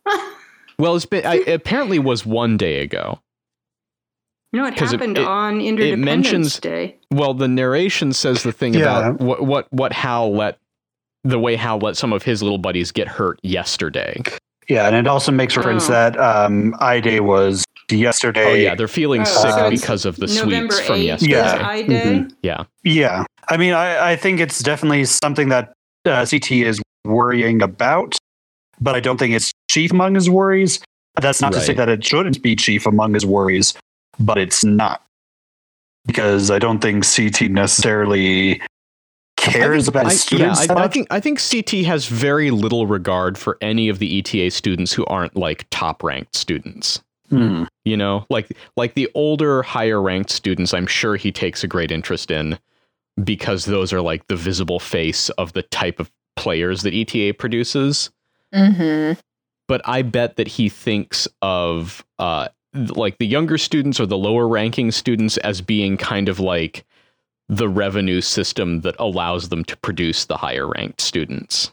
well 0.79 0.97
it's 0.97 1.05
been 1.07 1.25
I, 1.27 1.37
it 1.37 1.49
apparently 1.53 1.99
was 1.99 2.25
one 2.25 2.57
day 2.57 2.81
ago 2.81 3.21
No, 4.53 4.65
it 4.67 4.77
'Cause 4.77 4.93
it- 4.93 4.99
happened 5.01 5.19
it- 5.19 5.27
on 5.27 5.61
Interdependence 5.61 6.05
mentions- 6.05 6.59
Day. 6.61 6.97
well 7.13 7.35
the 7.35 7.47
narration 7.49 8.13
says 8.15 8.43
the 8.43 8.53
thing 8.53 8.73
Yeah. 8.75 9.09
about 9.11 9.21
what 9.21 9.43
what 9.45 9.73
what 9.73 9.93
hal 9.93 10.33
let 10.35 10.59
the 11.23 11.39
way 11.39 11.55
hal 11.57 11.79
let 11.79 11.97
some 11.99 12.13
of 12.15 12.23
his 12.23 12.43
little 12.43 12.57
buddies 12.59 12.91
get 12.93 13.07
hurt 13.09 13.39
yesterday 13.43 14.23
Yeah, 14.69 14.87
and 14.87 14.97
it 14.97 15.07
also 15.07 15.31
makes 15.33 15.55
reference 15.57 15.89
Oh. 15.91 15.93
that 15.93 16.19
um, 16.19 16.75
I 16.81 16.99
Day 17.01 17.21
was 17.21 17.63
yesterday. 17.91 18.51
oh 18.53 18.55
yeah 18.55 18.75
they're 18.75 18.89
feeling 18.89 19.21
Oh, 19.21 19.25
sick 19.25 19.51
so 19.53 19.69
because 19.71 20.07
of 20.07 20.17
the 20.17 20.27
November 20.29 20.73
sweets 20.73 20.87
from 20.87 21.01
yesterday 21.03 21.33
Yeah. 21.33 21.69
I 21.69 21.83
Day. 21.83 22.25
yeah 22.43 22.65
Yeah, 22.85 23.25
I 23.51 23.57
mean, 23.57 23.75
I, 23.75 24.13
I 24.13 24.17
think 24.17 24.39
it's 24.41 24.61
definitely 24.61 25.05
something 25.05 25.49
that 25.49 25.73
uh, 26.07 26.25
CT 26.25 26.53
is 26.53 26.81
worrying 27.05 27.63
about, 27.63 28.17
but 28.81 28.95
I 28.95 29.01
don't 29.01 29.19
think 29.19 29.35
it's 29.35 29.53
chief 29.69 29.91
among 29.93 30.15
his 30.15 30.31
worries. 30.31 30.81
That's 31.21 31.41
not 31.41 31.53
to 31.53 31.61
say 31.61 31.75
that 31.75 31.89
it 31.89 32.05
shouldn't 32.05 32.41
be 32.43 32.55
chief 32.55 32.87
among 32.87 33.15
his 33.15 33.27
worries, 33.27 33.75
but 34.19 34.39
it's 34.39 34.65
not 34.65 35.03
because 36.07 36.51
I 36.51 36.61
don't 36.61 36.79
think 36.79 37.05
CT 37.05 37.51
necessarily 37.51 38.63
cares 39.37 39.89
about 39.89 40.07
I, 40.07 40.11
students. 40.11 40.67
yeah, 40.67 40.75
I, 40.75 40.85
I 40.85 40.89
think 40.89 41.09
I 41.11 41.19
think 41.19 41.41
CT 41.41 41.85
has 41.87 42.07
very 42.07 42.53
little 42.53 42.87
regard 42.87 43.37
for 43.37 43.59
any 43.61 43.89
of 43.89 43.99
the 43.99 44.19
ETA 44.19 44.53
students 44.53 44.93
who 44.93 45.05
aren't 45.07 45.37
like 45.37 45.67
top 45.71 46.05
ranked 46.05 46.37
students. 46.37 47.01
Hmm. 47.29 47.65
You 47.85 47.97
know, 47.97 48.27
like 48.31 48.57
like 48.77 48.95
the 48.95 49.11
older, 49.15 49.63
higher 49.63 50.01
ranked 50.01 50.31
students, 50.31 50.73
I'm 50.73 50.87
sure 50.87 51.17
he 51.17 51.33
takes 51.33 51.65
a 51.65 51.69
great 51.69 51.91
interest 51.91 52.31
in 52.31 52.59
because 53.23 53.65
those 53.65 53.93
are 53.93 54.01
like 54.01 54.27
the 54.29 54.37
visible 54.37 54.81
face 54.81 55.29
of 55.31 55.53
the 55.53 55.63
type 55.63 56.01
of 56.01 56.11
players 56.37 56.83
that 56.83 56.95
ETA 56.95 57.35
produces. 57.35 58.11
hmm 58.55 59.13
But 59.69 59.83
I 59.85 60.03
bet 60.03 60.37
that 60.37 60.49
he 60.49 60.69
thinks 60.69 61.29
of 61.43 62.05
uh 62.19 62.49
like 62.75 63.19
the 63.19 63.27
younger 63.27 63.59
students 63.59 63.99
or 63.99 64.07
the 64.07 64.17
lower 64.19 64.47
ranking 64.47 64.91
students 64.93 65.37
as 65.39 65.61
being 65.61 65.97
kind 65.97 66.29
of 66.29 66.39
like 66.39 66.85
the 67.49 67.69
revenue 67.69 68.21
system 68.21 68.83
that 68.83 68.95
allows 69.01 69.49
them 69.49 69.65
to 69.65 69.77
produce 69.79 70.27
the 70.27 70.37
higher 70.37 70.69
ranked 70.69 71.01
students. 71.01 71.73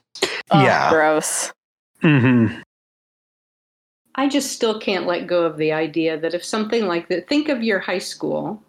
Oh, 0.50 0.64
Yeah. 0.64 0.90
gross. 0.90 1.54
Mm-hmm. 2.02 2.62
I 4.16 4.28
just 4.28 4.52
still 4.54 4.80
can't 4.80 5.06
let 5.06 5.28
go 5.28 5.44
of 5.44 5.58
the 5.58 5.72
idea 5.72 6.20
that 6.20 6.34
if 6.34 6.44
something 6.44 6.88
like 6.88 7.08
that, 7.10 7.28
think 7.28 7.50
of 7.50 7.62
your 7.62 7.78
high 7.80 8.00
school 8.00 8.62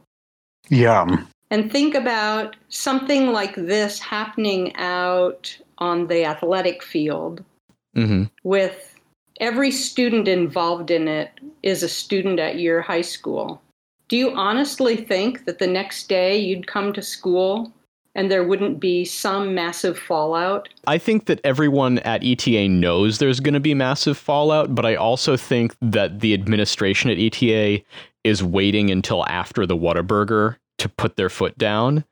Yeah. 0.69 1.07
And 1.51 1.71
think 1.71 1.95
about 1.95 2.57
something 2.69 3.33
like 3.33 3.55
this 3.55 3.99
happening 3.99 4.75
out 4.77 5.57
on 5.79 6.07
the 6.07 6.25
athletic 6.25 6.83
field 6.83 7.45
Mm-hmm. 7.97 8.25
with 8.45 8.95
every 9.41 9.73
student 9.73 10.29
involved 10.29 10.91
in 10.91 11.09
it 11.09 11.31
is 11.65 11.83
a 11.83 11.89
student 11.89 12.39
at 12.39 12.61
your 12.61 12.81
high 12.81 13.01
school. 13.01 13.61
Do 14.09 14.17
you 14.17 14.31
honestly 14.37 14.97
think 14.97 15.47
that 15.47 15.59
the 15.59 15.67
next 15.67 16.09
day 16.09 16.39
you'd 16.39 16.69
come 16.69 16.93
to 16.93 17.03
school 17.03 17.73
and 18.15 18.31
there 18.31 18.45
wouldn't 18.45 18.79
be 18.79 19.05
some 19.05 19.55
massive 19.55 19.99
fallout? 19.99 20.69
I 20.87 20.99
think 20.99 21.27
that 21.27 21.41
everyone 21.43 21.99
at 22.01 22.23
ETA 22.23 22.69
knows 22.69 23.19
there's 23.19 23.41
going 23.41 23.55
to 23.55 23.61
be 23.61 23.75
massive 23.75 24.17
fallout, 24.17 24.75
but 24.75 24.87
I 24.87 24.95
also 24.95 25.37
think 25.37 25.75
that 25.83 26.21
the 26.21 26.35
administration 26.35 27.11
at 27.11 27.19
ETA 27.19 27.83
is 28.23 28.45
waiting 28.45 28.91
until 28.91 29.27
after 29.27 29.67
the 29.67 29.77
Whataburger 29.77 30.57
to 30.79 30.89
put 30.89 31.17
their 31.17 31.29
foot 31.31 31.57
down, 31.59 32.05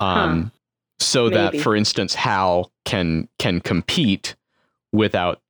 um, 0.00 0.52
so 0.98 1.28
that, 1.30 1.58
for 1.60 1.76
instance, 1.76 2.14
Hal 2.14 2.70
can 2.84 3.28
can 3.38 3.60
compete 3.60 4.34
without 4.92 5.40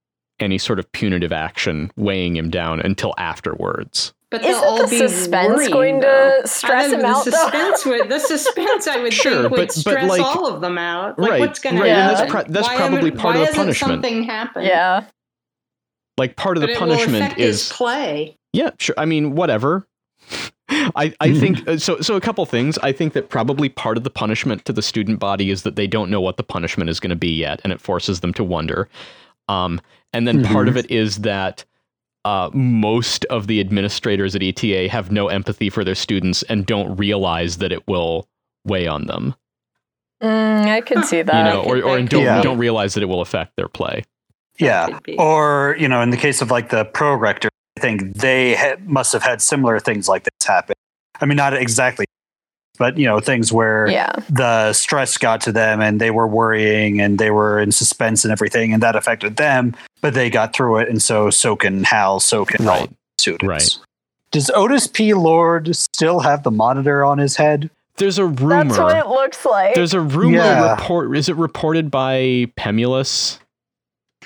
any 0.41 0.59
sort 0.59 0.79
of 0.79 0.91
punitive 0.93 1.33
action 1.33 1.91
weighing 1.97 2.37
him 2.37 2.51
down 2.51 2.81
until 2.81 3.15
afterwards. 3.19 4.13
But 4.29 4.45
Isn't 4.45 4.65
all 4.65 4.79
the 4.87 4.89
suspense 4.89 5.55
worrying, 5.55 5.71
going 5.73 6.01
though. 6.01 6.41
to 6.43 6.49
stress 6.49 6.87
I 6.87 6.95
him 6.97 7.01
think 7.01 7.05
out, 7.05 7.25
the 7.25 7.31
suspense 7.31 7.87
would, 7.87 8.09
the 8.09 8.19
suspense 8.19 8.89
I 8.89 8.99
would 9.01 9.13
Sure, 9.15 9.33
think 9.43 9.51
would 9.53 9.57
but- 9.57 9.67
but, 9.69 9.73
stress 9.73 10.09
like- 10.11 10.21
all 10.21 10.53
of 10.53 10.61
them 10.61 10.77
out. 10.79 11.17
Like 11.19 11.31
Right, 11.31 11.41
what's 11.41 11.61
going 11.61 11.77
to 11.77 11.83
right, 11.83 11.91
and 11.91 11.97
happen? 12.01 12.17
that's 12.19 12.31
pro- 12.33 12.53
that's 12.53 12.67
why 12.67 12.77
probably 12.77 12.97
haven't- 13.11 13.19
part 13.19 13.37
of 13.37 13.47
the 13.47 13.53
punishment. 13.55 13.93
Something 13.93 14.23
happened. 14.25 14.67
Yeah. 14.67 15.05
Like 16.19 16.35
part 16.37 16.57
of 16.57 16.63
but 16.63 16.67
the 16.67 16.73
it 16.73 16.81
will 16.81 16.89
punishment 16.97 17.35
his 17.35 17.63
is 17.63 17.73
play. 17.73 18.37
Yeah, 18.53 18.71
sure. 18.81 18.97
I 18.99 19.05
mean, 19.05 19.37
whatever. 19.37 19.87
I, 20.69 21.15
I 21.21 21.33
think 21.33 21.67
uh, 21.69 21.79
so. 21.79 22.01
So 22.01 22.17
a 22.17 22.21
couple 22.21 22.45
things. 22.47 22.77
I 22.79 22.93
think 22.93 23.13
that 23.13 23.29
probably 23.29 23.69
part 23.69 23.97
of 23.97 24.05
the 24.05 24.11
punishment 24.11 24.65
to 24.65 24.73
the 24.73 24.83
student 24.83 25.19
body 25.19 25.51
is 25.51 25.63
that 25.63 25.77
they 25.77 25.87
don't 25.87 26.11
know 26.11 26.21
what 26.21 26.37
the 26.37 26.43
punishment 26.43 26.91
is 26.91 26.99
going 27.01 27.11
to 27.11 27.17
be 27.17 27.35
yet, 27.35 27.61
and 27.65 27.73
it 27.73 27.81
forces 27.81 28.21
them 28.21 28.35
to 28.35 28.45
wonder. 28.45 28.89
Um, 29.49 29.81
and 30.13 30.27
then 30.27 30.45
part 30.45 30.67
of 30.69 30.77
it 30.77 30.91
is 30.91 31.19
that 31.19 31.65
uh, 32.25 32.51
most 32.53 33.25
of 33.27 33.47
the 33.47 33.61
administrators 33.61 34.35
at 34.35 34.43
ETA 34.43 34.89
have 34.89 35.13
no 35.13 35.29
empathy 35.29 35.71
for 35.71 35.85
their 35.85 35.95
students 35.95 36.43
and 36.45 36.67
don't 36.67 36.97
realize 36.97 37.59
that 37.59 37.71
it 37.71 37.87
will 37.87 38.27
weigh 38.65 38.89
on 38.89 39.07
them. 39.07 39.35
Mm, 40.21 40.67
I 40.67 40.81
can 40.81 41.05
see 41.05 41.19
You 41.19 41.25
that. 41.25 41.53
know, 41.53 41.63
or, 41.63 41.77
or 41.77 42.01
that 42.01 42.11
don't 42.11 42.25
could 42.25 42.37
be. 42.39 42.43
don't 42.43 42.59
realize 42.59 42.95
that 42.95 43.03
it 43.03 43.07
will 43.07 43.21
affect 43.21 43.55
their 43.57 43.69
play. 43.69 44.03
Yeah. 44.59 44.99
Or, 45.19 45.77
you 45.79 45.87
know, 45.87 46.01
in 46.01 46.11
the 46.11 46.17
case 46.17 46.41
of 46.43 46.51
like 46.51 46.71
the 46.71 46.87
pro 46.87 47.15
rector, 47.15 47.51
I 47.77 47.81
think 47.81 48.15
they 48.15 48.55
ha- 48.55 48.77
must 48.85 49.13
have 49.13 49.23
had 49.23 49.43
similar 49.43 49.79
things 49.81 50.09
like 50.09 50.25
this 50.25 50.47
happen. 50.47 50.75
I 51.21 51.27
mean, 51.27 51.37
not 51.37 51.55
exactly, 51.55 52.07
but, 52.79 52.97
you 52.99 53.07
know, 53.07 53.21
things 53.21 53.53
where 53.53 53.87
yeah. 53.89 54.13
the 54.31 54.73
stress 54.73 55.17
got 55.19 55.41
to 55.43 55.53
them 55.53 55.81
and 55.81 56.01
they 56.01 56.11
were 56.11 56.27
worrying 56.27 57.01
and 57.01 57.19
they 57.19 57.31
were 57.31 57.59
in 57.59 57.73
suspense 57.73 58.25
and 58.25 58.33
everything, 58.33 58.73
and 58.73 58.83
that 58.83 58.97
affected 58.97 59.37
them, 59.37 59.75
but 60.01 60.15
they 60.15 60.31
got 60.31 60.55
through 60.55 60.79
it. 60.79 60.89
And 60.89 61.01
so, 61.03 61.31
so 61.31 61.57
can 61.57 61.85
Hal, 61.85 62.21
so 62.21 62.45
can 62.45 62.67
all 62.67 62.81
Right. 62.81 62.91
students. 63.19 63.45
Right. 63.47 63.79
Does 64.31 64.51
Otis 64.51 64.87
P. 64.87 65.15
Lord 65.15 65.75
still 65.77 66.21
have 66.21 66.43
the 66.43 66.51
monitor 66.51 67.05
on 67.05 67.19
his 67.19 67.37
head? 67.37 67.71
There's 67.97 68.19
a 68.19 68.27
rumor. 68.27 68.65
That's 68.65 68.79
what 68.79 68.97
it 68.97 69.07
looks 69.07 69.47
like. 69.47 69.75
There's 69.75 69.95
a 69.95 70.01
rumor 70.01 70.37
Yeah. 70.37 70.73
report. 70.73 71.17
Is 71.17 71.29
it 71.31 71.37
reported 71.37 71.91
by 71.91 72.47
Pemulis? 72.59 73.39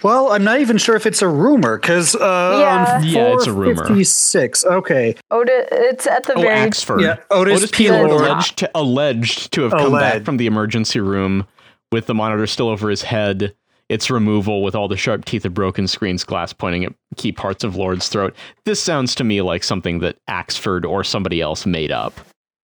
Well, 0.02 0.32
I'm 0.32 0.44
not 0.44 0.60
even 0.60 0.78
sure 0.78 0.96
if 0.96 1.04
it's 1.06 1.20
a 1.22 1.28
rumor 1.28 1.78
because 1.78 2.14
uh, 2.14 2.58
Yeah. 2.60 2.94
on 2.96 3.04
Yeah, 3.04 3.34
it's 3.34 3.46
a 3.46 3.52
rumor. 3.52 3.74
456. 3.76 4.64
Okay. 4.64 5.14
Otis, 5.30 5.66
it's 5.72 6.06
at 6.06 6.24
the 6.24 6.34
Oh, 6.34 6.40
very 6.40 6.70
Axford. 6.70 7.02
Yeah. 7.02 7.16
Otis, 7.30 7.58
Otis 7.58 7.70
P. 7.70 7.84
P. 7.84 7.90
Lord 7.90 8.10
Lord. 8.10 8.22
alleged 8.22 8.58
to, 8.58 8.70
alleged 8.74 9.52
to 9.52 9.62
have 9.62 9.72
come 9.72 9.92
back 9.92 10.24
from 10.24 10.36
the 10.38 10.46
emergency 10.46 11.00
room 11.00 11.46
with 11.92 12.06
the 12.06 12.14
monitor 12.14 12.46
still 12.46 12.68
over 12.68 12.88
his 12.88 13.02
head. 13.02 13.54
Its 13.88 14.08
removal 14.08 14.62
with 14.62 14.76
all 14.76 14.86
the 14.86 14.96
sharp 14.96 15.24
teeth 15.24 15.44
of 15.44 15.52
broken 15.52 15.88
screens 15.88 16.22
glass 16.22 16.52
pointing 16.52 16.84
at 16.84 16.92
key 17.16 17.32
parts 17.32 17.64
of 17.64 17.74
Lord's 17.74 18.08
throat. 18.08 18.36
This 18.64 18.80
sounds 18.80 19.16
to 19.16 19.24
me 19.24 19.42
like 19.42 19.64
something 19.64 19.98
that 19.98 20.16
Axford 20.30 20.84
or 20.84 21.02
somebody 21.02 21.40
else 21.40 21.66
made 21.66 21.90
up. 21.90 22.12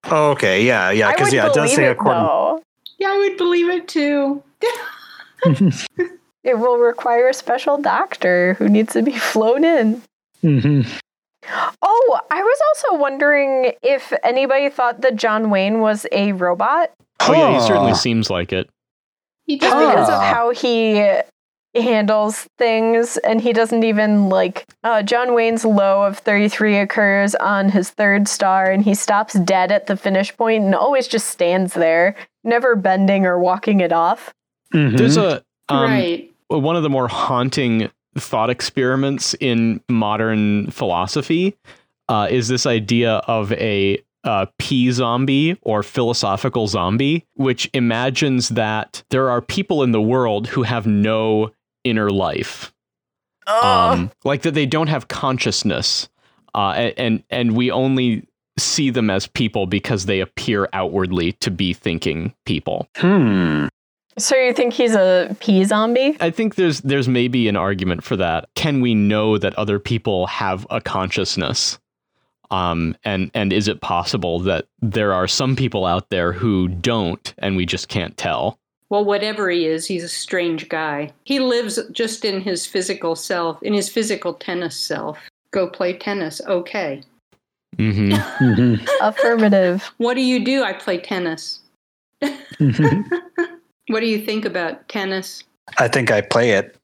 Oh, 0.05 0.31
okay. 0.31 0.63
Yeah. 0.63 0.89
Yeah. 0.91 1.11
Because 1.11 1.33
yeah, 1.33 1.47
it 1.47 1.53
does 1.53 1.55
believe 1.55 1.69
say 1.75 1.85
it, 1.87 1.91
according. 1.91 2.23
though. 2.23 2.63
Yeah, 2.97 3.09
I 3.11 3.17
would 3.17 3.35
believe 3.37 3.69
it 3.69 3.87
too. 3.89 4.41
It 6.47 6.59
will 6.59 6.77
require 6.77 7.27
a 7.27 7.33
special 7.33 7.77
doctor 7.77 8.53
who 8.55 8.69
needs 8.69 8.93
to 8.93 9.01
be 9.01 9.11
flown 9.33 9.63
in. 9.63 10.01
Mhm. 10.43 10.87
Oh, 11.81 12.19
I 12.31 12.41
was 12.41 12.59
also 12.69 12.97
wondering 13.01 13.73
if 13.83 14.11
anybody 14.23 14.69
thought 14.69 15.01
that 15.01 15.15
John 15.15 15.49
Wayne 15.49 15.79
was 15.81 16.05
a 16.11 16.31
robot. 16.33 16.91
Oh 17.21 17.33
yeah, 17.33 17.53
he 17.59 17.65
certainly 17.65 17.93
seems 17.93 18.29
like 18.29 18.51
it. 18.53 18.69
He 19.45 19.57
Just 19.57 19.71
does. 19.73 19.89
because 19.91 20.09
of 20.09 20.15
Ah. 20.15 20.33
how 20.33 20.49
he 20.51 21.21
handles 21.75 22.47
things 22.57 23.17
and 23.17 23.39
he 23.39 23.53
doesn't 23.53 23.83
even 23.83 24.29
like 24.29 24.65
uh, 24.83 25.03
John 25.03 25.33
Wayne's 25.33 25.63
low 25.63 26.03
of 26.03 26.17
33 26.17 26.77
occurs 26.79 27.35
on 27.35 27.69
his 27.69 27.91
third 27.91 28.27
star 28.27 28.69
and 28.71 28.83
he 28.83 28.93
stops 28.93 29.33
dead 29.35 29.71
at 29.71 29.87
the 29.87 29.95
finish 29.95 30.35
point 30.35 30.63
and 30.63 30.73
always 30.75 31.07
just 31.07 31.27
stands 31.27 31.73
there, 31.73 32.15
never 32.43 32.75
bending 32.75 33.25
or 33.25 33.37
walking 33.39 33.79
it 33.79 33.91
off. 33.93 34.33
Mhm. 34.73 34.97
There's 34.97 35.17
a 35.17 35.43
um, 35.69 35.83
right. 35.91 36.31
One 36.47 36.75
of 36.75 36.83
the 36.83 36.89
more 36.89 37.07
haunting 37.07 37.89
thought 38.15 38.49
experiments 38.49 39.35
in 39.39 39.81
modern 39.89 40.71
philosophy 40.71 41.55
uh, 42.09 42.27
is 42.29 42.47
this 42.47 42.65
idea 42.65 43.15
of 43.27 43.51
a 43.53 44.01
uh, 44.23 44.45
P 44.57 44.91
zombie 44.91 45.57
or 45.61 45.83
philosophical 45.83 46.67
zombie, 46.67 47.25
which 47.35 47.69
imagines 47.73 48.49
that 48.49 49.03
there 49.09 49.29
are 49.29 49.41
people 49.41 49.83
in 49.83 49.91
the 49.91 50.01
world 50.01 50.47
who 50.47 50.63
have 50.63 50.85
no 50.87 51.51
inner 51.83 52.09
life. 52.09 52.73
um, 53.93 54.11
like 54.25 54.41
that 54.41 54.53
they 54.53 54.65
don't 54.65 54.87
have 54.87 55.07
consciousness, 55.07 56.09
uh, 56.53 56.91
and 56.97 57.23
and 57.29 57.55
we 57.55 57.71
only 57.71 58.27
see 58.59 58.89
them 58.89 59.09
as 59.09 59.27
people 59.27 59.67
because 59.67 60.05
they 60.05 60.19
appear 60.19 60.67
outwardly 60.73 61.31
to 61.33 61.51
be 61.51 61.73
thinking 61.73 62.33
people. 62.45 62.89
Hmm. 62.97 63.67
So 64.17 64.35
you 64.35 64.51
think 64.53 64.73
he's 64.73 64.95
a 64.95 65.35
P 65.39 65.63
zombie? 65.63 66.17
I 66.19 66.31
think 66.31 66.55
there's 66.55 66.81
there's 66.81 67.07
maybe 67.07 67.47
an 67.47 67.55
argument 67.55 68.03
for 68.03 68.15
that. 68.17 68.49
Can 68.55 68.81
we 68.81 68.95
know 68.95 69.37
that 69.37 69.53
other 69.55 69.79
people 69.79 70.25
have 70.27 70.65
a 70.69 70.81
consciousness? 70.81 71.77
Um, 72.49 72.95
and 73.03 73.29
and 73.33 73.51
is 73.53 73.67
it 73.67 73.81
possible 73.81 74.39
that 74.39 74.65
there 74.81 75.13
are 75.13 75.27
some 75.27 75.55
people 75.55 75.85
out 75.85 76.09
there 76.09 76.31
who 76.31 76.67
don't, 76.67 77.33
and 77.37 77.55
we 77.57 77.65
just 77.65 77.89
can't 77.89 78.15
tell? 78.17 78.57
Well, 78.89 79.03
whatever 79.03 79.49
he 79.49 79.65
is, 79.65 79.85
he's 79.85 80.03
a 80.05 80.09
strange 80.09 80.69
guy. 80.69 81.11
He 81.25 81.39
lives 81.39 81.77
just 81.91 82.23
in 82.23 82.39
his 82.39 82.65
physical 82.65 83.15
self, 83.17 83.61
in 83.61 83.73
his 83.73 83.89
physical 83.89 84.33
tennis 84.33 84.77
self. 84.77 85.19
Go 85.51 85.67
play 85.67 85.93
tennis. 85.97 86.41
Okay. 86.47 87.03
hmm 87.75 88.11
Mhm. 88.11 88.87
Affirmative. 89.01 89.91
What 89.97 90.13
do 90.13 90.21
you 90.21 90.43
do? 90.43 90.63
I 90.63 90.73
play 90.73 90.99
tennis. 90.99 91.59
What 93.87 94.01
do 94.01 94.07
you 94.07 94.19
think 94.19 94.45
about 94.45 94.87
tennis? 94.89 95.43
I 95.77 95.87
think 95.87 96.11
I 96.11 96.21
play 96.21 96.51
it. 96.51 96.75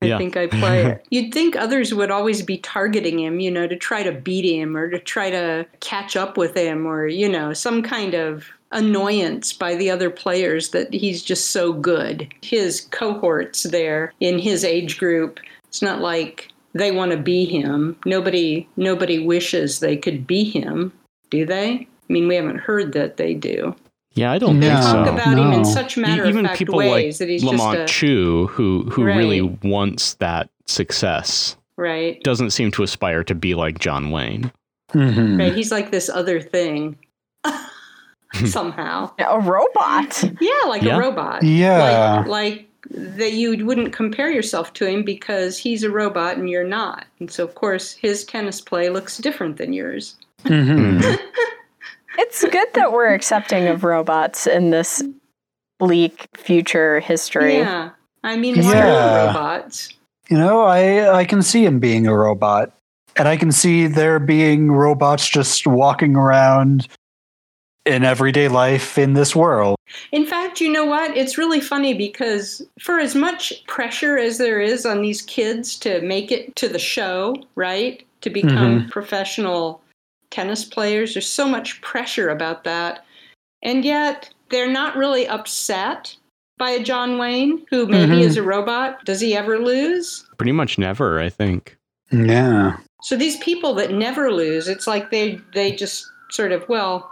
I 0.00 0.06
Yeah. 0.06 0.18
think 0.18 0.36
I 0.36 0.48
play 0.48 0.84
it. 0.86 1.06
You'd 1.10 1.32
think 1.32 1.54
others 1.54 1.94
would 1.94 2.10
always 2.10 2.42
be 2.42 2.58
targeting 2.58 3.20
him, 3.20 3.38
you 3.40 3.50
know, 3.50 3.68
to 3.68 3.76
try 3.76 4.02
to 4.02 4.12
beat 4.12 4.44
him 4.44 4.76
or 4.76 4.90
to 4.90 4.98
try 4.98 5.30
to 5.30 5.66
catch 5.80 6.16
up 6.16 6.36
with 6.36 6.56
him 6.56 6.86
or, 6.86 7.06
you 7.06 7.28
know, 7.28 7.52
some 7.52 7.82
kind 7.82 8.14
of 8.14 8.46
annoyance 8.72 9.52
by 9.52 9.74
the 9.74 9.90
other 9.90 10.10
players 10.10 10.70
that 10.70 10.92
he's 10.92 11.22
just 11.22 11.50
so 11.50 11.72
good. 11.72 12.32
His 12.42 12.82
cohorts 12.90 13.64
there 13.64 14.12
in 14.20 14.38
his 14.38 14.64
age 14.64 14.98
group, 14.98 15.38
it's 15.68 15.82
not 15.82 16.00
like 16.00 16.48
they 16.74 16.90
want 16.90 17.12
to 17.12 17.18
be 17.18 17.44
him. 17.44 17.96
Nobody 18.04 18.66
nobody 18.76 19.18
wishes 19.24 19.80
they 19.80 19.96
could 19.96 20.26
be 20.26 20.42
him, 20.44 20.92
do 21.30 21.44
they? 21.44 21.86
I 22.08 22.12
mean, 22.12 22.26
we 22.28 22.34
haven't 22.34 22.58
heard 22.58 22.92
that 22.94 23.18
they 23.18 23.34
do. 23.34 23.74
Yeah, 24.14 24.30
I 24.32 24.38
don't 24.38 24.60
No. 24.60 24.68
think 24.68 24.80
They 24.80 24.86
so. 24.86 24.92
talk 24.92 25.08
about 25.08 25.38
him 25.38 25.52
in 25.52 25.64
such 25.64 25.96
matter 25.96 26.26
Even 26.26 26.44
fact 26.46 26.58
people 26.58 26.76
ways 26.78 27.14
like 27.14 27.18
that 27.18 27.32
he's 27.32 27.42
Lamont 27.44 27.78
just 27.78 27.90
a 27.90 27.94
Chu, 28.00 28.46
who 28.48 28.82
who 28.90 29.04
really 29.04 29.40
wants 29.62 30.14
that 30.14 30.50
success, 30.66 31.56
right. 31.76 32.22
doesn't 32.22 32.50
seem 32.50 32.70
to 32.72 32.82
aspire 32.82 33.24
to 33.24 33.34
be 33.34 33.54
like 33.54 33.78
John 33.78 34.10
Wayne. 34.10 34.52
Mhm. 34.92 35.38
Right, 35.38 35.54
he's 35.54 35.72
like 35.72 35.90
this 35.90 36.10
other 36.10 36.40
thing 36.40 36.96
somehow. 38.44 39.10
A 39.18 39.40
robot. 39.40 40.22
Yeah, 40.40 40.50
like 40.68 40.82
Yeah. 40.82 40.96
a 40.96 41.00
robot. 41.00 41.42
Yeah. 41.42 42.18
Like, 42.20 42.26
like 42.28 42.68
that 42.90 43.32
you 43.32 43.64
wouldn't 43.64 43.92
compare 43.92 44.30
yourself 44.30 44.72
to 44.74 44.86
him 44.86 45.02
because 45.02 45.56
he's 45.56 45.82
a 45.82 45.90
robot 45.90 46.36
and 46.36 46.50
you're 46.50 46.64
not. 46.64 47.06
And 47.20 47.30
so, 47.30 47.44
of 47.44 47.54
course, 47.54 47.92
his 47.92 48.24
tennis 48.24 48.60
play 48.60 48.90
looks 48.90 49.16
different 49.18 49.56
than 49.56 49.72
yours. 49.72 50.16
Mhm. 50.44 51.18
It's 52.18 52.44
good 52.44 52.68
that 52.74 52.92
we're 52.92 53.12
accepting 53.14 53.66
of 53.68 53.84
robots 53.84 54.46
in 54.46 54.70
this 54.70 55.02
bleak 55.78 56.28
future 56.36 57.00
history. 57.00 57.58
Yeah. 57.58 57.90
I 58.22 58.36
mean, 58.36 58.62
why 58.62 58.72
are 58.72 58.86
Yeah. 58.86 59.26
robots? 59.26 59.90
You 60.28 60.38
know, 60.38 60.62
I 60.62 61.18
I 61.18 61.24
can 61.24 61.42
see 61.42 61.64
him 61.64 61.78
being 61.78 62.06
a 62.06 62.16
robot, 62.16 62.72
and 63.16 63.28
I 63.28 63.36
can 63.36 63.50
see 63.52 63.86
there 63.86 64.18
being 64.18 64.70
robots 64.70 65.28
just 65.28 65.66
walking 65.66 66.16
around 66.16 66.88
in 67.84 68.04
everyday 68.04 68.48
life 68.48 68.96
in 68.96 69.14
this 69.14 69.34
world. 69.34 69.76
In 70.12 70.24
fact, 70.24 70.60
you 70.60 70.70
know 70.70 70.84
what? 70.84 71.16
It's 71.16 71.36
really 71.36 71.60
funny 71.60 71.94
because 71.94 72.62
for 72.80 73.00
as 73.00 73.14
much 73.14 73.52
pressure 73.66 74.16
as 74.16 74.38
there 74.38 74.60
is 74.60 74.86
on 74.86 75.02
these 75.02 75.22
kids 75.22 75.76
to 75.80 76.00
make 76.02 76.30
it 76.30 76.54
to 76.56 76.68
the 76.68 76.78
show, 76.78 77.34
right? 77.56 78.06
To 78.20 78.30
become 78.30 78.80
mm-hmm. 78.80 78.88
professional 78.88 79.81
tennis 80.32 80.64
players, 80.64 81.14
there's 81.14 81.28
so 81.28 81.46
much 81.48 81.80
pressure 81.82 82.28
about 82.30 82.64
that. 82.64 83.04
And 83.62 83.84
yet, 83.84 84.28
they're 84.50 84.70
not 84.70 84.96
really 84.96 85.28
upset 85.28 86.16
by 86.58 86.70
a 86.70 86.82
John 86.82 87.18
Wayne 87.18 87.64
who 87.70 87.86
maybe 87.86 88.16
Mhm. 88.16 88.22
is 88.22 88.36
a 88.36 88.42
robot. 88.42 89.04
Does 89.04 89.20
he 89.20 89.36
ever 89.36 89.58
lose? 89.58 90.26
Pretty 90.38 90.52
much 90.52 90.78
never, 90.78 91.20
I 91.20 91.28
think. 91.28 91.76
Yeah. 92.10 92.76
So 93.02 93.16
these 93.16 93.36
people 93.38 93.74
that 93.74 93.92
never 93.92 94.32
lose, 94.32 94.68
it's 94.68 94.86
like 94.86 95.10
they 95.10 95.40
they 95.54 95.72
just 95.72 96.04
sort 96.30 96.52
of, 96.52 96.68
well, 96.68 97.10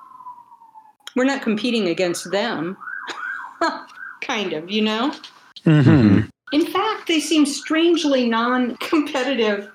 we're 1.17 1.25
not 1.25 1.43
competing 1.43 1.89
against 1.89 2.31
them. 2.31 2.77
kind 4.21 4.53
of, 4.53 4.71
you 4.71 4.83
know? 4.83 5.13
hmm 5.65 6.21
In 6.53 6.67
fact, 6.67 7.07
they 7.07 7.21
seem 7.21 7.47
strangely 7.47 8.29
non 8.29 8.77
competitive 8.77 9.71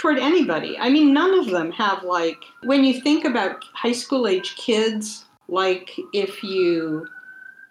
toward 0.00 0.18
anybody. 0.18 0.78
I 0.78 0.88
mean, 0.88 1.12
none 1.12 1.38
of 1.38 1.50
them 1.50 1.70
have, 1.72 2.02
like, 2.04 2.42
when 2.64 2.84
you 2.84 3.02
think 3.02 3.26
about 3.26 3.62
high 3.74 3.92
school 3.92 4.26
age 4.26 4.56
kids, 4.56 5.26
like 5.48 5.90
if 6.14 6.42
you 6.42 7.06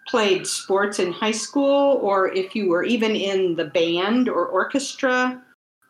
played 0.07 0.45
sports 0.45 0.99
in 0.99 1.11
high 1.11 1.31
school 1.31 1.97
or 2.03 2.31
if 2.33 2.55
you 2.55 2.69
were 2.69 2.83
even 2.83 3.15
in 3.15 3.55
the 3.55 3.65
band 3.65 4.29
or 4.29 4.45
orchestra, 4.45 5.41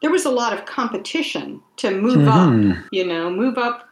there 0.01 0.11
was 0.11 0.23
a 0.25 0.29
lot 0.29 0.53
of 0.53 0.65
competition 0.65 1.61
to 1.75 1.91
move 1.91 2.27
up 2.27 2.49
Mhm. 2.49 2.85
you 2.91 3.05
know, 3.05 3.29
move 3.29 3.57
up, 3.57 3.89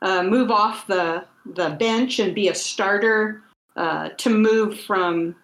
uh, 0.00 0.22
move 0.22 0.50
off 0.50 0.86
the 0.86 1.24
the 1.54 1.70
bench 1.70 2.18
and 2.18 2.34
be 2.34 2.48
a 2.48 2.54
starter, 2.54 3.42
uh, 3.76 4.10
to 4.18 4.28
move 4.30 4.78
from 4.80 5.34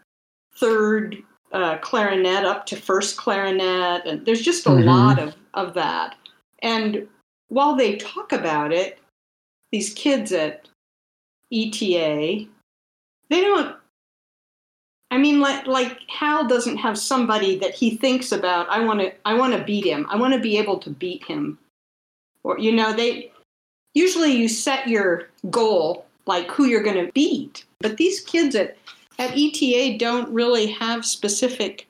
third 0.55 1.17
uh, 1.53 1.77
clarinet 1.79 2.45
up 2.45 2.67
to 2.67 2.77
first 2.77 3.17
clarinet, 3.17 4.05
and 4.05 4.25
there's 4.27 4.43
just 4.43 4.67
a 4.67 4.71
Mhm. 4.71 4.85
lot 4.85 5.19
of 5.19 5.35
of 5.55 5.73
that. 5.75 6.17
And 6.63 7.07
while 7.49 7.77
they 7.77 7.97
talk 7.97 8.33
about 8.33 8.73
it, 8.73 8.99
these 9.73 9.93
kids 9.93 10.33
at 10.33 10.69
ETA, 11.53 12.47
they 13.29 13.41
don't. 13.41 13.77
I 15.11 15.19
mean, 15.19 15.41
like, 15.41 15.67
like 15.67 16.01
Hal 16.09 16.49
doesn't 16.49 16.79
have 16.79 16.99
somebody 16.99 17.59
that 17.59 17.75
he 17.75 17.97
thinks 17.97 18.33
about. 18.33 18.69
I 18.69 18.85
want 18.85 19.01
to, 19.01 19.13
I 19.25 19.35
want 19.35 19.55
to 19.55 19.63
beat 19.63 19.85
him. 19.85 20.07
I 20.11 20.17
want 20.17 20.35
to 20.35 20.41
be 20.41 20.59
able 20.59 20.79
to 20.81 20.91
beat 20.91 21.25
him 21.25 21.59
or 22.47 22.59
you 22.61 22.73
know 22.73 22.93
they 22.93 23.31
usually 23.95 24.31
you 24.31 24.49
set 24.49 24.87
your 24.87 25.29
goal 25.51 26.07
like 26.27 26.49
who 26.51 26.65
you're 26.65 26.83
going 26.83 27.05
to 27.05 27.13
beat 27.13 27.65
but 27.81 27.97
these 27.97 28.21
kids 28.21 28.55
at 28.55 28.77
at 29.19 29.37
eta 29.37 29.99
don't 29.99 30.33
really 30.33 30.67
have 30.67 31.05
specific 31.05 31.86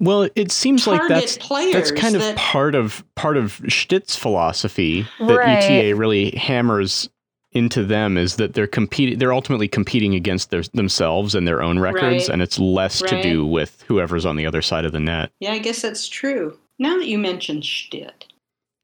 Well, 0.00 0.28
it 0.34 0.50
seems 0.52 0.86
like 0.86 1.00
that's 1.08 1.38
players 1.38 1.72
that's 1.72 1.90
kind 1.92 2.14
of 2.14 2.22
that, 2.22 2.36
part 2.36 2.74
of 2.74 3.04
part 3.14 3.36
of 3.36 3.60
Schtitt's 3.68 4.16
philosophy 4.16 5.06
that 5.20 5.36
Right. 5.38 5.62
ETA 5.62 5.96
really 5.96 6.30
hammers 6.32 7.08
into 7.52 7.82
them 7.84 8.18
is 8.18 8.36
that 8.36 8.52
they're 8.54 8.66
competing 8.66 9.18
they're 9.18 9.32
ultimately 9.32 9.68
competing 9.68 10.14
against 10.14 10.50
their, 10.50 10.62
themselves 10.74 11.34
and 11.34 11.48
their 11.48 11.62
own 11.62 11.78
records 11.78 12.02
Right. 12.02 12.28
and 12.28 12.42
it's 12.42 12.58
less 12.58 13.00
to 13.00 13.22
do 13.22 13.46
with 13.46 13.82
whoever's 13.88 14.26
on 14.26 14.36
the 14.36 14.44
other 14.46 14.60
side 14.60 14.84
of 14.84 14.92
the 14.92 15.00
net. 15.00 15.30
yeah 15.40 15.52
i 15.52 15.58
guess 15.58 15.80
that's 15.80 16.06
true 16.08 16.58
now 16.78 16.98
that 16.98 17.06
you 17.06 17.16
mention 17.18 17.62
Schtitt, 17.62 18.26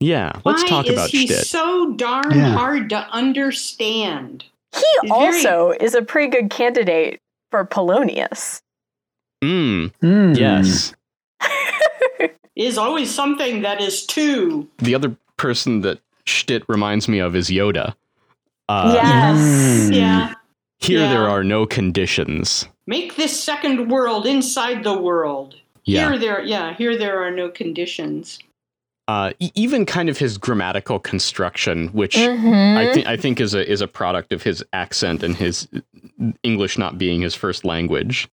Yeah, 0.00 0.32
let's 0.46 0.64
talk 0.64 0.86
about 0.88 1.10
Schtitt. 1.10 1.28
why 1.30 1.30
talk 1.30 1.30
is 1.30 1.34
about 1.34 1.38
he 1.38 1.44
so 1.44 1.92
darn 1.96 2.30
Yeah. 2.34 2.52
hard 2.54 2.88
to 2.90 2.98
understand 3.10 4.44
He 4.74 4.80
He's 5.02 5.10
very- 5.10 5.10
also 5.46 5.72
is 5.78 5.94
a 5.94 6.00
pretty 6.00 6.30
good 6.30 6.48
candidate 6.48 7.20
for 7.50 7.64
Polonius. 7.66 8.62
Mm, 9.42 9.92
Mm. 10.02 10.38
yes. 10.38 10.94
is 12.56 12.78
always 12.78 13.12
something 13.12 13.62
that 13.62 13.80
is 13.80 14.06
two 14.06 14.68
The 14.78 14.94
other 14.94 15.16
person 15.36 15.80
that 15.80 15.98
Schtitt 16.26 16.62
reminds 16.68 17.08
me 17.08 17.18
of 17.18 17.34
is 17.34 17.48
Yoda. 17.48 17.94
Uh, 18.68 18.92
yes. 18.94 19.38
Mm. 19.90 19.96
yeah 19.96 20.34
Here 20.78 21.00
Yeah. 21.00 21.08
there 21.12 21.28
are 21.28 21.42
no 21.44 21.66
conditions. 21.66 22.66
make 22.86 23.16
this 23.16 23.38
second 23.42 23.88
world 23.90 24.26
inside 24.26 24.84
the 24.84 24.96
world 24.96 25.56
Yeah. 25.84 26.08
here 26.10 26.18
there 26.18 26.42
yeah 26.42 26.74
here 26.74 26.96
there 26.96 27.20
are 27.22 27.30
no 27.30 27.48
conditions 27.48 28.38
Uh, 29.08 29.32
e- 29.40 29.50
even 29.56 29.84
kind 29.84 30.08
of 30.08 30.16
his 30.18 30.38
grammatical 30.38 30.98
construction, 31.00 31.88
which 31.88 32.14
Mhm. 32.16 32.76
I 32.76 32.92
think 32.94 33.06
I 33.08 33.16
think 33.16 33.40
is 33.40 33.52
a 33.52 33.68
is 33.68 33.80
a 33.80 33.88
product 33.88 34.32
of 34.32 34.44
his 34.44 34.64
accent 34.72 35.22
and 35.24 35.34
his 35.36 35.66
English 36.42 36.78
not 36.78 36.98
being 36.98 37.20
his 37.20 37.34
first 37.34 37.64
language. 37.64 38.28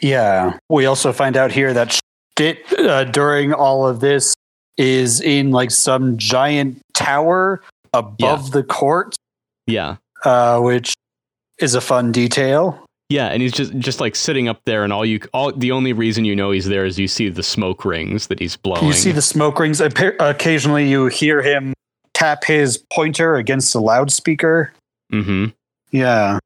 Yeah. 0.00 0.58
We 0.68 0.86
also 0.86 1.12
find 1.12 1.36
out 1.36 1.52
here 1.52 1.72
that 1.74 1.92
Schtitt, 2.36 2.58
uh, 2.78 3.04
during 3.04 3.52
all 3.52 3.86
of 3.86 4.00
this, 4.00 4.34
is 4.76 5.20
in 5.20 5.50
like 5.50 5.70
some 5.70 6.16
giant 6.16 6.80
tower 6.94 7.60
above 7.92 8.52
the 8.52 8.62
court, 8.62 9.14
Yeah, 9.66 9.96
uh, 10.24 10.58
which 10.60 10.94
is 11.58 11.74
a 11.74 11.80
fun 11.80 12.12
detail. 12.12 12.82
yeah, 13.10 13.26
and 13.26 13.42
he's 13.42 13.52
just 13.52 13.76
just 13.78 14.00
like 14.00 14.14
sitting 14.16 14.48
up 14.48 14.60
there, 14.64 14.84
and 14.84 14.92
all 14.92 15.04
you 15.04 15.20
all 15.34 15.52
the 15.52 15.72
only 15.72 15.92
reason 15.92 16.24
you 16.24 16.34
know 16.34 16.50
he's 16.52 16.66
there 16.66 16.84
is 16.86 16.98
you 16.98 17.08
see 17.08 17.28
the 17.28 17.42
smoke 17.42 17.84
rings 17.84 18.28
that 18.28 18.38
he's 18.38 18.56
blowing. 18.56 18.86
You 18.86 18.92
see 18.94 19.12
the 19.12 19.20
smoke 19.22 19.58
rings. 19.58 19.80
Occasionally, 19.82 20.88
you 20.88 21.06
hear 21.08 21.42
him 21.42 21.74
tap 22.14 22.44
his 22.44 22.78
pointer 22.92 23.34
against 23.36 23.74
a 23.74 23.80
loudspeaker. 23.80 24.72
hmm 25.10 25.46
Yeah. 25.90 26.38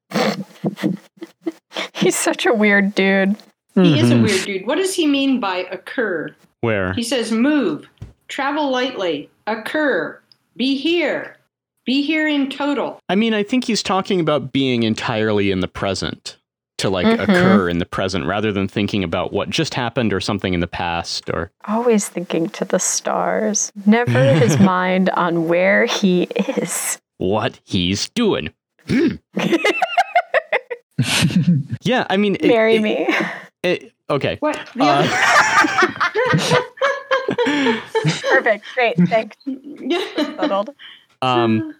He's 1.92 2.16
such 2.16 2.46
a 2.46 2.52
weird 2.54 2.94
dude. 2.94 3.36
He 3.74 3.98
is 3.98 4.10
a 4.10 4.14
Mhm. 4.14 4.22
weird 4.22 4.44
dude. 4.44 4.66
What 4.66 4.76
does 4.76 4.94
he 4.94 5.06
mean 5.06 5.40
by 5.40 5.66
occur? 5.70 6.34
Where? 6.60 6.92
He 6.94 7.02
says 7.02 7.32
move. 7.32 7.88
travel 8.28 8.70
lightly, 8.70 9.28
occur, 9.46 10.18
be 10.56 10.76
here, 10.76 11.36
be 11.84 12.00
here 12.02 12.26
in 12.26 12.48
total. 12.48 12.98
I 13.08 13.14
mean, 13.16 13.34
I 13.34 13.42
think 13.42 13.64
he's 13.64 13.82
talking 13.82 14.18
about 14.18 14.50
being 14.50 14.82
entirely 14.82 15.50
in 15.50 15.60
the 15.60 15.68
present 15.68 16.38
to 16.78 16.88
like 16.88 17.06
Mhm. 17.06 17.20
occur 17.22 17.68
in 17.68 17.78
the 17.78 17.84
present 17.86 18.24
rather 18.26 18.50
than 18.50 18.66
thinking 18.66 19.04
about 19.04 19.32
what 19.32 19.50
just 19.50 19.74
happened 19.74 20.12
or 20.12 20.20
something 20.20 20.54
in 20.54 20.60
the 20.60 20.66
past 20.66 21.28
or 21.30 21.50
Always 21.68 22.08
thinking 22.08 22.48
to 22.50 22.64
the 22.64 22.78
stars. 22.80 23.70
Never 23.84 24.22
his 24.34 24.58
mind 24.60 25.10
on 25.10 25.46
where 25.46 25.84
he 25.84 26.22
is. 26.58 26.98
what 27.18 27.60
he's 27.64 28.08
doing. 28.08 28.50
Yeah, 31.82 32.06
I 32.08 32.16
mean, 32.16 32.36
it- 32.36 32.46
Marry 32.48 32.76
it- 32.76 32.82
me. 32.82 33.08
it- 33.62 33.92
okay. 34.10 34.36
What? 34.40 34.58
The 34.74 34.84
Uh, 34.84 36.60
Perfect. 38.30 38.64
Great. 38.74 38.96
Thanks. 39.08 39.36
other- 39.46 40.14
Settled. 40.16 40.70
um, 41.22 41.74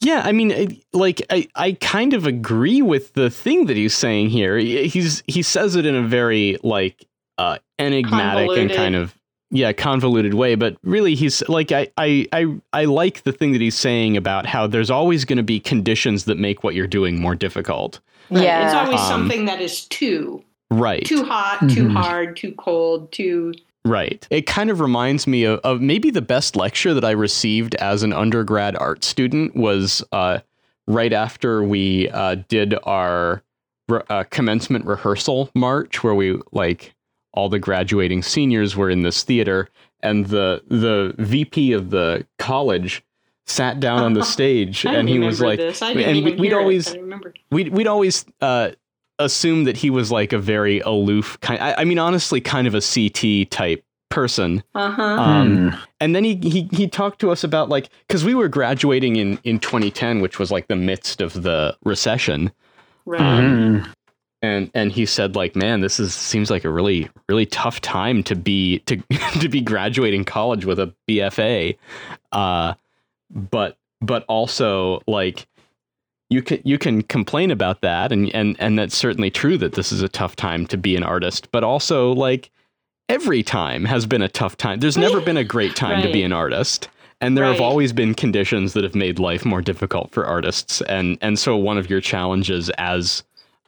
yeah, 0.00 0.22
I 0.24 0.32
mean, 0.32 0.50
it- 0.50 0.84
like, 0.92 1.22
I, 1.30 1.46
I 1.54 1.72
kind 1.80 2.12
of 2.14 2.26
agree 2.26 2.82
with 2.82 3.12
the 3.14 3.30
thing 3.30 3.66
that 3.66 3.76
he's 3.76 3.94
saying 3.94 4.30
here. 4.30 4.56
He- 4.58 4.88
He's 4.88 5.22
he 5.26 5.42
says 5.42 5.76
it 5.76 5.86
in 5.86 5.94
a 5.94 6.02
very 6.02 6.58
like 6.62 7.06
uh, 7.38 7.58
enigmatic 7.78 8.50
and 8.56 8.70
kind 8.72 8.94
of 8.96 9.14
yeah 9.50 9.72
convoluted 9.72 10.34
way, 10.34 10.54
but 10.54 10.76
really 10.82 11.14
he's 11.14 11.46
like 11.48 11.70
I 11.72 11.88
I 11.96 12.26
I, 12.32 12.46
I 12.72 12.84
like 12.86 13.22
the 13.22 13.32
thing 13.32 13.52
that 13.52 13.60
he's 13.60 13.76
saying 13.76 14.16
about 14.16 14.46
how 14.46 14.66
there's 14.66 14.90
always 14.90 15.24
going 15.24 15.36
to 15.38 15.42
be 15.42 15.60
conditions 15.60 16.24
that 16.24 16.38
make 16.38 16.64
what 16.64 16.74
you're 16.74 16.86
doing 16.86 17.20
more 17.20 17.34
difficult. 17.34 18.00
Right. 18.30 18.44
Yeah. 18.44 18.64
It's 18.66 18.74
always 18.74 19.00
Um, 19.00 19.06
something 19.08 19.44
that 19.46 19.60
is 19.60 19.84
too 19.86 20.42
Right. 20.70 21.04
too 21.04 21.24
hot, 21.24 21.58
too 21.68 21.84
Mhm. 21.88 21.92
hard, 21.92 22.36
too 22.36 22.52
cold, 22.52 23.12
too 23.12 23.52
Right. 23.84 24.24
It 24.30 24.46
kind 24.46 24.70
of 24.70 24.78
reminds 24.80 25.26
me 25.26 25.42
of, 25.42 25.58
of 25.64 25.80
maybe 25.80 26.10
the 26.10 26.22
best 26.22 26.54
lecture 26.54 26.94
that 26.94 27.04
I 27.04 27.10
received 27.10 27.74
as 27.74 28.04
an 28.04 28.12
undergrad 28.12 28.76
art 28.76 29.02
student 29.02 29.56
was 29.56 30.04
uh, 30.12 30.38
right 30.86 31.12
after 31.12 31.64
we 31.64 32.08
uh, 32.10 32.36
did 32.46 32.76
our 32.84 33.42
re- 33.88 34.02
uh, 34.08 34.22
commencement 34.30 34.84
rehearsal 34.86 35.50
march, 35.56 36.04
where 36.04 36.14
we 36.14 36.38
like 36.52 36.94
all 37.34 37.48
the 37.48 37.58
graduating 37.58 38.22
seniors 38.22 38.76
were 38.76 38.88
in 38.88 39.02
this 39.02 39.24
theater, 39.24 39.68
and 40.00 40.26
the 40.26 40.62
the 40.68 41.12
VP 41.18 41.72
of 41.72 41.90
the 41.90 42.24
college 42.38 43.02
sat 43.46 43.80
down 43.80 44.02
on 44.02 44.12
the 44.14 44.24
stage, 44.36 44.84
and 44.86 45.08
he 45.08 45.18
was 45.18 45.40
like, 45.40 45.58
this. 45.58 45.82
I 45.82 45.94
didn't 45.94 46.08
and 46.08 46.16
even 46.18 46.38
we'd 46.40 46.48
hear 46.48 46.60
always- 46.60 46.86
but 46.90 46.96
I 46.98 47.00
remember. 47.00 47.34
we'd 47.50 47.68
we'd 47.68 47.86
always 47.86 48.24
uh, 48.40 48.70
assume 49.18 49.64
that 49.64 49.76
he 49.76 49.90
was 49.90 50.10
like 50.10 50.32
a 50.32 50.38
very 50.38 50.80
aloof 50.80 51.38
kind. 51.40 51.60
I, 51.60 51.74
I 51.78 51.84
mean, 51.84 51.98
honestly, 51.98 52.40
kind 52.40 52.66
of 52.66 52.74
a 52.74 52.80
CT 52.80 53.50
type 53.50 53.84
person. 54.10 54.62
Uh-huh. 54.74 55.02
Um, 55.02 55.70
Hmm. 55.70 55.76
And 56.00 56.14
then 56.16 56.24
he 56.24 56.36
he 56.36 56.68
he 56.72 56.88
talked 56.88 57.20
to 57.20 57.30
us 57.30 57.44
about 57.44 57.68
like 57.68 57.88
because 58.08 58.24
we 58.24 58.34
were 58.34 58.48
graduating 58.48 59.16
in 59.16 59.38
in 59.44 59.58
2010, 59.58 60.20
which 60.20 60.38
was 60.38 60.50
like 60.50 60.68
the 60.68 60.76
midst 60.76 61.20
of 61.20 61.42
the 61.42 61.76
recession, 61.84 62.50
right. 63.06 63.20
um, 63.20 63.78
Hmm. 63.84 63.90
and 64.42 64.70
and 64.74 64.92
he 64.92 65.06
said 65.06 65.36
like, 65.36 65.54
man, 65.56 65.80
this 65.80 66.00
is 66.00 66.12
seems 66.14 66.50
like 66.50 66.64
a 66.64 66.70
really 66.70 67.08
really 67.28 67.46
tough 67.46 67.80
time 67.80 68.22
to 68.24 68.34
be 68.34 68.80
to 68.80 68.96
to 69.40 69.48
be 69.48 69.60
graduating 69.60 70.24
college 70.24 70.64
with 70.64 70.78
a 70.80 70.92
BFA, 71.08 71.76
uh, 72.32 72.74
but 73.32 73.76
but 74.00 74.24
also 74.28 75.00
like 75.06 75.46
you 76.30 76.42
can 76.42 76.60
you 76.64 76.78
can 76.78 77.02
complain 77.02 77.50
about 77.50 77.80
that 77.82 78.12
and 78.12 78.34
and 78.34 78.56
and 78.58 78.78
that's 78.78 78.96
certainly 78.96 79.30
true 79.30 79.58
that 79.58 79.74
this 79.74 79.92
is 79.92 80.02
a 80.02 80.08
tough 80.08 80.36
time 80.36 80.66
to 80.66 80.76
be 80.76 80.96
an 80.96 81.02
artist 81.02 81.50
but 81.52 81.62
also 81.62 82.12
like 82.12 82.50
every 83.08 83.42
time 83.42 83.84
has 83.84 84.06
been 84.06 84.22
a 84.22 84.28
tough 84.28 84.56
time. 84.56 84.80
There's 84.80 84.96
never 84.96 85.20
been 85.20 85.36
a 85.36 85.44
great 85.44 85.76
time 85.76 86.02
to 86.02 86.10
be 86.10 86.22
an 86.22 86.32
artist 86.32 86.88
and 87.20 87.36
there 87.36 87.44
have 87.44 87.60
always 87.60 87.92
been 87.92 88.14
conditions 88.14 88.72
that 88.72 88.82
have 88.82 88.94
made 88.94 89.18
life 89.18 89.44
more 89.44 89.60
difficult 89.62 90.10
for 90.10 90.26
artists 90.26 90.80
and 90.82 91.18
and 91.20 91.38
so 91.38 91.56
one 91.56 91.78
of 91.78 91.90
your 91.90 92.00
challenges 92.00 92.70
as 92.78 93.22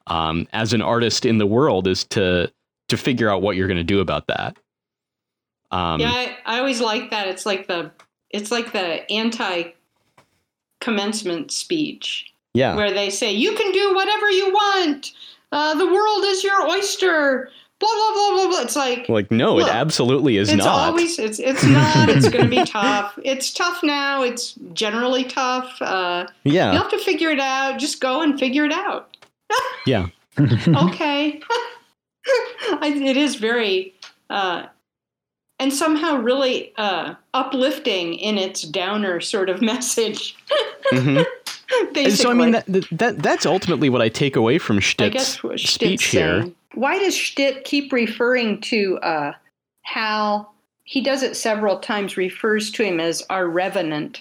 um 0.06 0.48
as 0.52 0.72
an 0.72 0.82
artist 0.82 1.26
in 1.26 1.38
the 1.38 1.46
world 1.46 1.86
is 1.86 2.04
to 2.04 2.50
to 2.88 2.96
figure 2.96 3.30
out 3.30 3.42
what 3.42 3.56
you're 3.56 3.68
going 3.68 3.76
to 3.76 3.84
do 3.84 4.00
about 4.00 4.26
that. 4.26 4.56
Um 5.70 6.00
yeah, 6.00 6.10
I, 6.10 6.36
I 6.46 6.58
always 6.58 6.80
like 6.80 7.10
that. 7.10 7.28
It's 7.28 7.44
like 7.44 7.66
the 7.66 7.92
it's 8.34 8.50
like 8.50 8.72
the 8.72 9.10
anti 9.10 9.72
commencement 10.80 11.50
speech 11.50 12.30
yeah 12.52 12.76
where 12.76 12.92
they 12.92 13.08
say 13.08 13.32
you 13.32 13.54
can 13.54 13.72
do 13.72 13.94
whatever 13.94 14.30
you 14.30 14.52
want. 14.52 15.12
Uh, 15.52 15.74
the 15.74 15.86
world 15.86 16.24
is 16.24 16.42
your 16.42 16.68
oyster. 16.68 17.48
Blah 17.80 17.88
blah 17.88 18.12
blah 18.12 18.30
blah 18.32 18.48
blah. 18.48 18.60
It's 18.62 18.76
like 18.76 19.08
like 19.08 19.30
no 19.30 19.56
Look, 19.56 19.68
it 19.68 19.74
absolutely 19.74 20.36
is 20.36 20.48
it's 20.48 20.64
not 20.64 20.88
always 20.88 21.18
it's 21.18 21.38
it's 21.38 21.64
not. 21.78 22.08
It's 22.08 22.28
going 22.28 22.44
to 22.44 22.50
be 22.50 22.64
tough. 22.64 23.18
It's 23.24 23.52
tough 23.52 23.82
now. 23.82 24.22
It's 24.22 24.54
generally 24.72 25.24
tough. 25.24 25.80
Uh, 25.80 26.26
yeah 26.44 26.72
You'll 26.72 26.82
have 26.82 26.90
to 26.90 26.98
figure 26.98 27.30
it 27.30 27.40
out. 27.40 27.78
Just 27.78 28.00
go 28.00 28.20
and 28.20 28.38
figure 28.38 28.64
it 28.64 28.72
out. 28.72 29.16
yeah 29.86 30.08
okay. 30.38 31.40
I, 32.26 32.92
it 33.04 33.16
is 33.16 33.36
very, 33.36 33.94
uh, 34.30 34.66
and 35.64 35.72
somehow 35.72 36.18
really 36.18 36.74
uh, 36.76 37.14
uplifting 37.32 38.14
in 38.16 38.36
its 38.36 38.62
downer 38.62 39.18
sort 39.18 39.48
of 39.48 39.62
message. 39.72 40.36
Mhm. 40.92 41.24
Basically, 41.94 42.04
And 42.04 42.12
so 42.12 42.30
I 42.30 42.34
mean 42.34 42.50
that, 42.50 42.66
that 42.66 42.88
that 42.92 43.22
that's 43.22 43.46
ultimately 43.46 43.88
what 43.88 44.02
I 44.02 44.10
take 44.10 44.36
away 44.36 44.58
from 44.58 44.78
Schtitt's 44.78 45.14
guess 45.14 45.42
what 45.42 45.58
Schtitt's 45.58 45.72
speech 45.72 46.04
here. 46.04 46.46
Why 46.74 46.98
does 46.98 47.16
Schtitt 47.16 47.64
keep 47.64 47.92
referring 47.92 48.60
to 48.62 48.98
uh, 48.98 49.32
Hal? 49.82 50.54
He 50.84 51.00
does 51.00 51.22
it 51.22 51.34
several 51.34 51.78
times. 51.78 52.18
Refers 52.18 52.70
to 52.72 52.84
him 52.84 53.00
as 53.00 53.22
our 53.30 53.48
revenant. 53.48 54.20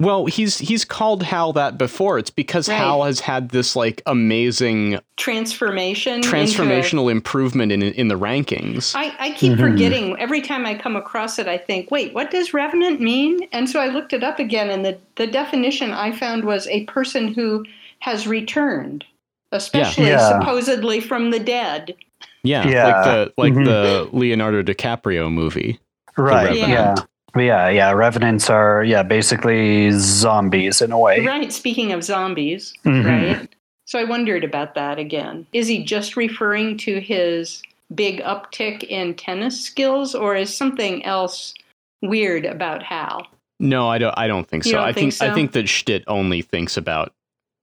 Well, 0.00 0.26
he's 0.26 0.58
he's 0.58 0.84
called 0.84 1.24
Hal 1.24 1.52
that 1.54 1.76
before. 1.76 2.18
It's 2.20 2.30
because 2.30 2.68
Right. 2.68 2.76
Hal 2.76 3.02
has 3.02 3.18
had 3.18 3.48
this 3.48 3.74
like 3.74 4.00
amazing 4.06 5.00
Transformation. 5.16 6.14
into 6.14 6.28
transformational 6.28 7.10
improvement 7.10 7.72
in 7.72 7.82
in 7.82 8.06
the 8.06 8.14
rankings. 8.18 8.94
I, 8.94 9.12
I 9.18 9.30
keep 9.32 9.54
Mhm. 9.54 9.58
forgetting 9.58 10.16
every 10.20 10.40
time 10.40 10.66
I 10.66 10.76
come 10.76 10.94
across 10.94 11.40
it. 11.40 11.48
I 11.48 11.58
think, 11.58 11.90
wait, 11.90 12.14
what 12.14 12.30
does 12.30 12.54
revenant 12.54 13.00
mean? 13.00 13.48
And 13.50 13.68
so 13.68 13.80
I 13.80 13.88
looked 13.88 14.12
it 14.12 14.22
up 14.22 14.38
again, 14.38 14.70
and 14.70 14.84
the, 14.84 14.96
the 15.16 15.26
definition 15.26 15.90
I 15.90 16.12
found 16.12 16.44
was 16.44 16.68
a 16.68 16.84
person 16.84 17.34
who 17.34 17.64
has 17.98 18.28
returned, 18.28 19.04
especially 19.50 20.06
Yeah. 20.06 20.38
supposedly 20.40 21.00
from 21.00 21.32
the 21.32 21.40
dead. 21.40 21.96
yeah, 22.44 22.68
Yeah. 22.68 22.84
like 22.86 23.04
the 23.04 23.32
like 23.36 23.52
Mhm. 23.52 23.64
the 23.64 24.08
Leonardo 24.16 24.62
DiCaprio 24.62 25.28
movie. 25.32 25.80
Right. 26.16 26.50
Revenant. 26.50 26.68
Yeah. 26.68 26.94
Yeah. 27.36 27.68
Yeah. 27.68 27.90
Revenants 27.92 28.48
are 28.50 28.82
yeah 28.84 29.02
basically 29.02 29.90
zombies 29.92 30.80
in 30.80 30.92
a 30.92 30.98
way. 30.98 31.24
Right. 31.24 31.52
Speaking 31.52 31.92
of 31.92 32.02
zombies, 32.04 32.72
Mhm. 32.84 33.04
right? 33.04 33.48
So 33.86 33.98
I 33.98 34.04
wondered 34.04 34.44
about 34.44 34.74
that 34.74 34.98
again. 34.98 35.46
Is 35.52 35.66
he 35.68 35.82
just 35.82 36.16
referring 36.16 36.76
to 36.78 37.00
his 37.00 37.62
big 37.94 38.20
uptick 38.22 38.82
in 38.84 39.14
tennis 39.14 39.60
skills, 39.62 40.14
or 40.14 40.36
is 40.36 40.54
something 40.54 41.02
else 41.06 41.54
weird 42.02 42.44
about 42.44 42.82
Hal? 42.82 43.26
No, 43.60 43.88
I 43.88 43.96
don't. 43.98 44.14
I 44.18 44.26
don't 44.28 44.46
think 44.46 44.64
You 44.66 44.72
so. 44.72 44.76
don't 44.78 44.86
I 44.86 44.92
think, 44.92 45.14
think 45.14 45.30
I 45.30 45.34
think 45.34 45.52
that 45.52 45.68
Schtitt 45.68 46.04
only 46.06 46.42
thinks 46.42 46.76
about 46.76 47.12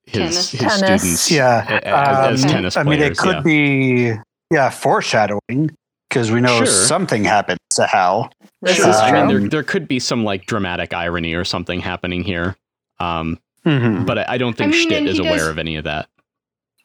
his 0.08 0.18
Tennis. 0.18 0.52
his 0.52 0.60
Tennis. 0.60 1.02
students. 1.02 1.32
Yeah. 1.32 1.66
a- 1.70 1.76
a- 1.90 2.32
as 2.32 2.44
Um, 2.44 2.50
tennis 2.50 2.76
I 2.78 2.84
mean, 2.84 3.02
it 3.02 3.18
could 3.18 3.36
yeah. 3.36 3.42
be 3.42 4.14
yeah 4.52 4.70
foreshadowing 4.72 5.70
because 6.10 6.32
we 6.32 6.42
know 6.42 6.58
Sure. 6.58 6.66
something 6.66 7.24
happens 7.24 7.60
to 7.72 7.86
Hal. 7.86 8.32
This 8.62 8.78
Sure. 8.78 8.90
is 8.90 8.96
I 8.96 9.12
mean, 9.12 9.28
there 9.28 9.50
there 9.50 9.64
could 9.64 9.88
be 9.88 10.00
some 10.00 10.24
like 10.24 10.46
dramatic 10.46 10.94
irony 10.94 11.34
or 11.34 11.44
something 11.44 11.80
happening 11.80 12.24
here. 12.24 12.56
Um, 13.00 13.40
Mhm. 13.66 14.06
but 14.06 14.20
I, 14.20 14.26
I 14.30 14.38
don't 14.38 14.56
think 14.56 14.70
I 14.74 14.78
mean, 14.78 14.88
Schtitt 14.88 15.08
is 15.08 15.20
aware 15.20 15.34
does- 15.38 15.48
of 15.48 15.60
any 15.60 15.76
of 15.76 15.84
that. 15.86 16.08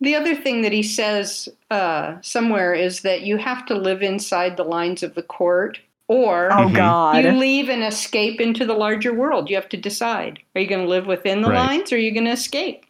The 0.02 0.14
other 0.14 0.34
thing 0.34 0.62
that 0.62 0.72
he 0.72 0.82
says 0.82 1.48
uh, 1.70 2.14
somewhere 2.22 2.72
is 2.74 3.02
that 3.02 3.20
you 3.22 3.36
have 3.36 3.66
to 3.66 3.74
live 3.74 4.02
inside 4.02 4.56
the 4.56 4.64
lines 4.64 5.02
of 5.02 5.14
the 5.14 5.22
court, 5.22 5.78
or 6.08 6.50
Oh 6.52 6.66
Mhm. 6.68 6.74
God. 6.74 7.24
you 7.24 7.32
leave 7.32 7.68
and 7.68 7.82
escape 7.84 8.40
into 8.40 8.64
the 8.64 8.72
larger 8.74 9.12
world. 9.12 9.50
You 9.50 9.56
have 9.56 9.68
to 9.68 9.76
decide: 9.76 10.40
are 10.54 10.60
you 10.62 10.66
going 10.66 10.82
to 10.82 10.88
live 10.88 11.06
within 11.06 11.42
the 11.42 11.50
Right. 11.50 11.66
lines, 11.68 11.92
or 11.92 11.96
are 11.96 11.98
you 11.98 12.12
going 12.12 12.24
to 12.24 12.30
escape? 12.32 12.84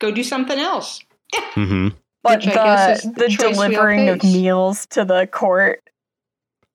Go 0.00 0.10
do 0.10 0.22
something 0.24 0.58
else. 0.58 1.00
hmm 1.54 1.88
but 2.22 2.38
which 2.44 2.46
the 2.54 3.12
the 3.16 3.24
the 3.24 3.28
choice 3.28 3.56
we 3.56 3.62
all 3.64 3.70
delivering 3.70 4.08
of 4.08 4.22
meals 4.24 4.86
to 4.86 5.04
the 5.04 5.26
court. 5.28 5.82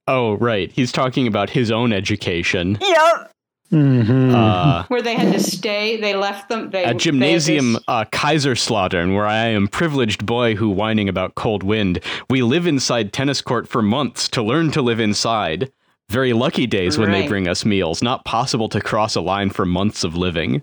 Oh, 0.07 0.33
right. 0.33 0.71
He's 0.71 0.91
talking 0.91 1.27
about 1.27 1.49
his 1.49 1.71
own 1.71 1.93
education. 1.93 2.77
Yep. 2.81 3.31
Mhm. 3.71 4.35
Uh, 4.35 4.83
Where 4.89 5.01
they 5.01 5.15
had 5.15 5.33
to 5.33 5.39
stay, 5.39 5.97
they 5.99 6.13
left 6.13 6.47
them. 6.49 6.69
They 6.69 6.79
at 6.79 6.83
they 6.83 6.87
had 6.89 6.99
gymnasium 6.99 7.73
this- 7.73 7.83
uh, 7.87 8.05
Kaiserslautern, 8.11 9.15
where 9.15 9.25
I 9.25 9.45
am 9.47 9.67
privileged 9.67 10.25
boy 10.25 10.53
who 10.55 10.69
whining 10.69 11.09
about 11.09 11.33
cold 11.35 11.63
wind. 11.63 11.99
We 12.29 12.43
live 12.43 12.67
inside 12.67 13.13
tennis 13.13 13.41
court 13.41 13.67
for 13.67 13.81
months 13.81 14.27
to 14.29 14.43
learn 14.43 14.69
to 14.71 14.81
live 14.83 14.99
inside. 14.99 15.71
Very 16.09 16.33
lucky 16.33 16.67
days 16.67 16.97
when 16.99 17.11
they 17.11 17.27
bring 17.27 17.47
us 17.47 17.65
meals. 17.65 18.03
Not 18.03 18.25
possible 18.25 18.69
to 18.69 18.81
cross 18.81 19.15
a 19.15 19.21
line 19.21 19.49
for 19.49 19.65
months 19.65 20.03
of 20.03 20.15
living. 20.15 20.61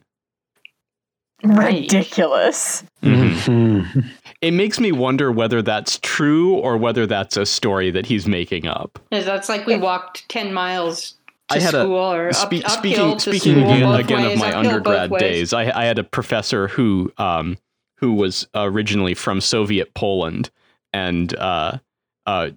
Right. 1.43 1.83
Ridiculous. 1.83 2.85
Mhm. 3.03 3.33
Mhm. 3.45 4.05
It 4.43 4.53
makes 4.55 4.81
me 4.81 4.91
wonder 4.91 5.31
whether 5.31 5.61
that's 5.61 5.99
true 6.03 6.55
or 6.55 6.79
whether 6.79 7.07
that's 7.07 7.37
a 7.37 7.45
story 7.45 7.91
that 7.91 8.07
he's 8.07 8.27
making 8.27 8.67
up. 8.67 8.99
Is 9.11 9.27
that's 9.27 9.51
like 9.51 9.67
we 9.67 9.77
walked 9.77 10.27
ten 10.31 10.55
miles 10.55 11.13
to 11.51 11.57
I 11.57 11.59
had 11.61 11.75
a- 11.75 11.83
school 11.83 11.97
or 12.15 12.33
Spe- 12.33 12.41
up, 12.41 12.53
uphill 12.65 12.71
speaking 12.71 13.17
to 13.19 13.21
speaking 13.21 13.53
school 13.61 13.71
again, 13.75 13.83
both 13.83 14.01
again 14.01 14.33
of 14.33 14.39
my 14.39 14.57
undergrad 14.57 15.11
days, 15.19 15.53
I, 15.53 15.71
I 15.79 15.85
had 15.85 15.99
a 15.99 16.05
professor 16.05 16.69
who 16.69 17.13
um, 17.19 17.59
who 17.99 18.15
was 18.15 18.49
originally 18.55 19.13
from 19.13 19.43
Soviet 19.43 19.93
Poland 19.93 20.49
and 20.95 21.35
uh, 21.37 21.77
uh, 22.25 22.49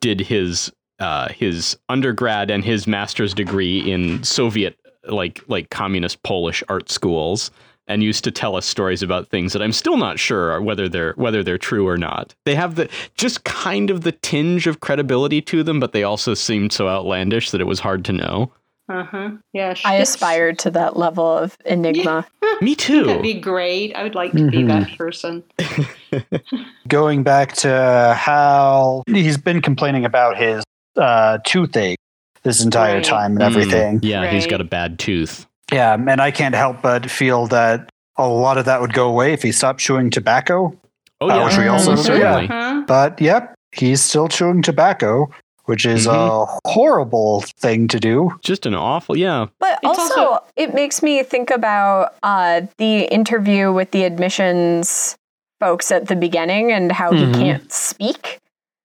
did 0.00 0.20
his 0.20 0.72
uh, 1.00 1.28
his 1.28 1.76
undergrad 1.90 2.50
and 2.50 2.64
his 2.64 2.86
master's 2.86 3.34
degree 3.34 3.80
in 3.92 4.24
Soviet 4.24 4.78
like 5.06 5.42
like 5.48 5.68
communist 5.68 6.22
Polish 6.22 6.62
art 6.70 6.90
schools 6.90 7.50
and 7.88 8.02
used 8.02 8.24
to 8.24 8.30
tell 8.30 8.56
us 8.56 8.66
stories 8.66 9.02
about 9.02 9.28
things 9.28 9.52
that 9.52 9.62
I'm 9.62 9.72
still 9.72 9.96
not 9.96 10.18
sure 10.18 10.60
whether 10.60 10.88
they're 10.88 11.12
whether 11.16 11.42
they're 11.42 11.58
true 11.58 11.86
or 11.86 11.96
not. 11.96 12.34
They 12.44 12.54
have 12.54 12.74
the 12.74 12.88
just 13.16 13.44
kind 13.44 13.90
of 13.90 14.02
the 14.02 14.12
tinge 14.12 14.66
of 14.66 14.80
credibility 14.80 15.40
to 15.42 15.62
them, 15.62 15.78
but 15.80 15.92
they 15.92 16.02
also 16.02 16.34
seemed 16.34 16.72
so 16.72 16.88
outlandish 16.88 17.50
that 17.52 17.60
it 17.60 17.66
was 17.66 17.80
hard 17.80 18.04
to 18.06 18.12
know. 18.12 18.52
Uh-huh. 18.88 19.30
Yeah. 19.52 19.74
I 19.84 19.94
it's- 19.96 20.10
aspired 20.14 20.60
to 20.60 20.70
that 20.70 20.96
level 20.96 21.26
of 21.26 21.56
enigma. 21.64 22.24
Me 22.60 22.76
too. 22.76 23.04
That'd 23.04 23.20
be 23.22 23.34
great. 23.34 23.94
I 23.96 24.04
would 24.04 24.14
like 24.14 24.30
to 24.32 24.48
be 24.48 24.58
Mhm. 24.62 24.68
that 24.68 24.96
person. 24.96 25.42
Going 26.88 27.22
back 27.24 27.52
to 27.56 28.14
Hal, 28.16 29.02
he's 29.08 29.36
been 29.38 29.60
complaining 29.60 30.04
about 30.04 30.36
his 30.36 30.62
uh, 30.96 31.38
toothache 31.44 31.98
this 32.42 32.62
entire 32.64 32.96
Right. 32.96 33.04
time 33.04 33.32
and 33.32 33.40
Mm, 33.40 33.46
everything. 33.46 34.00
yeah, 34.02 34.30
he's 34.30 34.46
got 34.46 34.60
a 34.60 34.64
bad 34.64 34.98
tooth. 34.98 35.46
Yeah, 35.72 35.94
and 35.94 36.20
I 36.20 36.30
can't 36.30 36.54
help 36.54 36.82
but 36.82 37.10
feel 37.10 37.46
that 37.48 37.90
a 38.16 38.28
lot 38.28 38.56
of 38.58 38.64
that 38.66 38.80
would 38.80 38.92
go 38.92 39.08
away 39.08 39.32
if 39.32 39.42
he 39.42 39.52
stopped 39.52 39.80
chewing 39.80 40.10
tobacco. 40.10 40.76
Oh 41.20 41.28
Uh, 41.30 41.44
which 41.46 41.56
we 41.58 41.66
also- 41.68 41.92
Mm, 41.94 41.98
certainly. 41.98 42.46
Huh? 42.46 42.82
But 42.86 43.20
yep, 43.20 43.54
he's 43.72 44.00
still 44.02 44.28
chewing 44.28 44.62
tobacco, 44.62 45.28
which 45.64 45.84
is 45.84 46.06
a 46.06 46.46
horrible 46.66 47.42
thing 47.58 47.88
to 47.88 47.98
do. 47.98 48.38
Just 48.42 48.64
an 48.66 48.74
awful, 48.74 49.16
yeah. 49.16 49.46
But 49.58 49.78
also, 49.84 50.02
also- 50.02 50.44
it 50.56 50.72
makes 50.74 51.02
me 51.02 51.22
think 51.22 51.50
about 51.50 52.14
uh, 52.22 52.62
the 52.78 53.00
interview 53.12 53.72
with 53.72 53.90
the 53.90 54.04
admissions 54.04 55.16
folks 55.58 55.90
at 55.90 56.06
the 56.08 56.16
beginning 56.16 56.70
and 56.70 56.92
how 56.92 57.10
Mhm. 57.10 57.34
he 57.34 57.42
can't 57.42 57.72
speak. 57.72 58.38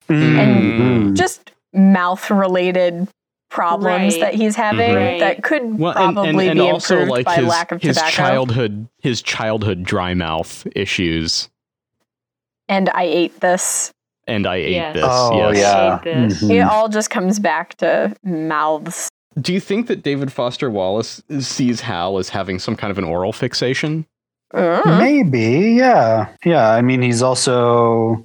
Mhm. 0.09 1.15
Just 1.15 1.51
mouth 1.73 2.29
related 2.31 3.07
problems 3.51 4.13
Right. 4.15 4.21
that 4.21 4.33
he's 4.33 4.55
having 4.55 4.95
Mhm. 4.95 5.19
that 5.19 5.43
could 5.43 5.77
Well, 5.77 5.93
probably 5.93 6.47
and, 6.47 6.57
and 6.57 6.59
be 6.59 6.69
also 6.71 6.95
improved 6.95 7.11
like 7.11 7.25
by 7.25 7.35
his, 7.35 7.45
lack 7.47 7.71
of 7.71 7.81
his 7.81 7.97
tobacco. 7.97 8.11
childhood, 8.15 8.87
his 8.99 9.21
childhood 9.21 9.83
dry 9.83 10.13
mouth 10.15 10.65
issues. 10.75 11.49
and 12.69 12.89
I 12.93 13.03
ate 13.03 13.39
this. 13.41 13.91
And 14.27 14.47
I 14.47 14.55
ate 14.55 14.71
Yes. 14.71 14.93
this. 14.95 15.03
Oh 15.05 15.51
yes. 15.51 15.57
yeah. 15.57 15.99
Hate 15.99 16.29
this. 16.29 16.41
Mhm. 16.43 16.55
It 16.55 16.59
all 16.61 16.87
just 16.87 17.09
comes 17.09 17.37
back 17.39 17.75
to 17.79 18.15
mouths. 18.23 19.09
Do 19.39 19.51
you 19.53 19.59
think 19.59 19.87
that 19.87 20.03
David 20.03 20.31
Foster 20.31 20.69
Wallace 20.69 21.21
sees 21.39 21.81
Hal 21.81 22.17
as 22.17 22.29
having 22.29 22.59
some 22.59 22.75
kind 22.77 22.89
of 22.91 22.97
an 22.97 23.03
oral 23.03 23.33
fixation? 23.33 24.05
Mm. 24.53 24.99
Maybe, 24.99 25.73
yeah. 25.77 26.27
Yeah, 26.45 26.69
I 26.69 26.81
mean, 26.81 27.01
he's 27.01 27.21
also, 27.21 28.23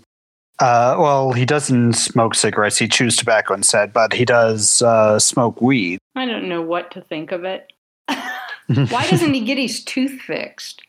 uh, 0.59 0.97
well, 0.99 1.33
he 1.33 1.45
doesn't 1.45 1.93
smoke 1.95 2.35
cigarettes. 2.35 2.79
He 2.79 2.89
chews 2.89 3.17
tobacco 3.17 3.55
instead, 3.55 3.93
but 3.93 4.13
he 4.13 4.25
does 4.25 4.83
uh, 4.83 5.19
smoke 5.19 5.61
weed. 5.61 5.99
I 6.15 6.25
don't 6.27 6.49
know 6.49 6.63
what 6.63 6.91
to 6.93 7.01
think 7.01 7.33
of 7.33 7.45
it. 7.45 7.73
Why 8.09 9.07
doesn't 9.11 9.35
he 9.35 9.41
get 9.45 9.59
his 9.59 9.85
tooth 9.85 10.21
fixed? 10.21 10.83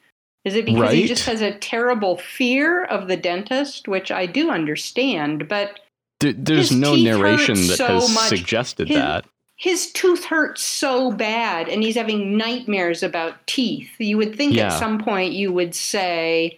Is 0.45 0.55
it 0.55 0.65
because 0.65 0.93
he 0.93 1.07
just 1.07 1.25
has 1.25 1.41
a 1.41 1.51
terrible 1.57 2.17
fear 2.17 2.85
of 2.85 3.07
the 3.07 3.17
dentist, 3.17 3.87
which 3.87 4.11
I 4.11 4.25
do 4.25 4.49
understand, 4.49 5.47
but 5.49 5.79
D- 6.19 6.31
there's 6.37 6.69
His 6.69 6.77
no 6.79 6.95
teeth 6.95 7.05
narration 7.05 7.55
that 7.55 7.77
so 7.77 7.87
has 7.99 8.13
much. 8.15 8.29
suggested 8.29 8.87
His- 8.87 8.97
that. 8.97 9.25
his 9.57 9.91
tooth 9.91 10.23
hurts 10.25 10.63
so 10.63 11.11
bad 11.11 11.67
and 11.67 11.83
he's 11.83 11.95
having 11.95 12.37
nightmares 12.37 13.03
about 13.03 13.45
teeth. 13.45 13.89
You 13.99 14.17
would 14.17 14.35
think 14.35 14.53
Yeah. 14.53 14.67
at 14.67 14.79
some 14.79 14.99
point 15.03 15.33
you 15.33 15.51
would 15.51 15.75
say, 15.75 16.57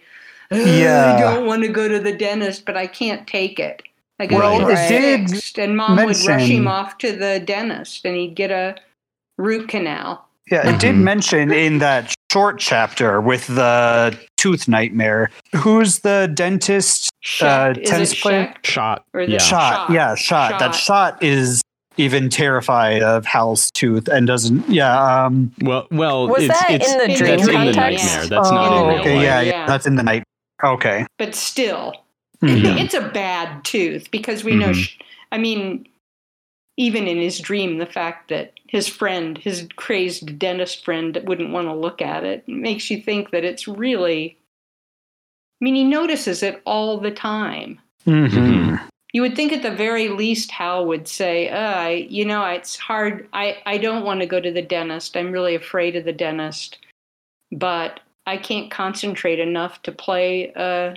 Yeah. 0.50 1.16
I 1.16 1.20
don't 1.20 1.46
want 1.46 1.62
to 1.62 1.68
go 1.68 1.88
to 1.88 1.98
the 1.98 2.12
dentist, 2.12 2.64
but 2.64 2.76
I 2.76 2.86
can't 2.86 3.26
take 3.26 3.58
it. 3.58 3.82
I 4.18 4.26
got 4.26 4.38
Well, 4.38 4.60
to 4.60 4.72
it 4.72 4.88
did 4.88 5.30
fixed. 5.30 5.58
And 5.58 5.76
mom 5.76 5.96
would 5.96 6.16
rush 6.26 6.42
him 6.48 6.68
off 6.68 6.98
to 6.98 7.12
the 7.12 7.40
dentist 7.40 8.04
and 8.04 8.16
he'd 8.16 8.34
get 8.34 8.50
a 8.50 8.76
root 9.38 9.68
canal. 9.68 10.26
Yeah, 10.50 10.68
it 10.68 10.80
did 10.80 10.96
Mhm. 10.96 11.02
mention 11.02 11.52
in 11.52 11.78
that 11.78 12.12
short 12.32 12.58
chapter 12.58 13.20
with 13.20 13.46
the 13.46 14.18
tooth 14.36 14.66
nightmare. 14.66 15.30
Who's 15.54 16.00
the 16.00 16.30
dentist? 16.34 17.08
Shecht. 17.24 17.78
Uh, 17.78 17.80
tennis 17.84 18.20
player? 18.20 18.52
Shecht? 18.62 18.64
Schacht. 18.64 19.02
Or 19.14 19.24
the 19.24 19.32
yeah. 19.32 19.38
Schacht. 19.38 19.86
Schacht. 19.86 19.90
Yeah, 19.94 20.14
Schacht. 20.16 20.58
That 20.58 20.74
Schacht 20.74 21.22
is 21.22 21.62
even 21.96 22.28
terrified 22.28 23.02
of 23.02 23.24
Hal's 23.26 23.70
tooth 23.70 24.08
and 24.08 24.26
doesn't. 24.26 24.68
Yeah. 24.68 25.24
Um, 25.26 25.52
Well, 25.62 25.86
well, 25.92 26.28
Was 26.28 26.44
it's, 26.44 26.60
that 26.60 26.70
it's, 26.70 26.92
in 26.92 26.98
the 26.98 27.14
dream 27.16 27.36
that's 27.36 27.48
in 27.48 27.54
the 27.54 27.72
nightmare. 27.72 28.26
That's 28.26 28.50
not 28.50 28.72
in 28.72 28.78
oh, 28.78 28.88
real 28.88 29.00
okay. 29.00 29.14
life. 29.16 29.24
Yeah, 29.24 29.40
yeah, 29.40 29.50
Yeah. 29.50 29.66
That's 29.66 29.86
in 29.86 29.96
the 29.96 30.02
night. 30.02 30.24
Okay. 30.64 31.06
But 31.18 31.34
still, 31.34 32.04
Mhm. 32.42 32.82
it's 32.82 32.94
a 32.94 33.08
bad 33.08 33.64
tooth 33.64 34.10
because 34.10 34.44
we 34.44 34.54
know, 34.54 34.70
Mhm. 34.70 34.74
sh- 34.74 34.98
I 35.32 35.38
mean, 35.38 35.86
even 36.76 37.06
in 37.06 37.18
his 37.18 37.38
dream, 37.40 37.78
the 37.78 37.86
fact 37.86 38.28
that 38.30 38.52
his 38.68 38.88
friend, 38.88 39.36
his 39.36 39.68
crazed 39.76 40.38
dentist 40.38 40.84
friend, 40.84 41.20
wouldn't 41.24 41.50
want 41.52 41.68
to 41.68 41.74
look 41.74 42.00
at 42.00 42.24
it 42.24 42.46
makes 42.48 42.90
you 42.90 43.00
think 43.00 43.30
that 43.30 43.44
it's 43.44 43.68
really. 43.68 44.36
I 45.60 45.64
mean, 45.64 45.74
he 45.74 45.84
notices 45.84 46.42
it 46.42 46.62
all 46.64 46.98
the 46.98 47.10
time. 47.10 47.80
Mhm. 48.06 48.80
You 49.12 49.20
would 49.22 49.36
think 49.36 49.52
at 49.52 49.62
the 49.62 49.70
very 49.70 50.08
least 50.08 50.50
Hal 50.52 50.86
would 50.86 51.06
say, 51.06 51.48
uh, 51.50 51.74
I, 51.74 51.90
you 52.08 52.24
know, 52.24 52.42
it's 52.46 52.76
hard. 52.78 53.28
I, 53.34 53.58
I 53.66 53.76
don't 53.76 54.04
want 54.04 54.20
to 54.20 54.26
go 54.26 54.40
to 54.40 54.50
the 54.52 54.62
dentist. 54.62 55.16
I'm 55.16 55.32
really 55.32 55.54
afraid 55.54 55.96
of 55.96 56.04
the 56.04 56.12
dentist. 56.14 56.78
But 57.52 58.00
I 58.30 58.36
can't 58.36 58.70
concentrate 58.70 59.40
enough 59.40 59.82
to 59.82 59.92
play 59.92 60.52
a 60.54 60.96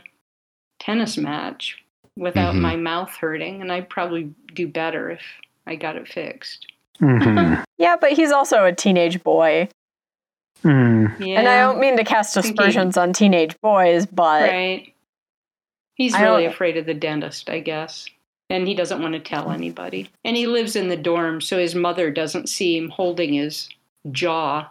tennis 0.80 1.18
match 1.18 1.84
without 2.16 2.54
Mhm. 2.54 2.62
my 2.62 2.76
mouth 2.76 3.10
hurting. 3.16 3.62
And 3.62 3.72
I'd 3.72 3.90
probably 3.90 4.32
do 4.54 4.68
better 4.68 5.10
if 5.10 5.22
I 5.66 5.76
got 5.76 5.96
it 5.96 6.08
fixed. 6.08 6.68
Mhm. 7.02 7.64
Yeah, 7.80 7.96
but 8.00 8.12
he's 8.14 8.32
also 8.32 8.64
a 8.66 8.72
teenage 8.72 9.24
boy. 9.24 9.68
Mhm. 10.64 11.20
Yeah. 11.20 11.40
And 11.40 11.48
I 11.50 11.60
don't 11.60 11.80
mean 11.80 11.98
to 11.98 12.04
cast 12.04 12.38
aspersions 12.38 12.98
on 12.98 13.12
teenage 13.14 13.60
boys, 13.62 14.06
but 14.06 14.44
Right. 14.44 14.94
He's 15.96 16.14
I 16.14 16.22
really 16.22 16.44
don't- 16.44 16.54
afraid 16.54 16.78
of 16.78 16.86
the 16.86 16.94
dentist, 16.94 17.50
I 17.50 17.60
guess. 17.60 18.08
And 18.50 18.68
he 18.68 18.74
doesn't 18.76 19.02
want 19.02 19.14
to 19.16 19.20
tell 19.20 19.52
anybody. 19.52 20.10
And 20.24 20.38
he 20.38 20.46
lives 20.48 20.76
in 20.76 20.88
the 20.90 20.96
dorm, 20.98 21.42
so 21.42 21.58
his 21.58 21.74
mother 21.76 22.12
doesn't 22.12 22.48
see 22.48 22.78
him 22.78 22.90
holding 22.90 23.34
his 23.34 23.70
jaw 24.12 24.70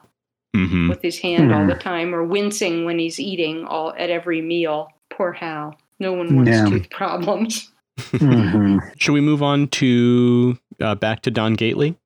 hmm 0.54 0.88
with 0.88 1.00
his 1.02 1.18
hand 1.18 1.52
all 1.52 1.62
Hmm. 1.62 1.68
the 1.68 1.74
time 1.74 2.14
or 2.14 2.22
wincing 2.24 2.84
when 2.84 2.98
he's 2.98 3.18
eating 3.18 3.64
all 3.64 3.94
at 3.96 4.10
every 4.10 4.42
meal. 4.42 4.88
Poor 5.10 5.32
Hal. 5.32 5.74
No 5.98 6.12
one 6.12 6.34
wants 6.36 6.50
Yeah. 6.50 6.66
tooth 6.66 6.90
problems. 6.90 7.70
Mhm. 8.12 8.80
Should 9.00 9.12
we 9.12 9.20
move 9.20 9.42
on 9.42 9.68
to 9.68 10.58
uh, 10.80 10.94
back 10.94 11.22
to 11.22 11.30
Don 11.30 11.54
Gately? 11.54 11.96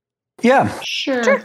Yeah. 0.42 0.68
Sure. 0.82 1.42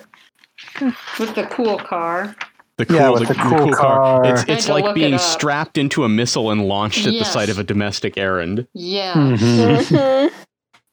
With 1.20 1.36
the 1.36 1.48
cool 1.52 1.78
car. 1.78 2.36
The 2.78 2.86
cool, 2.86 2.96
Yeah, 2.98 3.10
with 3.12 3.28
the 3.28 3.36
cool 3.36 3.72
car. 3.74 4.26
It's, 4.26 4.44
it's 4.48 4.70
like 4.70 4.84
look 4.84 4.92
it 4.98 5.00
being 5.00 5.18
strapped 5.20 5.78
into 5.78 6.04
a 6.04 6.10
missile 6.10 6.50
and 6.52 6.68
launched 6.68 7.00
at 7.06 7.12
the 7.12 7.18
Yes. 7.20 7.32
site 7.32 7.50
of 7.50 7.60
a 7.60 7.64
domestic 7.64 8.18
errand. 8.18 8.68
Yeah. 8.74 9.14
Mhm. 9.14 9.78
Mhm. 9.78 10.32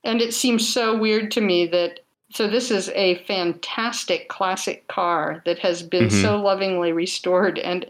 And 0.04 0.20
it 0.20 0.32
seems 0.34 0.68
so 0.68 0.96
weird 0.96 1.30
to 1.32 1.40
me 1.40 1.66
that 1.68 2.00
so 2.31 2.47
this 2.47 2.70
is 2.70 2.91
a 2.91 3.16
fantastic 3.26 4.29
classic 4.29 4.87
car 4.89 5.43
that 5.47 5.59
has 5.59 5.83
been 5.83 6.09
Mhm. 6.09 6.22
so 6.22 6.41
lovingly 6.41 6.93
restored 6.93 7.59
and 7.59 7.87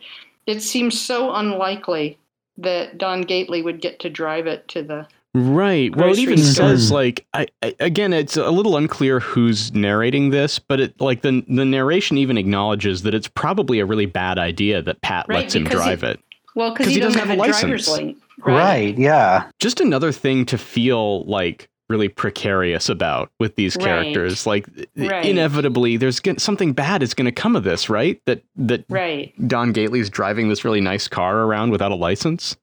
it 0.47 0.63
seems 0.63 0.99
so 1.01 1.35
unlikely 1.35 2.17
that 2.57 2.99
Don 2.99 3.23
Gately 3.23 3.63
would 3.63 3.81
get 3.81 3.99
to 4.01 4.11
drive 4.11 4.47
it 4.47 4.67
to 4.69 4.83
the 4.83 5.07
Right. 5.35 5.95
Well, 5.95 6.11
it 6.11 6.19
even 6.19 6.39
store. 6.39 6.69
says 6.71 6.91
like 6.91 7.27
I, 7.35 7.47
I 7.63 7.75
again, 7.81 8.13
it's 8.15 8.37
a 8.39 8.51
little 8.51 8.77
unclear 8.79 9.21
who's 9.21 9.73
narrating 9.75 10.31
this, 10.31 10.59
but 10.59 10.81
it 10.81 10.99
like 11.01 11.21
the 11.21 11.45
the 11.49 11.67
narration 11.67 12.17
even 12.17 12.39
acknowledges 12.39 13.03
that 13.03 13.15
it's 13.15 13.29
probably 13.29 13.79
a 13.79 13.85
really 13.87 14.07
bad 14.07 14.39
idea 14.39 14.81
that 14.83 15.01
Pat 15.03 15.27
Right, 15.29 15.41
lets 15.41 15.55
him 15.55 15.65
drive 15.65 16.01
he- 16.01 16.09
it. 16.09 16.21
well 16.57 16.71
because 16.73 16.87
he, 16.87 16.95
he 16.95 17.01
doesn't 17.01 17.19
doesn't 17.21 17.29
have 17.29 17.39
a 17.39 17.43
have 17.47 17.55
a 17.57 17.61
driver's 17.61 17.89
license. 17.89 18.17
license. 18.17 18.23
Right. 18.47 18.99
Yeah. 18.99 19.45
Just 19.61 19.81
another 19.81 20.13
thing 20.13 20.47
to 20.47 20.57
feel 20.59 21.25
like 21.25 21.69
really 21.89 22.09
precarious 22.09 22.89
about 22.89 23.31
with 23.41 23.57
these 23.57 23.77
Right. 23.77 23.85
characters. 23.85 24.47
Like 24.47 24.67
Right. 24.97 25.25
inevitably, 25.25 25.97
there's 25.97 26.21
gonna, 26.21 26.39
something 26.39 26.73
bad 26.73 27.03
is 27.03 27.15
going 27.15 27.25
to 27.27 27.33
come 27.33 27.57
of 27.57 27.65
this, 27.65 27.89
right? 27.89 28.21
That 28.27 28.43
that 28.57 28.85
Right. 28.89 29.33
Don 29.49 29.73
Gately's 29.73 30.11
driving 30.11 30.49
this 30.49 30.65
really 30.65 30.81
nice 30.81 31.09
car 31.09 31.45
around 31.45 31.71
without 31.71 31.91
a 31.91 31.97
license. 31.97 32.57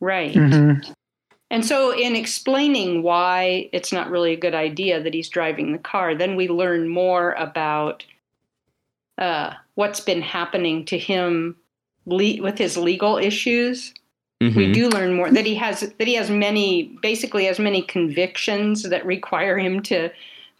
Right. 0.00 0.32
Mhm. 0.32 0.94
And 1.50 1.64
so, 1.64 1.92
in 1.96 2.14
explaining 2.14 3.02
why 3.02 3.68
it's 3.72 3.90
not 3.92 4.10
really 4.10 4.32
a 4.34 4.36
good 4.36 4.54
idea 4.54 5.02
that 5.02 5.14
he's 5.14 5.30
driving 5.30 5.72
the 5.72 5.78
car, 5.78 6.14
then 6.14 6.36
we 6.36 6.46
learn 6.48 6.88
more 6.88 7.32
about 7.32 8.04
uh, 9.16 9.52
what's 9.74 9.98
been 9.98 10.22
happening 10.22 10.84
to 10.84 10.96
him 10.96 11.56
le- 12.06 12.40
with 12.40 12.56
his 12.56 12.76
legal 12.76 13.16
issues. 13.18 13.92
We 14.40 14.50
Mhm. 14.50 14.72
do 14.74 14.88
learn 14.88 15.14
more 15.14 15.30
that 15.30 15.44
he 15.46 15.56
has 15.56 15.80
that 15.80 16.06
he 16.06 16.14
has 16.14 16.30
many 16.30 16.90
basically 17.02 17.44
has 17.46 17.58
many 17.58 17.82
convictions 17.82 18.84
that 18.84 19.04
require 19.04 19.58
him 19.58 19.82
to 19.84 20.10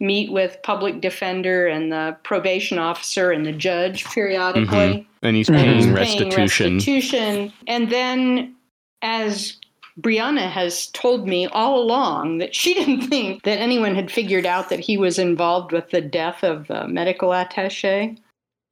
meet 0.01 0.33
with 0.33 0.59
public 0.65 1.01
defender 1.01 1.67
and 1.69 1.93
the 1.93 2.17
probation 2.25 2.79
officer 2.79 3.31
and 3.31 3.47
the 3.47 3.53
judge 3.53 4.05
periodically. 4.07 5.07
And 5.23 5.37
he's 5.37 5.49
Mhm. 5.49 5.55
paying 5.57 5.79
Paying 5.79 5.93
restitution. 5.95 6.75
restitution. 6.77 7.53
And 7.69 7.91
then, 7.91 8.55
as 9.03 9.55
Brianna 10.01 10.49
has 10.51 10.87
told 10.89 11.27
me 11.29 11.47
all 11.47 11.81
along, 11.81 12.39
that 12.39 12.55
she 12.57 12.75
didn't 12.81 13.03
think 13.03 13.43
that 13.45 13.59
anyone 13.61 13.95
had 13.95 14.11
figured 14.11 14.47
out 14.47 14.71
that 14.71 14.81
he 14.81 14.97
was 14.97 15.19
involved 15.21 15.71
with 15.73 15.91
the 15.91 16.01
death 16.01 16.43
of 16.43 16.67
the 16.67 16.87
medical 16.89 17.33
attache. 17.33 18.17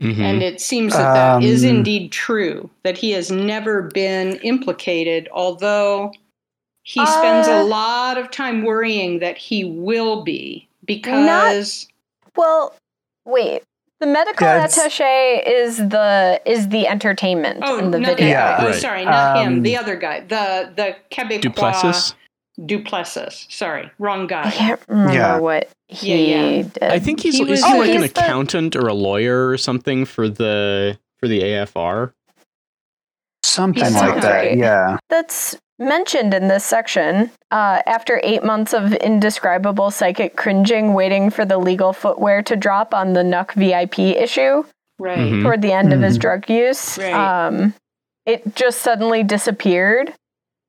Mhm. 0.02 0.20
And 0.20 0.42
it 0.42 0.60
seems 0.60 0.92
that 0.92 1.14
that 1.14 1.42
is 1.42 1.64
Um, 1.64 1.70
indeed 1.76 2.12
true, 2.12 2.68
that 2.82 2.98
he 2.98 3.12
has 3.12 3.30
never 3.30 3.82
been 3.82 4.36
implicated, 4.42 5.28
although 5.32 6.12
he 6.82 7.04
spends 7.06 7.48
Uh, 7.48 7.52
a 7.52 7.62
lot 7.64 8.18
of 8.18 8.30
time 8.30 8.62
worrying 8.62 9.18
that 9.20 9.38
he 9.38 9.64
will 9.64 10.22
be 10.22 10.68
because. 10.84 11.88
Well, 12.36 12.74
wait. 13.24 13.62
The 13.98 14.06
medical 14.06 14.46
Yeah, 14.46 14.66
attaché 14.66 15.42
is 15.46 15.78
the 15.78 16.42
is 16.44 16.68
the 16.68 16.86
entertainment 16.86 17.60
Oh, 17.64 17.78
in 17.78 17.90
the 17.92 17.98
not 17.98 18.08
video. 18.10 18.26
the, 18.26 18.30
Yeah. 18.30 18.56
oh 18.60 18.66
Right. 18.66 18.74
sorry, 18.74 19.04
not 19.06 19.38
him. 19.38 19.54
Um, 19.54 19.62
The 19.62 19.78
other 19.78 19.96
guy, 19.96 20.20
the 20.20 20.70
the 20.76 20.96
Quebecois 21.10 21.40
Duplessis. 21.40 22.14
Duplessis. 22.64 23.46
Sorry, 23.50 23.90
wrong 23.98 24.26
guy. 24.26 24.44
I 24.48 24.50
can't 24.50 24.80
remember 24.88 25.12
Yeah. 25.14 25.38
what 25.38 25.68
he 25.88 26.14
Yeah, 26.32 26.36
yeah. 26.56 26.62
did. 26.62 26.82
I 26.82 26.98
think 26.98 27.20
he's, 27.20 27.36
He 27.36 27.42
is 27.42 27.48
was- 27.50 27.64
he 27.64 27.72
Oh, 27.74 27.78
like 27.78 27.90
an 27.90 28.00
the- 28.00 28.06
accountant 28.06 28.76
or 28.76 28.86
a 28.88 28.94
lawyer 28.94 29.48
or 29.48 29.58
something 29.58 30.04
for 30.04 30.28
the 30.28 30.98
for 31.20 31.28
the 31.28 31.42
AFR. 31.42 32.12
Something 33.42 33.84
He 33.84 33.90
like 33.90 33.98
sounds 34.00 34.22
that. 34.22 34.32
right. 34.34 34.56
Yeah. 34.58 34.98
that's 35.08 35.56
mentioned 35.78 36.32
in 36.34 36.48
this 36.48 36.64
section. 36.64 37.30
Uh, 37.50 37.80
after 37.86 38.20
eight 38.22 38.42
months 38.42 38.72
of 38.72 38.92
indescribable 38.94 39.90
psychic 39.90 40.34
cringing, 40.36 40.94
waiting 40.94 41.28
for 41.30 41.44
the 41.44 41.58
legal 41.58 41.92
footwear 41.92 42.42
to 42.42 42.56
drop 42.56 42.94
on 42.94 43.12
the 43.12 43.22
Nuck 43.22 43.52
VIP 43.52 44.16
issue 44.16 44.64
Right. 44.98 45.18
Mhm. 45.18 45.42
toward 45.42 45.60
the 45.62 45.72
end 45.72 45.92
of 45.92 46.00
his 46.00 46.16
Mhm. 46.16 46.20
drug 46.22 46.50
use, 46.50 46.98
Right. 46.98 47.12
um, 47.12 47.74
it 48.24 48.56
just 48.56 48.80
suddenly 48.80 49.22
disappeared 49.22 50.14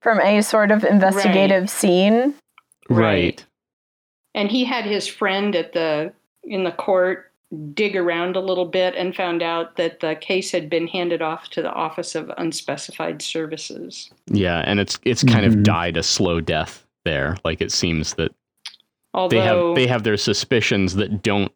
from 0.01 0.19
a 0.21 0.41
sort 0.41 0.71
of 0.71 0.83
investigative 0.83 1.69
scene. 1.69 2.33
Right. 2.89 3.43
And 4.35 4.49
he 4.51 4.63
had 4.65 4.85
his 4.85 5.07
friend 5.07 5.55
at 5.55 5.73
the 5.73 6.13
in 6.43 6.63
the 6.63 6.71
court 6.71 7.31
dig 7.73 7.95
around 7.95 8.35
a 8.35 8.41
little 8.41 8.65
bit 8.65 8.93
and 8.95 9.15
found 9.15 9.41
out 9.41 9.77
that 9.77 10.01
the 10.01 10.15
case 10.15 10.51
had 10.51 10.69
been 10.69 10.87
handed 10.87 11.21
off 11.21 11.49
to 11.49 11.61
the 11.61 11.71
Office 11.71 12.13
of 12.13 12.29
Unspecified 12.37 13.21
Services. 13.21 14.11
Yeah, 14.27 14.63
and 14.65 14.79
it's 14.79 14.99
it's 15.03 15.23
kind 15.23 15.45
of 15.45 15.53
Mhm. 15.53 15.63
died 15.63 15.97
a 15.97 16.03
slow 16.03 16.39
death 16.41 16.85
there. 17.05 17.37
Like 17.43 17.61
it 17.61 17.71
seems 17.71 18.13
that 18.15 18.33
Although 19.13 19.35
they 19.37 19.43
have 19.43 19.75
they 19.75 19.87
have 19.87 20.03
their 20.03 20.17
suspicions 20.17 20.95
that 20.95 21.23
don't 21.23 21.51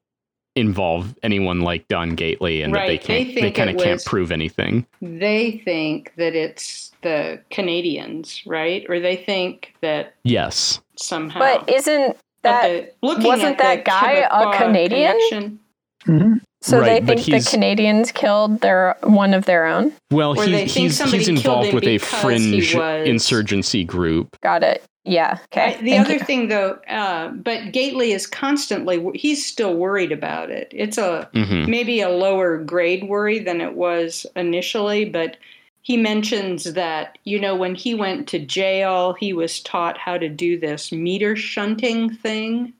involve 0.55 1.15
anyone 1.23 1.61
like 1.61 1.87
Don 1.87 2.15
Gately 2.15 2.61
and 2.61 2.73
that 2.75 2.87
they 2.87 2.97
can't 2.97 3.27
they, 3.33 3.41
think 3.41 3.55
kind 3.55 3.69
of 3.69 3.77
can't 3.77 4.03
prove 4.03 4.31
anything. 4.31 4.85
they 5.01 5.61
think 5.63 6.13
that 6.17 6.35
it's 6.35 6.91
the 7.01 7.39
Canadians, 7.49 8.43
right? 8.45 8.85
Or 8.89 8.99
they 8.99 9.15
think 9.15 9.73
that 9.81 10.13
Yes. 10.23 10.81
somehow. 10.97 11.39
But 11.39 11.69
isn't 11.69 12.17
that 12.43 12.61
the- 13.01 13.07
looking 13.07 13.23
wasn't 13.27 13.51
at 13.53 13.57
the 13.57 13.63
that 13.63 13.85
guy 13.85 14.11
a 14.29 14.57
Canadian? 14.57 15.11
connection- 15.13 15.59
hmm 16.05 16.33
so? 16.63 16.79
Right, 16.79 17.03
they 17.05 17.15
think 17.15 17.43
the 17.43 17.49
Canadians 17.49 18.11
killed 18.11 18.61
their 18.61 18.95
one 19.03 19.33
of 19.33 19.45
their 19.45 19.65
own. 19.65 19.93
Well, 20.11 20.37
Or 20.39 20.45
he's 20.45 20.73
he's 20.75 21.01
he's 21.11 21.27
involved 21.27 21.73
with 21.73 21.85
a 21.85 21.97
fringe 21.97 22.75
insurgency 22.75 23.83
group. 23.83 24.35
Got 24.41 24.61
it. 24.63 24.83
Yeah. 25.03 25.39
Okay. 25.51 25.75
I- 25.75 25.81
the 25.81 25.91
thank 25.91 26.05
other 26.05 26.13
you. 26.13 26.19
thing, 26.19 26.47
though, 26.49 26.79
uh, 26.87 27.29
but 27.29 27.71
Gately 27.71 28.11
is 28.11 28.27
constantly, 28.27 29.03
he's 29.15 29.45
still 29.45 29.75
worried 29.75 30.11
about 30.11 30.49
it. 30.51 30.71
It's 30.71 30.97
a 30.97 31.29
hmm 31.33 31.65
maybe 31.65 32.01
a 32.01 32.09
lower 32.09 32.57
grade 32.57 33.07
worry 33.07 33.39
than 33.39 33.61
it 33.61 33.73
was 33.73 34.25
initially, 34.35 35.05
but 35.05 35.37
he 35.83 35.97
mentions 35.97 36.73
that, 36.73 37.17
you 37.23 37.39
know, 37.39 37.55
when 37.55 37.73
he 37.75 37.95
went 37.95 38.27
to 38.29 38.39
jail, 38.39 39.13
he 39.13 39.33
was 39.33 39.59
taught 39.61 39.97
how 39.97 40.17
to 40.17 40.29
do 40.29 40.59
this 40.59 40.91
meter 40.91 41.35
shunting 41.35 42.09
thing. 42.09 42.73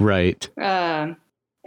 Right. 0.00 0.48
uh, 0.58 1.14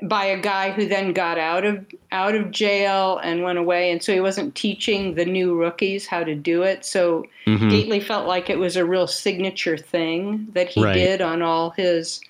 by 0.03 0.25
a 0.25 0.39
guy 0.39 0.71
who 0.71 0.85
then 0.85 1.11
got 1.11 1.37
out 1.39 1.65
of 1.65 1.85
out 2.11 2.35
of 2.35 2.51
jail 2.51 3.17
and 3.23 3.43
went 3.43 3.57
away, 3.57 3.91
and 3.91 4.01
so 4.03 4.13
he 4.13 4.19
wasn't 4.19 4.53
teaching 4.55 5.15
the 5.15 5.25
new 5.25 5.55
rookies 5.55 6.05
how 6.05 6.23
to 6.23 6.35
do 6.35 6.61
it. 6.63 6.85
So 6.85 7.25
hmm 7.45 7.69
Gately 7.69 7.99
felt 7.99 8.27
like 8.27 8.49
it 8.49 8.59
was 8.59 8.75
a 8.75 8.85
real 8.85 9.07
signature 9.07 9.77
thing 9.77 10.47
that 10.53 10.69
he 10.69 10.83
Right. 10.83 10.93
did 10.93 11.21
on 11.21 11.41
all 11.41 11.71
his 11.71 12.21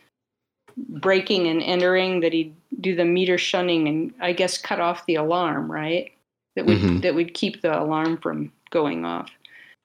breaking 0.78 1.48
and 1.48 1.62
entering. 1.62 2.22
That 2.22 2.34
he'd 2.34 2.54
do 2.80 2.96
the 2.96 3.06
meter 3.06 3.38
shunting 3.38 3.88
and 3.88 4.14
I 4.22 4.32
guess 4.34 4.58
cut 4.58 4.80
off 4.80 5.06
the 5.06 5.16
alarm, 5.16 5.70
right? 5.72 6.12
That 6.56 6.66
would 6.66 6.78
Mhm. 6.78 7.02
that 7.02 7.16
would 7.16 7.34
keep 7.34 7.62
the 7.62 7.78
alarm 7.78 8.18
from 8.18 8.52
going 8.70 9.04
off. 9.06 9.30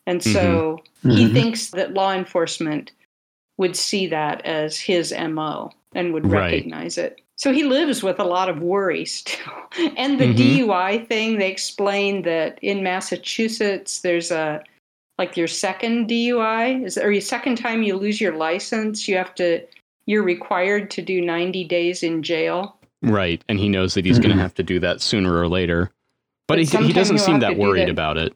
And 0.06 0.22
so 0.22 0.82
he 1.02 1.08
Mhm. 1.08 1.14
Mm-hmm. 1.16 1.34
thinks 1.34 1.70
that 1.70 1.94
law 1.94 2.12
enforcement 2.12 2.92
would 3.58 3.76
see 3.76 4.06
that 4.08 4.44
as 4.44 4.78
his 4.78 5.12
MO 5.12 5.70
and 5.94 6.12
would 6.12 6.26
Right. 6.26 6.52
recognize 6.52 6.98
it. 6.98 7.20
So 7.42 7.52
he 7.52 7.64
lives 7.64 8.04
with 8.04 8.20
a 8.20 8.24
lot 8.24 8.48
of 8.48 8.60
worry 8.62 9.04
still. 9.04 9.52
And 9.96 10.20
the 10.20 10.26
Mhm. 10.26 10.36
DUI 10.36 10.98
thing, 11.08 11.38
they 11.38 11.50
explained 11.50 12.22
that 12.22 12.56
in 12.62 12.84
Massachusetts, 12.84 14.02
there's 14.02 14.30
a 14.30 14.62
like 15.18 15.36
your 15.36 15.48
second 15.48 16.08
DUI 16.08 16.84
is 16.86 16.96
or 16.96 17.10
your 17.10 17.20
second 17.20 17.56
time 17.56 17.82
you 17.82 17.96
lose 17.96 18.20
your 18.20 18.36
license, 18.36 19.08
you 19.08 19.16
have 19.16 19.34
to 19.34 19.60
you're 20.06 20.22
required 20.22 20.88
to 20.92 21.02
do 21.02 21.20
90 21.20 21.64
days 21.64 22.04
in 22.04 22.22
jail. 22.22 22.76
Right. 23.02 23.42
And 23.48 23.58
he 23.58 23.68
knows 23.68 23.94
that 23.94 24.04
he's 24.04 24.20
going 24.20 24.30
Mhm. 24.34 24.36
to 24.36 24.42
have 24.42 24.54
to 24.54 24.62
do 24.62 24.78
that 24.78 25.00
sooner 25.00 25.36
or 25.36 25.48
later. 25.48 25.90
But, 26.46 26.58
But 26.70 26.80
he, 26.80 26.86
he 26.86 26.92
doesn't 26.92 27.18
seem 27.18 27.40
that 27.40 27.56
worried 27.56 27.82
that. 27.88 27.90
about 27.90 28.18
it. 28.18 28.34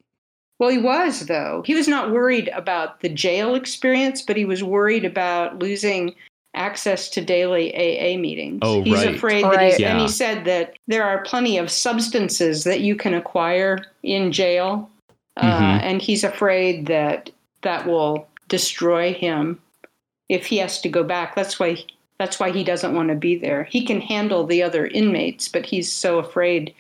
Well, 0.59 0.71
he 0.71 0.79
was, 0.79 1.27
though. 1.27 1.63
He 1.65 1.75
was 1.77 1.87
not 1.87 2.11
worried 2.11 2.49
about 2.49 3.01
the 3.03 3.09
jail 3.09 3.55
experience, 3.55 4.21
but 4.23 4.37
he 4.37 4.45
was 4.45 4.65
worried 4.65 5.05
about 5.05 5.61
losing 5.61 6.15
access 6.57 7.09
to 7.11 7.21
daily 7.21 7.75
AA 7.75 8.19
meetings. 8.19 8.61
Oh, 8.63 8.83
he's 8.83 8.95
right. 8.95 9.15
afraid 9.15 9.45
that 9.45 9.57
Right. 9.57 9.73
he's, 9.73 9.81
and 9.81 10.01
he 10.01 10.09
said 10.09 10.45
that 10.47 10.75
there 10.87 11.05
are 11.05 11.23
plenty 11.23 11.59
of 11.59 11.71
substances 11.71 12.65
that 12.65 12.81
you 12.81 12.97
can 12.97 13.15
acquire 13.15 13.79
in 14.03 14.33
jail. 14.33 14.91
Uh, 15.37 15.43
Mhm. 15.61 15.83
and 15.83 16.03
he's 16.03 16.25
afraid 16.25 16.87
that 16.87 17.31
that 17.63 17.87
will 17.87 18.27
destroy 18.49 19.13
him 19.13 19.61
if 20.29 20.47
he 20.47 20.57
has 20.59 20.81
to 20.81 20.89
go 20.89 21.03
back. 21.05 21.35
That's 21.37 21.61
why. 21.61 21.77
That's 22.19 22.41
why 22.41 22.51
he 22.51 22.65
doesn't 22.65 22.95
want 22.95 23.11
to 23.11 23.15
be 23.15 23.37
there. 23.37 23.65
He 23.65 23.85
can 23.85 24.01
handle 24.01 24.47
the 24.47 24.63
other 24.63 24.87
inmates, 24.87 25.49
but 25.49 25.67
he's 25.67 25.93
so 25.93 26.19
afraid 26.19 26.73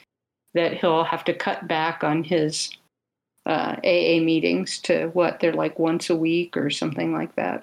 that 0.55 0.72
he'll 0.79 1.05
have 1.05 1.24
to 1.24 1.35
cut 1.35 1.68
back 1.68 2.03
on 2.03 2.24
his 2.24 2.70
uh, 3.45 3.77
AA 3.85 4.18
meetings 4.20 4.79
to 4.81 5.09
what 5.09 5.39
they're 5.41 5.53
like 5.53 5.79
once 5.79 6.09
a 6.09 6.16
week 6.16 6.57
or 6.57 6.70
something 6.70 7.12
like 7.12 7.37
that. 7.37 7.61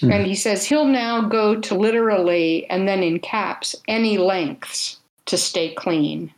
Hmm. 0.00 0.12
And 0.12 0.26
he 0.26 0.34
says 0.34 0.64
he'll 0.64 0.86
now 0.86 1.22
go 1.22 1.60
to 1.60 1.74
literally, 1.74 2.68
and 2.70 2.86
then 2.88 3.02
in 3.02 3.20
caps, 3.20 3.74
any 3.86 4.18
lengths 4.18 4.98
to 5.26 5.36
stay 5.36 5.74
clean. 5.74 6.32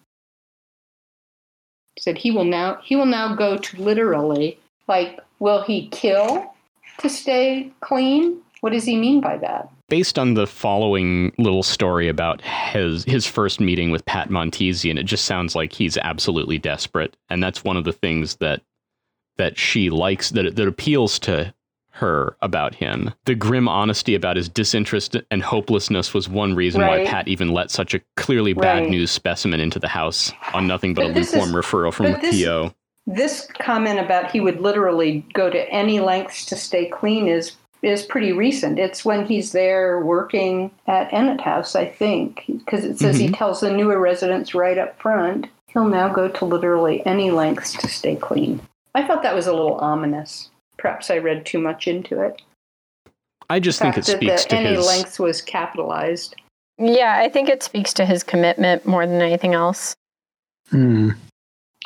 He 1.97 2.03
said 2.03 2.19
he 2.19 2.31
will 2.31 2.45
now 2.45 2.79
he 2.83 2.97
will 2.97 3.07
now 3.07 3.35
go 3.35 3.57
to 3.57 3.83
literally, 3.83 4.59
like, 4.89 5.21
will 5.39 5.63
he 5.63 5.89
kill 5.89 6.55
to 6.99 7.09
stay 7.09 7.71
clean? 7.81 8.41
What 8.61 8.73
does 8.73 8.85
he 8.85 8.97
mean 8.97 9.21
by 9.21 9.39
that? 9.39 9.71
Based 9.89 10.19
on 10.19 10.35
the 10.35 10.47
following 10.47 11.33
little 11.39 11.63
story 11.63 12.09
about 12.09 12.43
his 12.43 13.05
his 13.05 13.27
first 13.27 13.61
meeting 13.61 13.91
with 13.91 14.05
Pat 14.05 14.29
Montesian, 14.29 14.99
it 14.99 15.05
just 15.05 15.25
sounds 15.25 15.55
like 15.55 15.73
he's 15.73 15.97
absolutely 15.99 16.59
desperate, 16.59 17.17
and 17.29 17.43
that's 17.43 17.65
one 17.65 17.77
of 17.77 17.85
the 17.85 17.93
things 17.93 18.37
that 18.37 18.63
that 19.39 19.59
she 19.59 19.91
likes 19.91 20.31
that 20.31 20.57
that 20.57 20.69
appeals 20.69 21.19
to 21.21 21.53
her 21.93 22.37
about 22.43 22.75
him. 22.75 23.13
The 23.25 23.35
grim 23.35 23.69
honesty 23.69 24.15
about 24.15 24.37
his 24.37 24.49
disinterest 24.49 25.17
and 25.31 25.43
hopelessness 25.43 26.15
was 26.15 26.29
one 26.29 26.55
reason 26.55 26.81
Right. 26.81 27.05
why 27.05 27.11
Pat 27.11 27.29
even 27.29 27.53
let 27.53 27.71
such 27.71 27.95
a 27.95 28.01
clearly 28.17 28.53
bad 28.53 28.83
Right. 28.83 28.91
news 28.91 29.11
specimen 29.11 29.61
into 29.61 29.79
the 29.79 29.89
house 29.89 30.33
on 30.55 30.67
nothing 30.67 30.95
but, 30.95 31.03
But 31.03 31.17
a 31.17 31.21
lukewarm 31.21 31.51
is- 31.51 31.55
referral 31.55 31.93
from 31.93 32.13
this- 32.21 32.43
PO. 32.43 32.73
This 33.07 33.49
comment 33.59 33.99
about 33.99 34.31
he 34.31 34.41
would 34.41 34.61
literally 34.61 35.25
go 35.33 35.51
to 35.51 35.71
any 35.71 36.01
lengths 36.01 36.45
to 36.47 36.57
stay 36.57 36.87
clean 36.87 37.27
is 37.27 37.53
is 37.83 38.03
pretty 38.03 38.31
recent. 38.31 38.79
It's 38.79 39.07
when 39.07 39.25
he's 39.25 39.53
there 39.53 40.01
working 40.01 40.71
at 40.87 41.11
Ennett 41.15 41.41
House, 41.41 41.75
I 41.75 41.87
think, 41.87 42.45
because 42.47 42.85
it 42.85 42.99
says 42.99 43.17
he 43.17 43.25
mm-hmm. 43.25 43.35
tells 43.37 43.61
the 43.61 43.73
newer 43.73 43.99
residents 43.99 44.55
right 44.55 44.77
up 44.77 45.01
front 45.01 45.47
he'll 45.73 45.89
now 45.89 46.09
go 46.09 46.29
to 46.29 46.45
literally 46.45 47.05
any 47.07 47.31
lengths 47.31 47.73
to 47.75 47.89
stay 47.89 48.17
clean. 48.17 48.61
I 48.95 49.07
thought 49.07 49.23
that 49.23 49.35
was 49.35 49.47
a 49.47 49.53
little 49.53 49.77
ominous. 49.77 50.51
Perhaps 50.81 51.11
I 51.11 51.19
read 51.19 51.45
too 51.45 51.59
much 51.61 51.87
into 51.87 52.21
it. 52.23 52.41
I 53.51 53.61
just 53.61 53.79
The 53.79 53.85
think 53.85 53.95
fact 53.97 54.09
it 54.09 54.13
that 54.13 54.19
speaks 54.19 54.43
the 54.45 54.49
to 54.51 54.57
any 54.57 54.77
his 54.77 54.87
lengths 54.87 55.19
was 55.19 55.43
capitalized. 55.43 56.35
Yeah, 56.79 57.19
I 57.19 57.29
think 57.29 57.49
it 57.51 57.63
speaks 57.63 57.93
to 57.95 58.07
his 58.07 58.23
commitment 58.23 58.87
more 58.87 59.07
than 59.07 59.21
anything 59.21 59.53
else. 59.55 59.95
Hmm. 60.71 61.11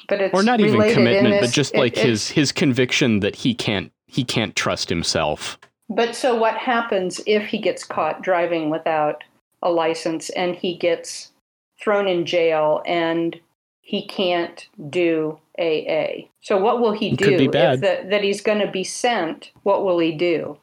But 0.08 0.20
it's 0.20 0.34
or 0.34 0.42
not 0.44 0.60
even 0.60 0.74
related 0.74 0.98
in 0.98 1.04
commitment, 1.04 1.40
but 1.40 1.50
just 1.50 1.74
it- 1.74 1.78
like 1.78 1.96
it- 1.96 2.06
his 2.06 2.28
his 2.30 2.52
conviction 2.52 3.20
that 3.20 3.34
he 3.34 3.54
can't 3.54 3.90
he 4.06 4.22
can't 4.22 4.54
trust 4.54 4.88
himself 4.90 5.58
But 5.88 6.14
so 6.14 6.36
what 6.36 6.56
happens 6.56 7.20
if 7.26 7.46
he 7.46 7.58
gets 7.58 7.82
caught 7.82 8.22
driving 8.22 8.70
without 8.70 9.24
a 9.62 9.70
license 9.70 10.30
and 10.30 10.54
he 10.54 10.76
gets 10.76 11.32
thrown 11.80 12.06
in 12.06 12.24
jail 12.26 12.82
and 12.86 13.40
he 13.84 14.06
can't 14.06 14.66
do 14.90 15.38
AA? 15.58 16.26
So 16.40 16.58
what 16.58 16.80
will 16.80 16.92
he 16.92 17.12
do 17.12 17.30
if 17.30 17.52
the, 17.52 18.06
that 18.08 18.24
he's 18.24 18.40
going 18.40 18.60
to 18.60 18.70
be 18.70 18.82
sent? 18.82 19.52
What 19.62 19.84
will 19.84 19.98
he 19.98 20.12
do? 20.12 20.58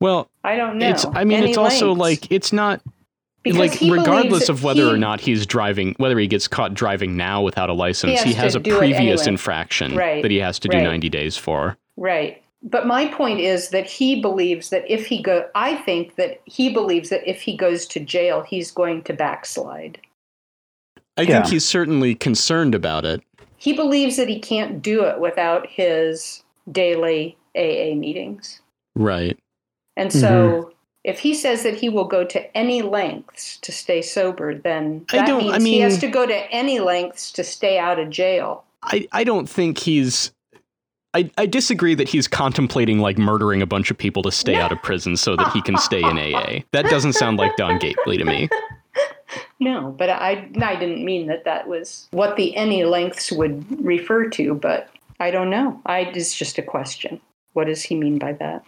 Well, 0.00 0.28
I 0.42 0.56
don't 0.56 0.78
know. 0.78 0.88
it's 0.88 1.04
I 1.04 1.22
mean 1.24 1.38
Any 1.38 1.50
it's 1.50 1.58
also 1.58 1.94
like 1.94 2.32
it's 2.32 2.52
not 2.52 2.80
Because 3.44 3.58
like 3.58 3.80
regardless 3.82 4.48
of 4.48 4.64
whether 4.64 4.88
or 4.88 4.96
not 4.96 5.20
he's 5.20 5.46
driving 5.46 5.94
whether 5.98 6.18
he 6.18 6.26
gets 6.26 6.48
caught 6.48 6.74
driving 6.74 7.16
now 7.16 7.40
without 7.40 7.70
a 7.70 7.72
license 7.72 8.18
has 8.18 8.24
he 8.24 8.32
has 8.32 8.54
a 8.56 8.60
previous 8.60 8.96
anyway. 8.98 9.28
infraction 9.28 9.94
Right, 9.94 10.22
that 10.22 10.30
he 10.32 10.38
has 10.38 10.58
to 10.60 10.68
do 10.68 10.78
right. 10.78 10.82
90 10.82 11.08
days 11.08 11.36
for 11.36 11.76
Right. 11.96 12.42
But 12.64 12.86
my 12.86 13.06
point 13.08 13.40
is 13.40 13.68
that 13.68 13.86
he 13.86 14.20
believes 14.20 14.70
that 14.70 14.84
if 14.90 15.06
he 15.06 15.22
go 15.22 15.48
I 15.54 15.76
think 15.76 16.16
that 16.16 16.40
he 16.46 16.72
believes 16.72 17.10
that 17.10 17.28
if 17.28 17.40
he 17.40 17.56
goes 17.56 17.86
to 17.86 18.00
jail 18.00 18.42
he's 18.42 18.72
going 18.72 19.02
to 19.04 19.12
backslide. 19.12 20.00
I 21.16 21.22
Yeah. 21.22 21.42
think 21.42 21.52
he's 21.52 21.64
certainly 21.64 22.14
concerned 22.14 22.74
about 22.74 23.04
it 23.04 23.22
He 23.56 23.72
believes 23.72 24.16
that 24.16 24.28
he 24.28 24.38
can't 24.40 24.82
do 24.82 25.04
it 25.04 25.20
without 25.20 25.66
his 25.68 26.42
daily 26.70 27.36
AA 27.56 27.94
meetings. 27.94 28.60
right 28.94 29.38
And 29.96 30.12
so 30.12 30.28
mm-hmm. 30.30 30.70
if 31.04 31.18
he 31.18 31.34
says 31.34 31.62
that 31.64 31.74
he 31.74 31.88
will 31.88 32.04
go 32.06 32.24
to 32.24 32.56
any 32.56 32.80
lengths 32.82 33.58
to 33.58 33.72
stay 33.72 34.00
sober, 34.02 34.54
then 34.56 35.04
I 35.12 35.18
that 35.18 35.26
don't- 35.26 35.38
means 35.44 35.54
I 35.56 35.60
he 35.60 35.80
has 35.80 35.98
to 35.98 36.08
go 36.08 36.24
to 36.26 36.50
any 36.52 36.80
lengths 36.80 37.30
to 37.32 37.44
stay 37.44 37.78
out 37.78 37.98
of 37.98 38.08
jail. 38.10 38.64
I, 38.84 39.06
I 39.12 39.22
don't 39.24 39.48
think 39.48 39.78
he's 39.78 40.32
I, 41.14 41.30
I 41.36 41.44
disagree 41.44 41.94
that 41.96 42.08
he's 42.08 42.26
contemplating 42.26 42.98
like 43.00 43.18
murdering 43.18 43.60
a 43.60 43.66
bunch 43.66 43.90
of 43.90 43.98
people 43.98 44.22
to 44.22 44.32
stay 44.32 44.54
out 44.56 44.72
of 44.72 44.82
prison 44.82 45.16
so 45.18 45.36
that 45.36 45.52
he 45.52 45.60
can 45.60 45.76
stay 45.76 46.00
in 46.00 46.18
AA. 46.18 46.60
That 46.72 46.86
doesn't 46.86 47.12
sound 47.12 47.36
like 47.36 47.54
Don 47.56 47.78
Gately 47.78 48.16
to 48.16 48.24
me. 48.24 48.48
No, 49.62 49.94
but 49.96 50.10
I 50.10 50.48
I 50.60 50.74
didn't 50.76 51.04
mean 51.04 51.28
that 51.28 51.44
that 51.44 51.68
was 51.68 52.08
what 52.10 52.36
the 52.36 52.56
any 52.56 52.84
lengths 52.84 53.30
would 53.30 53.84
refer 53.84 54.28
to, 54.30 54.54
but 54.54 54.88
I 55.20 55.30
don't 55.30 55.50
know. 55.50 55.80
I 55.86 56.00
it's 56.00 56.34
just 56.34 56.58
a 56.58 56.62
question. 56.62 57.20
What 57.52 57.66
does 57.66 57.82
he 57.82 57.94
mean 57.94 58.18
by 58.18 58.32
that? 58.34 58.64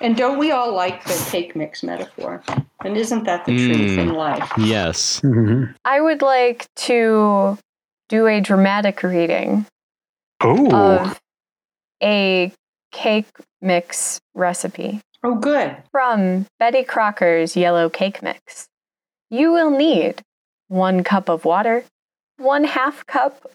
And 0.00 0.16
don't 0.16 0.38
we 0.38 0.50
all 0.50 0.74
like 0.74 1.04
the 1.04 1.28
cake 1.30 1.56
mix 1.56 1.82
metaphor? 1.82 2.42
And 2.84 2.96
isn't 2.96 3.24
that 3.24 3.46
the 3.46 3.56
truth 3.56 3.92
Mm. 3.92 3.98
in 3.98 4.08
life? 4.14 4.52
Yes. 4.58 5.20
Mhm. 5.20 5.74
I 5.84 6.00
would 6.00 6.20
like 6.20 6.66
to 6.88 7.56
do 8.10 8.26
a 8.26 8.40
dramatic 8.40 9.02
reading 9.02 9.64
Ooh. 10.44 10.68
of 10.74 11.18
a 12.02 12.52
cake 12.92 13.28
mix 13.62 14.20
recipe 14.34 15.00
Oh, 15.22 15.36
good. 15.36 15.74
from 15.90 16.46
Betty 16.58 16.84
Crocker's 16.84 17.56
Yellow 17.56 17.88
Cake 17.88 18.22
Mix. 18.22 18.68
You 19.34 19.50
will 19.50 19.70
need 19.70 20.22
one 20.68 21.02
cup 21.02 21.28
of 21.28 21.44
water, 21.44 21.82
one 22.36 22.62
half 22.62 23.04
cup 23.04 23.50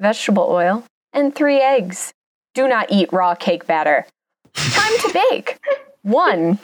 vegetable 0.00 0.48
oil, 0.50 0.82
and 1.12 1.32
three 1.32 1.60
eggs. 1.60 2.12
Do 2.52 2.66
not 2.66 2.90
eat 2.90 3.12
raw 3.12 3.36
cake 3.36 3.64
batter. 3.64 4.06
Time 4.54 4.98
to 4.98 5.12
bake. 5.30 5.56
One, 6.02 6.58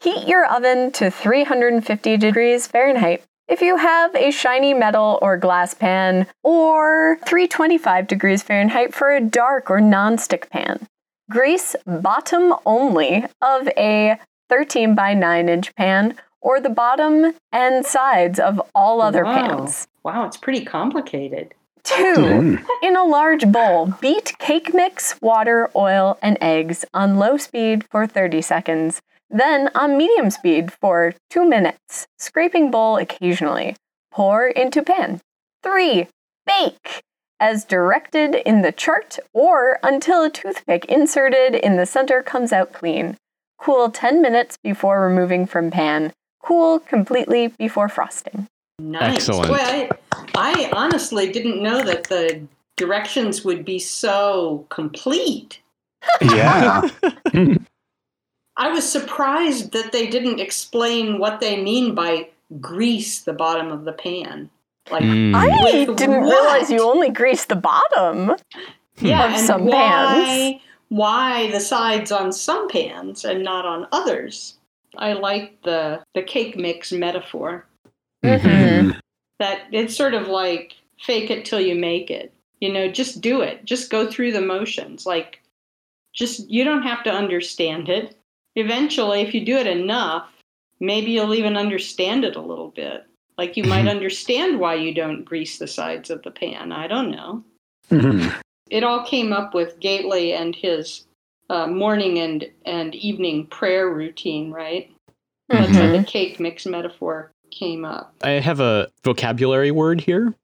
heat 0.00 0.26
your 0.26 0.46
oven 0.46 0.90
to 0.92 1.10
350 1.10 2.16
degrees 2.16 2.66
Fahrenheit. 2.66 3.22
If 3.46 3.60
you 3.60 3.76
have 3.76 4.14
a 4.14 4.30
shiny 4.30 4.72
metal 4.72 5.18
or 5.20 5.36
glass 5.36 5.74
pan, 5.74 6.28
or 6.42 7.18
325 7.26 8.06
degrees 8.06 8.42
Fahrenheit 8.42 8.94
for 8.94 9.10
a 9.10 9.20
dark 9.20 9.70
or 9.70 9.82
non-stick 9.82 10.48
pan. 10.48 10.88
Grease 11.30 11.76
bottom 11.84 12.54
only 12.64 13.26
of 13.42 13.68
a 13.76 14.18
13 14.48 14.94
by 14.94 15.12
9 15.12 15.50
inch 15.50 15.74
pan 15.74 16.16
or 16.40 16.60
the 16.60 16.68
bottom 16.70 17.34
and 17.52 17.84
sides 17.84 18.38
of 18.38 18.60
all 18.74 19.00
other 19.02 19.24
Wow. 19.24 19.34
pans. 19.34 19.86
Wow, 20.04 20.24
it's 20.26 20.36
pretty 20.36 20.64
complicated. 20.64 21.54
Two, 21.82 22.14
Mm. 22.16 22.66
in 22.82 22.96
a 22.96 23.04
large 23.04 23.50
bowl, 23.52 23.92
beat 24.00 24.36
cake 24.38 24.74
mix, 24.74 25.20
water, 25.22 25.70
oil, 25.76 26.18
and 26.20 26.36
eggs 26.40 26.84
on 26.92 27.16
low 27.16 27.36
speed 27.36 27.84
for 27.90 28.06
30 28.06 28.42
seconds, 28.42 29.00
then 29.30 29.70
on 29.74 29.96
medium 29.96 30.30
speed 30.30 30.72
for 30.72 31.14
2 31.30 31.44
minutes, 31.44 32.06
scraping 32.18 32.70
bowl 32.70 32.96
occasionally. 32.96 33.76
Pour 34.10 34.46
into 34.48 34.82
pan. 34.82 35.20
3. 35.62 36.08
Bake 36.46 37.02
as 37.38 37.64
directed 37.64 38.34
in 38.34 38.62
the 38.62 38.72
chart 38.72 39.18
or 39.32 39.78
until 39.82 40.22
a 40.24 40.30
toothpick 40.30 40.84
inserted 40.86 41.54
in 41.54 41.76
the 41.76 41.86
center 41.86 42.22
comes 42.22 42.52
out 42.52 42.72
clean. 42.72 43.16
Cool 43.58 43.90
10 43.90 44.20
minutes 44.22 44.56
before 44.62 45.00
removing 45.02 45.46
from 45.46 45.70
pan. 45.70 46.12
Cool 46.46 46.78
completely 46.80 47.48
before 47.48 47.88
frosting. 47.88 48.46
Nice. 48.78 49.16
Excellent. 49.16 49.50
Well, 49.50 49.88
I, 50.36 50.68
I 50.68 50.70
honestly 50.72 51.32
didn't 51.32 51.60
know 51.60 51.82
that 51.82 52.04
the 52.04 52.40
directions 52.76 53.44
would 53.44 53.64
be 53.64 53.78
so 53.80 54.64
complete. 54.68 55.60
Yeah. 56.20 56.88
I 58.56 58.68
was 58.70 58.88
surprised 58.90 59.72
that 59.72 59.90
they 59.92 60.06
didn't 60.06 60.38
explain 60.40 61.18
what 61.18 61.40
they 61.40 61.60
mean 61.60 61.94
by 61.96 62.28
grease 62.60 63.22
the 63.22 63.32
bottom 63.32 63.72
of 63.72 63.84
the 63.84 63.92
pan. 63.92 64.48
Like, 64.90 65.02
Mm. 65.02 65.34
I 65.34 65.84
didn't 65.94 66.22
what? 66.22 66.30
realize 66.30 66.70
you 66.70 66.80
only 66.82 67.10
grease 67.10 67.46
the 67.46 67.56
bottom. 67.56 68.36
yeah, 69.00 69.26
of 69.26 69.32
and 69.34 69.46
some 69.46 69.64
why, 69.66 69.74
pans. 69.74 70.62
why 70.90 71.50
the 71.50 71.58
sides 71.60 72.12
on 72.12 72.30
some 72.32 72.68
pans 72.68 73.24
and 73.24 73.42
not 73.42 73.66
on 73.66 73.88
others? 73.90 74.55
I 74.98 75.12
like 75.14 75.62
the 75.62 76.02
the 76.14 76.22
cake 76.22 76.56
mix 76.56 76.92
metaphor. 76.92 77.66
Mhm. 78.24 78.98
that 79.38 79.66
it's 79.70 79.94
sort 79.94 80.14
of 80.14 80.28
like 80.28 80.74
fake 80.98 81.30
it 81.30 81.44
till 81.44 81.60
you 81.60 81.74
make 81.74 82.10
it. 82.10 82.32
You 82.60 82.72
know, 82.72 82.88
just 82.90 83.20
do 83.20 83.42
it. 83.42 83.64
Just 83.66 83.90
go 83.90 84.10
through 84.10 84.32
the 84.32 84.40
motions. 84.40 85.04
Like, 85.04 85.42
just, 86.14 86.48
you 86.48 86.64
don't 86.64 86.82
have 86.82 87.04
to 87.04 87.12
understand 87.12 87.90
it. 87.90 88.16
Eventually, 88.54 89.20
if 89.20 89.34
you 89.34 89.44
do 89.44 89.56
it 89.58 89.66
enough, 89.66 90.30
maybe 90.80 91.10
you'll 91.10 91.34
even 91.34 91.56
understand 91.58 92.24
it 92.24 92.34
a 92.36 92.40
little 92.40 92.70
bit. 92.70 93.04
Like, 93.36 93.58
you 93.58 93.64
might 93.64 93.84
Mhm. 93.84 93.90
understand 93.90 94.58
why 94.58 94.74
you 94.76 94.94
don't 94.94 95.22
grease 95.24 95.58
the 95.58 95.66
sides 95.66 96.08
of 96.08 96.22
the 96.22 96.30
pan. 96.30 96.72
I 96.72 96.86
don't 96.86 97.10
know. 97.10 97.44
Mhm. 97.90 98.42
It 98.70 98.82
all 98.82 99.04
came 99.04 99.34
up 99.34 99.52
with 99.52 99.78
Gately 99.80 100.32
and 100.32 100.56
his 100.56 101.05
uh, 101.50 101.66
morning 101.66 102.18
and, 102.18 102.44
and 102.64 102.94
evening 102.94 103.46
prayer 103.46 103.88
routine, 103.90 104.50
right? 104.50 104.90
That's 105.48 105.66
Mm-hmm. 105.68 105.74
how 105.74 105.82
Mhm. 105.88 105.98
the 106.00 106.04
cake 106.04 106.40
mix 106.40 106.66
metaphor 106.66 107.32
came 107.50 107.84
up. 107.84 108.14
I 108.22 108.30
have 108.30 108.60
a 108.60 108.88
vocabulary 109.04 109.70
word 109.70 110.00
here. 110.00 110.34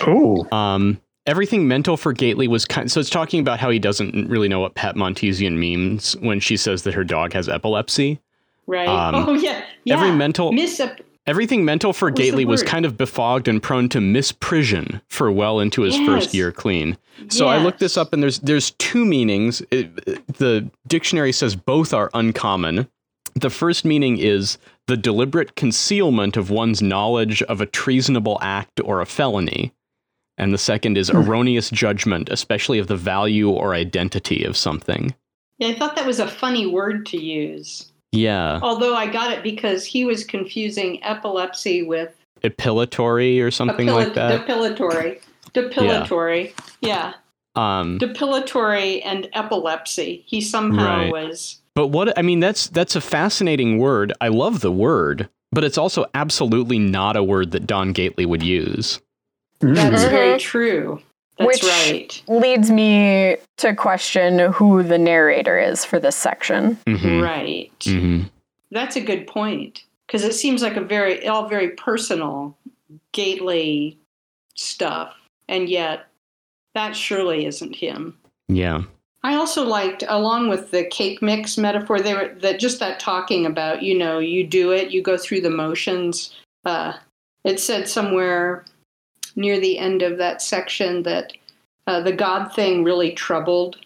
Oh. 0.00 0.46
Um, 0.56 1.00
everything 1.26 1.66
mental 1.68 1.96
for 1.96 2.12
Gately 2.12 2.48
was 2.48 2.64
kind. 2.64 2.90
So 2.90 3.00
it's 3.00 3.10
talking 3.10 3.40
about 3.40 3.58
how 3.60 3.70
he 3.70 3.78
doesn't 3.78 4.28
really 4.28 4.48
know 4.48 4.60
what 4.60 4.74
Pat 4.74 4.94
Montesian 4.96 5.56
means 5.56 6.14
when 6.18 6.40
she 6.40 6.56
says 6.56 6.82
that 6.82 6.94
her 6.94 7.04
dog 7.04 7.32
has 7.32 7.48
epilepsy. 7.48 8.20
Right? 8.66 8.88
Um, 8.88 9.14
oh, 9.14 9.32
yeah. 9.34 9.64
yeah. 9.84 9.94
Every 9.94 10.12
mental, 10.12 10.52
Miss 10.52 10.80
everything 11.30 11.64
mental 11.64 11.92
for 11.92 12.10
Gately 12.10 12.44
was 12.44 12.64
kind 12.64 12.84
of 12.84 12.96
befogged 12.96 13.46
and 13.46 13.62
prone 13.62 13.88
to 13.90 13.98
misprision 13.98 15.00
for 15.08 15.30
well 15.30 15.60
into 15.60 15.82
his 15.82 15.96
first 15.98 16.34
year 16.34 16.50
clean. 16.50 16.98
So 17.28 17.46
I 17.46 17.58
looked 17.58 17.78
this 17.78 17.96
up, 17.96 18.12
and 18.12 18.22
there's 18.22 18.40
there's 18.40 18.72
two 18.72 19.04
meanings. 19.04 19.62
It, 19.70 19.94
the 20.36 20.68
dictionary 20.88 21.32
says 21.32 21.54
both 21.54 21.94
are 21.94 22.10
uncommon. 22.14 22.88
The 23.34 23.50
first 23.50 23.84
meaning 23.84 24.18
is 24.18 24.58
the 24.88 24.96
deliberate 24.96 25.54
concealment 25.54 26.36
of 26.36 26.50
one's 26.50 26.82
knowledge 26.82 27.42
of 27.44 27.60
a 27.60 27.66
treasonable 27.66 28.38
act 28.42 28.80
or 28.84 29.00
a 29.00 29.06
felony. 29.06 29.72
And 30.36 30.52
the 30.52 30.58
second 30.58 30.98
is 30.98 31.10
hmm. 31.10 31.18
erroneous 31.18 31.70
judgment, 31.70 32.28
especially 32.28 32.80
of 32.80 32.88
the 32.88 32.96
value 32.96 33.50
or 33.50 33.74
identity 33.74 34.42
of 34.42 34.56
something. 34.56 35.14
Yeah, 35.58 35.68
I 35.68 35.74
thought 35.74 35.94
that 35.94 36.06
was 36.06 36.18
a 36.18 36.26
funny 36.26 36.66
word 36.66 37.06
to 37.06 37.22
use. 37.22 37.89
Yeah. 38.12 38.58
Although 38.62 38.94
I 38.94 39.06
got 39.06 39.32
it 39.32 39.42
because 39.42 39.84
he 39.84 40.04
was 40.04 40.24
confusing 40.24 41.02
epilepsy 41.04 41.82
with 41.82 42.14
Epilatory 42.42 43.40
or 43.42 43.50
something 43.50 43.86
epila- 43.88 44.04
like 44.06 44.14
that. 44.14 44.46
depilatory. 44.46 45.20
Depilatory. 45.52 46.52
Yeah. 46.80 47.14
Um, 47.56 47.98
Depilatory 47.98 49.02
and 49.04 49.28
epilepsy. 49.32 50.22
He 50.26 50.40
somehow 50.40 50.98
Right. 51.02 51.12
was. 51.12 51.58
But 51.74 51.88
what 51.88 52.16
I 52.18 52.22
mean 52.22 52.40
that's 52.40 52.68
that's 52.68 52.96
a 52.96 53.00
fascinating 53.00 53.78
word. 53.78 54.12
I 54.20 54.28
love 54.28 54.60
the 54.60 54.72
word, 54.72 55.28
but 55.52 55.64
it's 55.64 55.78
also 55.78 56.04
absolutely 56.14 56.78
not 56.78 57.16
a 57.16 57.22
word 57.22 57.52
that 57.52 57.66
Don 57.66 57.92
Gately 57.92 58.26
would 58.26 58.42
use. 58.42 59.00
That's 59.60 60.04
Mhm. 60.04 60.10
very 60.10 60.38
true. 60.38 61.00
That's 61.40 61.62
Which- 61.62 61.70
right. 61.70 62.22
Leads 62.28 62.70
me 62.70 63.36
to 63.56 63.74
question 63.74 64.38
who 64.52 64.82
the 64.82 64.98
narrator 64.98 65.58
is 65.58 65.86
for 65.86 65.98
this 65.98 66.14
section. 66.14 66.76
Mhm. 66.86 67.22
Right. 67.22 67.72
Mhm. 67.80 68.28
That's 68.70 68.96
a 68.96 69.00
good 69.00 69.26
point. 69.26 69.84
Because 70.06 70.22
it 70.22 70.34
seems 70.34 70.62
like 70.62 70.76
a 70.76 70.82
very, 70.82 71.26
all 71.26 71.48
very 71.48 71.70
personal, 71.70 72.56
Gately 73.12 73.96
stuff. 74.54 75.14
And 75.48 75.68
yet, 75.68 76.06
that 76.74 76.94
surely 76.94 77.46
isn't 77.46 77.74
him. 77.74 78.18
Yeah. 78.48 78.82
I 79.22 79.34
also 79.36 79.64
liked, 79.64 80.04
along 80.08 80.48
with 80.48 80.70
the 80.72 80.84
cake 80.84 81.22
mix 81.22 81.56
metaphor, 81.56 82.00
they 82.00 82.14
were 82.14 82.34
that 82.40 82.58
just 82.60 82.80
that 82.80 83.00
talking 83.00 83.46
about, 83.46 83.82
you 83.82 83.96
know, 83.96 84.18
you 84.18 84.44
do 84.46 84.72
it, 84.72 84.90
you 84.90 85.02
go 85.02 85.16
through 85.16 85.40
the 85.42 85.50
motions. 85.50 86.34
Uh, 86.64 86.94
it 87.44 87.58
said 87.60 87.88
somewhere 87.88 88.64
near 89.36 89.58
the 89.60 89.78
end 89.78 90.02
of 90.02 90.18
that 90.18 90.42
section 90.42 91.02
that 91.04 91.32
uh, 91.86 92.00
the 92.00 92.12
God 92.12 92.52
thing 92.54 92.84
really 92.84 93.12
troubled 93.12 93.76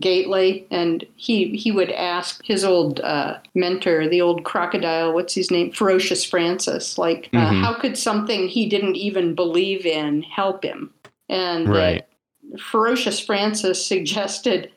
Gately, 0.00 0.66
and 0.70 1.04
he 1.16 1.54
he 1.54 1.70
would 1.70 1.90
ask 1.90 2.42
his 2.46 2.64
old 2.64 3.00
uh, 3.00 3.38
mentor, 3.54 4.08
the 4.08 4.22
old 4.22 4.42
crocodile, 4.42 5.12
what's 5.12 5.34
his 5.34 5.50
name, 5.50 5.70
Ferocious 5.70 6.24
Francis, 6.24 6.96
like, 6.96 7.28
uh, 7.34 7.50
Mhm. 7.50 7.60
how 7.60 7.74
could 7.74 7.98
something 7.98 8.48
he 8.48 8.64
didn't 8.64 8.96
even 8.96 9.34
believe 9.34 9.84
in 9.84 10.22
help 10.22 10.64
him? 10.64 10.94
And 11.28 11.68
Right. 11.68 12.06
Ferocious 12.58 13.20
Francis 13.20 13.84
suggested 13.84 14.70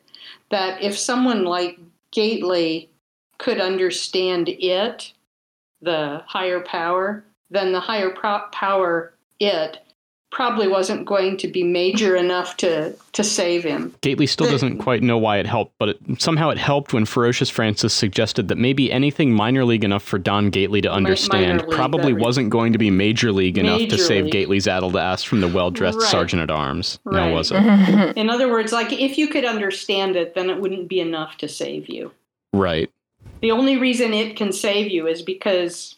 that 0.50 0.82
if 0.82 0.98
someone 0.98 1.44
like 1.44 1.78
Gately 2.10 2.90
could 3.38 3.58
understand 3.58 4.50
it, 4.50 5.12
the 5.80 6.22
higher 6.26 6.60
power, 6.60 7.24
then 7.50 7.72
the 7.72 7.80
higher 7.80 8.10
pro- 8.10 8.48
power, 8.52 9.14
it, 9.40 9.78
probably 10.32 10.68
wasn't 10.68 11.06
going 11.06 11.36
to 11.38 11.48
be 11.48 11.62
major 11.62 12.14
enough 12.16 12.56
to, 12.58 12.94
to 13.12 13.24
save 13.24 13.62
him. 13.64 13.94
Gately 14.02 14.26
still 14.26 14.50
doesn't 14.50 14.78
quite 14.78 15.02
know 15.02 15.16
why 15.16 15.38
it 15.38 15.46
helped, 15.46 15.74
but 15.78 15.90
it, 15.90 15.98
somehow 16.20 16.50
it 16.50 16.58
helped 16.58 16.92
when 16.92 17.06
Ferocious 17.06 17.48
Francis 17.48 17.94
suggested 17.94 18.48
that 18.48 18.58
maybe 18.58 18.92
anything 18.92 19.32
minor 19.32 19.64
league 19.64 19.84
enough 19.84 20.02
for 20.02 20.18
Don 20.18 20.50
Gately 20.50 20.80
to 20.82 20.92
understand 20.92 21.58
minor 21.58 21.62
league, 21.68 21.70
probably 21.70 22.12
that 22.12 22.20
wasn't 22.20 22.50
going 22.50 22.72
to 22.72 22.78
be 22.78 22.90
major 22.90 23.32
league 23.32 23.56
enough 23.56 23.78
to 23.78 23.84
Major 23.86 23.98
save 23.98 24.24
league. 24.24 24.32
Gately's 24.32 24.68
addled 24.68 24.96
ass 24.96 25.22
from 25.22 25.40
the 25.40 25.48
well-dressed 25.48 26.00
Right. 26.00 26.08
sergeant 26.10 26.42
at 26.42 26.50
arms. 26.50 26.98
Now 27.06 27.26
Right. 27.26 27.32
was 27.32 27.52
it? 27.52 27.56
In 28.16 28.28
other 28.28 28.50
words, 28.50 28.72
like 28.72 28.92
if 28.92 29.16
you 29.16 29.28
could 29.28 29.44
understand 29.44 30.16
it, 30.16 30.34
then 30.34 30.50
it 30.50 30.60
wouldn't 30.60 30.88
be 30.88 31.00
enough 31.00 31.38
to 31.38 31.48
save 31.48 31.88
you. 31.88 32.10
Right. 32.52 32.90
The 33.40 33.52
only 33.52 33.76
reason 33.76 34.12
it 34.12 34.36
can 34.36 34.52
save 34.52 34.90
you 34.90 35.06
is 35.06 35.22
because 35.22 35.96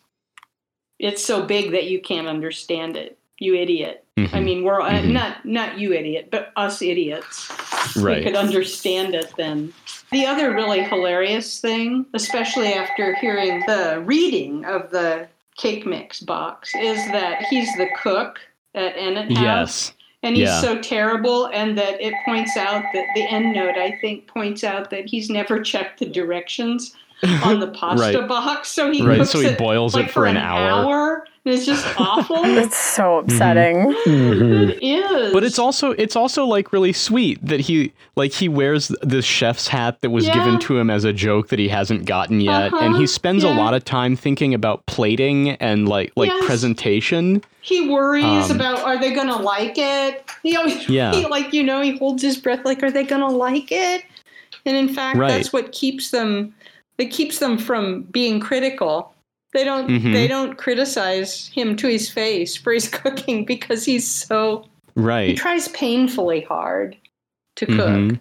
it's 0.99 1.25
so 1.25 1.45
big 1.45 1.71
that 1.73 1.89
you 1.89 2.01
can't 2.01 2.27
understand 2.29 2.97
it. 2.97 3.17
You 3.39 3.55
idiot. 3.55 4.05
I 4.27 4.27
Mhm. 4.39 4.45
mean, 4.45 4.63
we're 4.65 4.81
uh, 4.81 4.91
Mhm. 4.91 5.13
not 5.13 5.45
not 5.45 5.79
you 5.79 5.93
idiot, 5.93 6.29
but 6.31 6.53
us 6.57 6.83
idiots. 6.83 7.51
Right. 7.97 8.19
We 8.19 8.23
could 8.25 8.37
understand 8.37 9.15
it 9.15 9.33
then. 9.37 9.73
The 10.11 10.27
other 10.27 10.53
really 10.53 10.83
hilarious 10.83 11.61
thing, 11.61 12.07
especially 12.15 12.73
after 12.73 13.15
hearing 13.17 13.63
the 13.67 14.03
reading 14.05 14.65
of 14.65 14.91
the 14.91 15.29
cake 15.57 15.85
mix 15.87 16.21
box, 16.21 16.75
is 16.75 17.05
that 17.13 17.45
he's 17.51 17.73
the 17.77 17.89
cook 18.03 18.41
at 18.75 18.97
Ennet 18.97 19.33
House. 19.37 19.43
Yes. 19.43 19.93
And 20.23 20.37
he's 20.37 20.49
Yeah. 20.49 20.61
so 20.61 20.79
terrible, 20.79 21.47
and 21.47 21.79
that 21.79 22.01
it 22.01 22.13
points 22.25 22.57
out 22.57 22.83
that 22.93 23.07
the 23.15 23.23
end 23.23 23.53
note, 23.55 23.77
I 23.77 23.93
think, 24.01 24.27
points 24.27 24.65
out 24.65 24.91
that 24.91 25.07
he's 25.07 25.31
never 25.31 25.61
checked 25.61 26.01
the 26.01 26.07
directions 26.07 26.97
on 27.45 27.61
the 27.61 27.69
pasta 27.75 28.19
Right. 28.21 28.29
box. 28.29 28.69
So 28.71 28.91
he 28.91 29.03
Right, 29.03 29.19
cooks 29.19 29.31
so 29.31 29.41
he 29.41 29.47
it, 29.49 29.59
boils 29.59 29.95
it 29.95 29.99
like, 30.03 30.11
for 30.11 30.27
an 30.27 30.37
hour. 30.37 31.25
and 31.45 31.55
it's 31.55 31.65
just 31.67 31.87
awful. 31.99 32.45
It's 32.45 32.77
so 32.77 33.19
upsetting. 33.19 33.93
Mhm. 34.07 34.71
it 34.71 34.83
is. 34.83 35.33
But 35.33 35.45
it's 35.45 35.59
also 35.59 35.93
it's 35.93 36.15
also 36.17 36.45
like 36.45 36.73
really 36.73 36.93
sweet 36.93 37.45
that 37.45 37.61
he 37.61 37.93
like 38.17 38.33
he 38.33 38.49
wears 38.49 38.89
the 39.03 39.23
chef's 39.23 39.67
hat 39.69 40.01
that 40.03 40.11
was 40.11 40.27
Yeah. 40.27 40.35
given 40.35 40.59
to 40.61 40.77
him 40.79 40.91
as 40.91 41.05
a 41.05 41.13
joke 41.13 41.49
that 41.49 41.59
he 41.59 41.69
hasn't 41.69 42.05
gotten 42.05 42.41
yet, 42.41 42.73
and 42.73 42.75
Uh-huh, 42.93 42.99
he 43.01 43.07
spends 43.07 43.45
a 43.45 43.49
lot 43.51 43.75
of 43.75 43.85
time 43.85 44.15
thinking 44.15 44.53
about 44.55 44.85
plating 44.87 45.51
and 45.53 45.89
like 45.89 46.13
like 46.17 46.31
Yes. 46.31 46.45
presentation. 46.47 47.43
he 47.61 47.87
worries 47.89 48.51
um, 48.51 48.57
about 48.57 48.79
are 48.81 48.97
they 48.99 49.13
gonna 49.13 49.37
like 49.37 49.77
it? 49.77 50.25
He 50.43 50.57
always 50.57 50.89
Yeah. 50.89 51.13
he, 51.13 51.27
like 51.27 51.53
you 51.53 51.63
know 51.63 51.81
he 51.81 51.99
holds 51.99 52.23
his 52.23 52.37
breath 52.37 52.61
like 52.65 52.83
are 52.83 52.91
they 52.91 53.05
gonna 53.05 53.29
like 53.29 53.71
it? 53.73 54.05
And 54.67 54.77
in 54.77 54.89
fact, 54.89 55.17
Right. 55.19 55.29
that's 55.29 55.53
what 55.53 55.73
keeps 55.73 56.11
them. 56.11 56.53
That 56.99 57.11
keeps 57.11 57.39
them 57.39 57.59
from 57.59 58.03
being 58.03 58.41
critical. 58.41 59.15
They 59.55 59.65
don't. 59.65 59.89
Mhm. 59.89 60.13
They 60.13 60.27
don't 60.29 60.59
criticize 60.59 61.49
him 61.49 61.77
to 61.77 61.89
his 61.89 62.11
face 62.11 62.57
for 62.57 62.73
his 62.73 62.89
cooking 63.01 63.45
because 63.45 63.85
he's 63.85 64.07
so. 64.07 64.65
Right. 64.95 65.31
He 65.31 65.35
tries 65.37 65.69
painfully 65.69 66.41
hard 66.43 66.97
to 67.57 67.67
cook, 67.67 67.77
Mhm. 67.79 68.21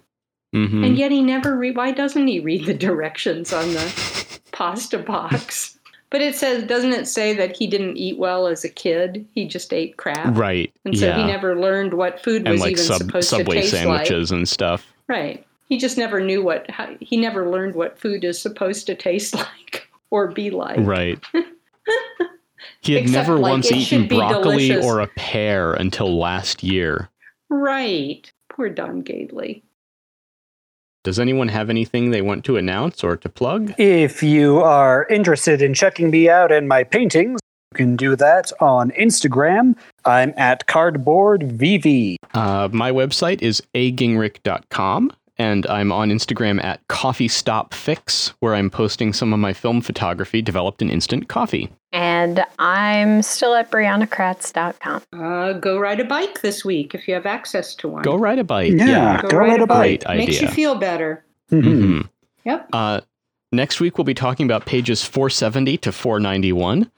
Mhm. 0.54 0.86
and 0.86 0.96
yet 0.96 1.10
he 1.10 1.20
never. 1.22 1.56
Re- 1.56 1.72
why 1.72 1.90
doesn't 1.90 2.26
he 2.28 2.40
read 2.40 2.66
the 2.66 2.74
directions 2.86 3.52
on 3.52 3.72
the 3.72 4.38
pasta 4.52 4.98
box? 4.98 5.74
But 6.10 6.22
it 6.22 6.34
says, 6.34 6.62
doesn't 6.66 6.94
it 6.94 7.06
say 7.06 7.34
that 7.34 7.54
he 7.54 7.66
didn't 7.66 7.98
eat 7.98 8.16
well 8.16 8.46
as 8.46 8.64
a 8.64 8.70
kid? 8.70 9.26
He 9.34 9.44
just 9.46 9.74
ate 9.74 9.98
crap. 9.98 10.34
Right. 10.38 10.72
And 10.86 10.96
so 10.98 11.04
yeah. 11.08 11.18
he 11.18 11.24
never 11.26 11.54
learned 11.60 11.92
what 11.92 12.18
food 12.24 12.46
and 12.46 12.52
was 12.52 12.62
like 12.62 12.70
even 12.72 12.82
sub- 12.84 13.02
supposed 13.02 13.28
subway 13.28 13.56
to 13.56 13.60
taste 13.60 13.72
sandwiches 13.72 14.30
and 14.30 14.48
stuff. 14.48 14.86
Right. 15.06 15.44
He 15.68 15.76
just 15.76 15.98
never 15.98 16.20
knew 16.20 16.42
what 16.42 16.70
how, 16.70 16.94
he 17.00 17.16
never 17.16 17.48
learned 17.48 17.74
what 17.74 17.98
food 17.98 18.24
is 18.24 18.40
supposed 18.40 18.86
to 18.86 18.94
taste 18.94 19.34
like 19.34 19.88
or 20.10 20.28
be 20.28 20.50
like. 20.50 20.78
Right. 20.80 21.18
He 22.80 22.94
had 22.94 23.02
Except, 23.04 23.28
never 23.28 23.38
like, 23.38 23.50
once 23.50 23.72
eaten 23.72 24.06
broccoli 24.06 24.68
delicious. 24.68 24.84
or 24.86 25.00
a 25.00 25.08
pear 25.08 25.74
until 25.74 26.16
last 26.16 26.62
year. 26.62 27.08
Right. 27.50 28.30
Poor 28.50 28.68
Don 28.68 29.00
Gately. 29.02 29.62
Does 31.04 31.18
anyone 31.18 31.48
have 31.48 31.70
anything 31.70 32.10
they 32.10 32.22
want 32.22 32.44
to 32.44 32.56
announce 32.56 33.02
or 33.02 33.16
to 33.16 33.28
plug? 33.28 33.74
If 33.78 34.22
you 34.22 34.58
are 34.60 35.06
interested 35.10 35.60
in 35.62 35.74
checking 35.74 36.10
me 36.10 36.28
out 36.28 36.52
and 36.52 36.68
my 36.68 36.84
paintings, 36.84 37.40
you 37.72 37.76
can 37.76 37.96
do 37.96 38.16
that 38.16 38.52
on 38.60 38.90
Instagram. 38.92 39.76
I'm 40.04 40.32
at 40.36 40.66
cardboardvv. 40.66 42.16
Uh, 42.34 42.68
my 42.72 42.90
website 42.92 43.42
is 43.42 43.62
agingrich.com, 43.74 45.12
and 45.38 45.66
I'm 45.66 45.92
on 45.92 46.10
Instagram 46.10 46.62
at 46.62 46.86
coffeestopfix, 46.88 48.32
where 48.40 48.54
I'm 48.54 48.70
posting 48.70 49.12
some 49.12 49.32
of 49.32 49.38
my 49.38 49.52
film 49.52 49.80
photography 49.80 50.42
developed 50.42 50.82
in 50.82 50.90
instant 50.90 51.28
coffee. 51.28 51.70
And 51.92 52.44
I'm 52.58 53.22
still 53.22 53.54
at 53.54 53.70
briannakratz.com. 53.70 55.02
Uh, 55.12 55.52
go 55.54 55.78
ride 55.78 56.00
a 56.00 56.04
bike 56.04 56.40
this 56.42 56.64
week 56.64 56.94
if 56.94 57.08
you 57.08 57.14
have 57.14 57.26
access 57.26 57.74
to 57.76 57.88
one. 57.88 58.02
Go 58.02 58.16
ride 58.16 58.38
a 58.38 58.44
bike. 58.44 58.72
Yeah. 58.74 59.22
Go 59.22 59.38
ride 59.38 59.60
a 59.60 59.66
bike. 59.66 60.02
It 60.02 60.16
makes 60.16 60.40
you 60.40 60.48
feel 60.48 60.74
better. 60.74 61.24
Mhm. 61.50 61.62
Mhm. 61.62 62.08
Yep. 62.44 62.68
Uh, 62.72 63.00
next 63.52 63.80
week, 63.80 63.96
we'll 63.96 64.04
be 64.04 64.14
talking 64.14 64.44
about 64.46 64.66
pages 64.66 65.02
470 65.04 65.76
to 65.78 65.92
491. 65.92 66.90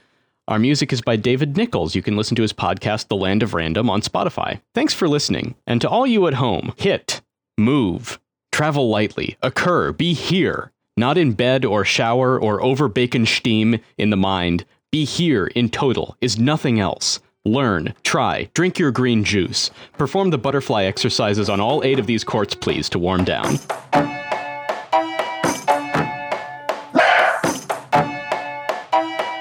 Our 0.48 0.58
music 0.58 0.92
is 0.92 1.00
by 1.00 1.14
David 1.14 1.56
Nichols. 1.56 1.94
You 1.94 2.02
can 2.02 2.16
listen 2.16 2.34
to 2.36 2.42
his 2.42 2.52
podcast, 2.52 3.06
The 3.06 3.14
Land 3.16 3.44
of 3.44 3.54
Random, 3.54 3.88
on 3.88 4.00
Spotify. 4.00 4.60
Thanks 4.74 4.92
for 4.92 5.08
listening. 5.08 5.54
And 5.66 5.80
to 5.80 5.88
all 5.88 6.06
you 6.06 6.26
at 6.26 6.34
home, 6.34 6.72
hit, 6.76 7.20
move, 7.56 8.18
travel 8.60 8.90
lightly, 8.90 9.38
occur, 9.42 9.90
be 9.90 10.12
here. 10.12 10.70
Not 10.94 11.16
in 11.16 11.32
bed 11.32 11.64
or 11.64 11.82
shower 11.82 12.38
or 12.38 12.62
over 12.62 12.90
bacon 12.90 13.24
steam 13.24 13.80
in 13.96 14.10
the 14.10 14.18
mind. 14.18 14.66
Be 14.92 15.06
here 15.06 15.46
in 15.46 15.70
total 15.70 16.14
is 16.20 16.38
nothing 16.38 16.78
else. 16.78 17.20
Learn, 17.46 17.94
try, 18.02 18.50
drink 18.52 18.78
your 18.78 18.90
green 18.90 19.24
juice. 19.24 19.70
Perform 19.96 20.28
the 20.28 20.36
butterfly 20.36 20.84
exercises 20.84 21.48
on 21.48 21.58
all 21.58 21.82
eight 21.84 21.98
of 21.98 22.06
these 22.06 22.22
courts, 22.22 22.54
please, 22.54 22.90
to 22.90 22.98
warm 22.98 23.24
down. 23.24 23.46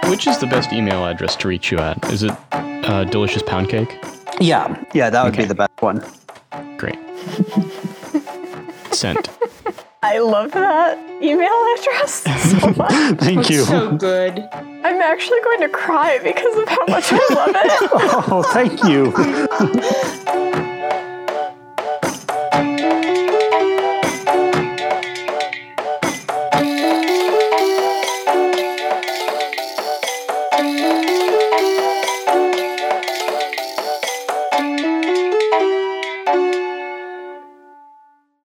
Which 0.10 0.28
is 0.28 0.38
the 0.38 0.48
best 0.50 0.72
email 0.72 1.06
address 1.06 1.36
to 1.36 1.50
reach 1.50 1.74
you 1.74 1.80
at? 1.80 2.10
Is 2.10 2.24
it 2.24 2.32
uh, 2.54 3.04
Delicious 3.04 3.44
Pound 3.44 3.68
Cake? 3.68 4.02
Yeah. 4.40 4.82
Yeah, 4.94 5.10
that 5.10 5.26
would 5.26 5.34
Okay. 5.34 5.42
be 5.44 5.48
the 5.50 5.56
best 5.56 5.82
one. 5.82 6.02
Great. 6.78 6.96
Sent. 8.92 9.30
I 10.02 10.20
love 10.20 10.52
that 10.52 10.98
email 11.22 11.52
address 11.78 12.24
so 12.24 12.74
much. 12.78 13.20
Thank 13.20 13.40
It's 13.42 13.50
you. 13.50 13.64
so 13.66 13.96
good. 13.98 14.40
I'm 14.54 15.02
actually 15.02 15.42
going 15.42 15.62
to 15.62 15.70
cry 15.70 16.20
because 16.24 16.58
of 16.58 16.68
how 16.70 16.86
much 16.88 17.12
I 17.12 17.28
love 17.34 17.50
it. 17.56 17.90
oh, 18.32 18.44
thank 18.54 18.84
you. 18.86 19.12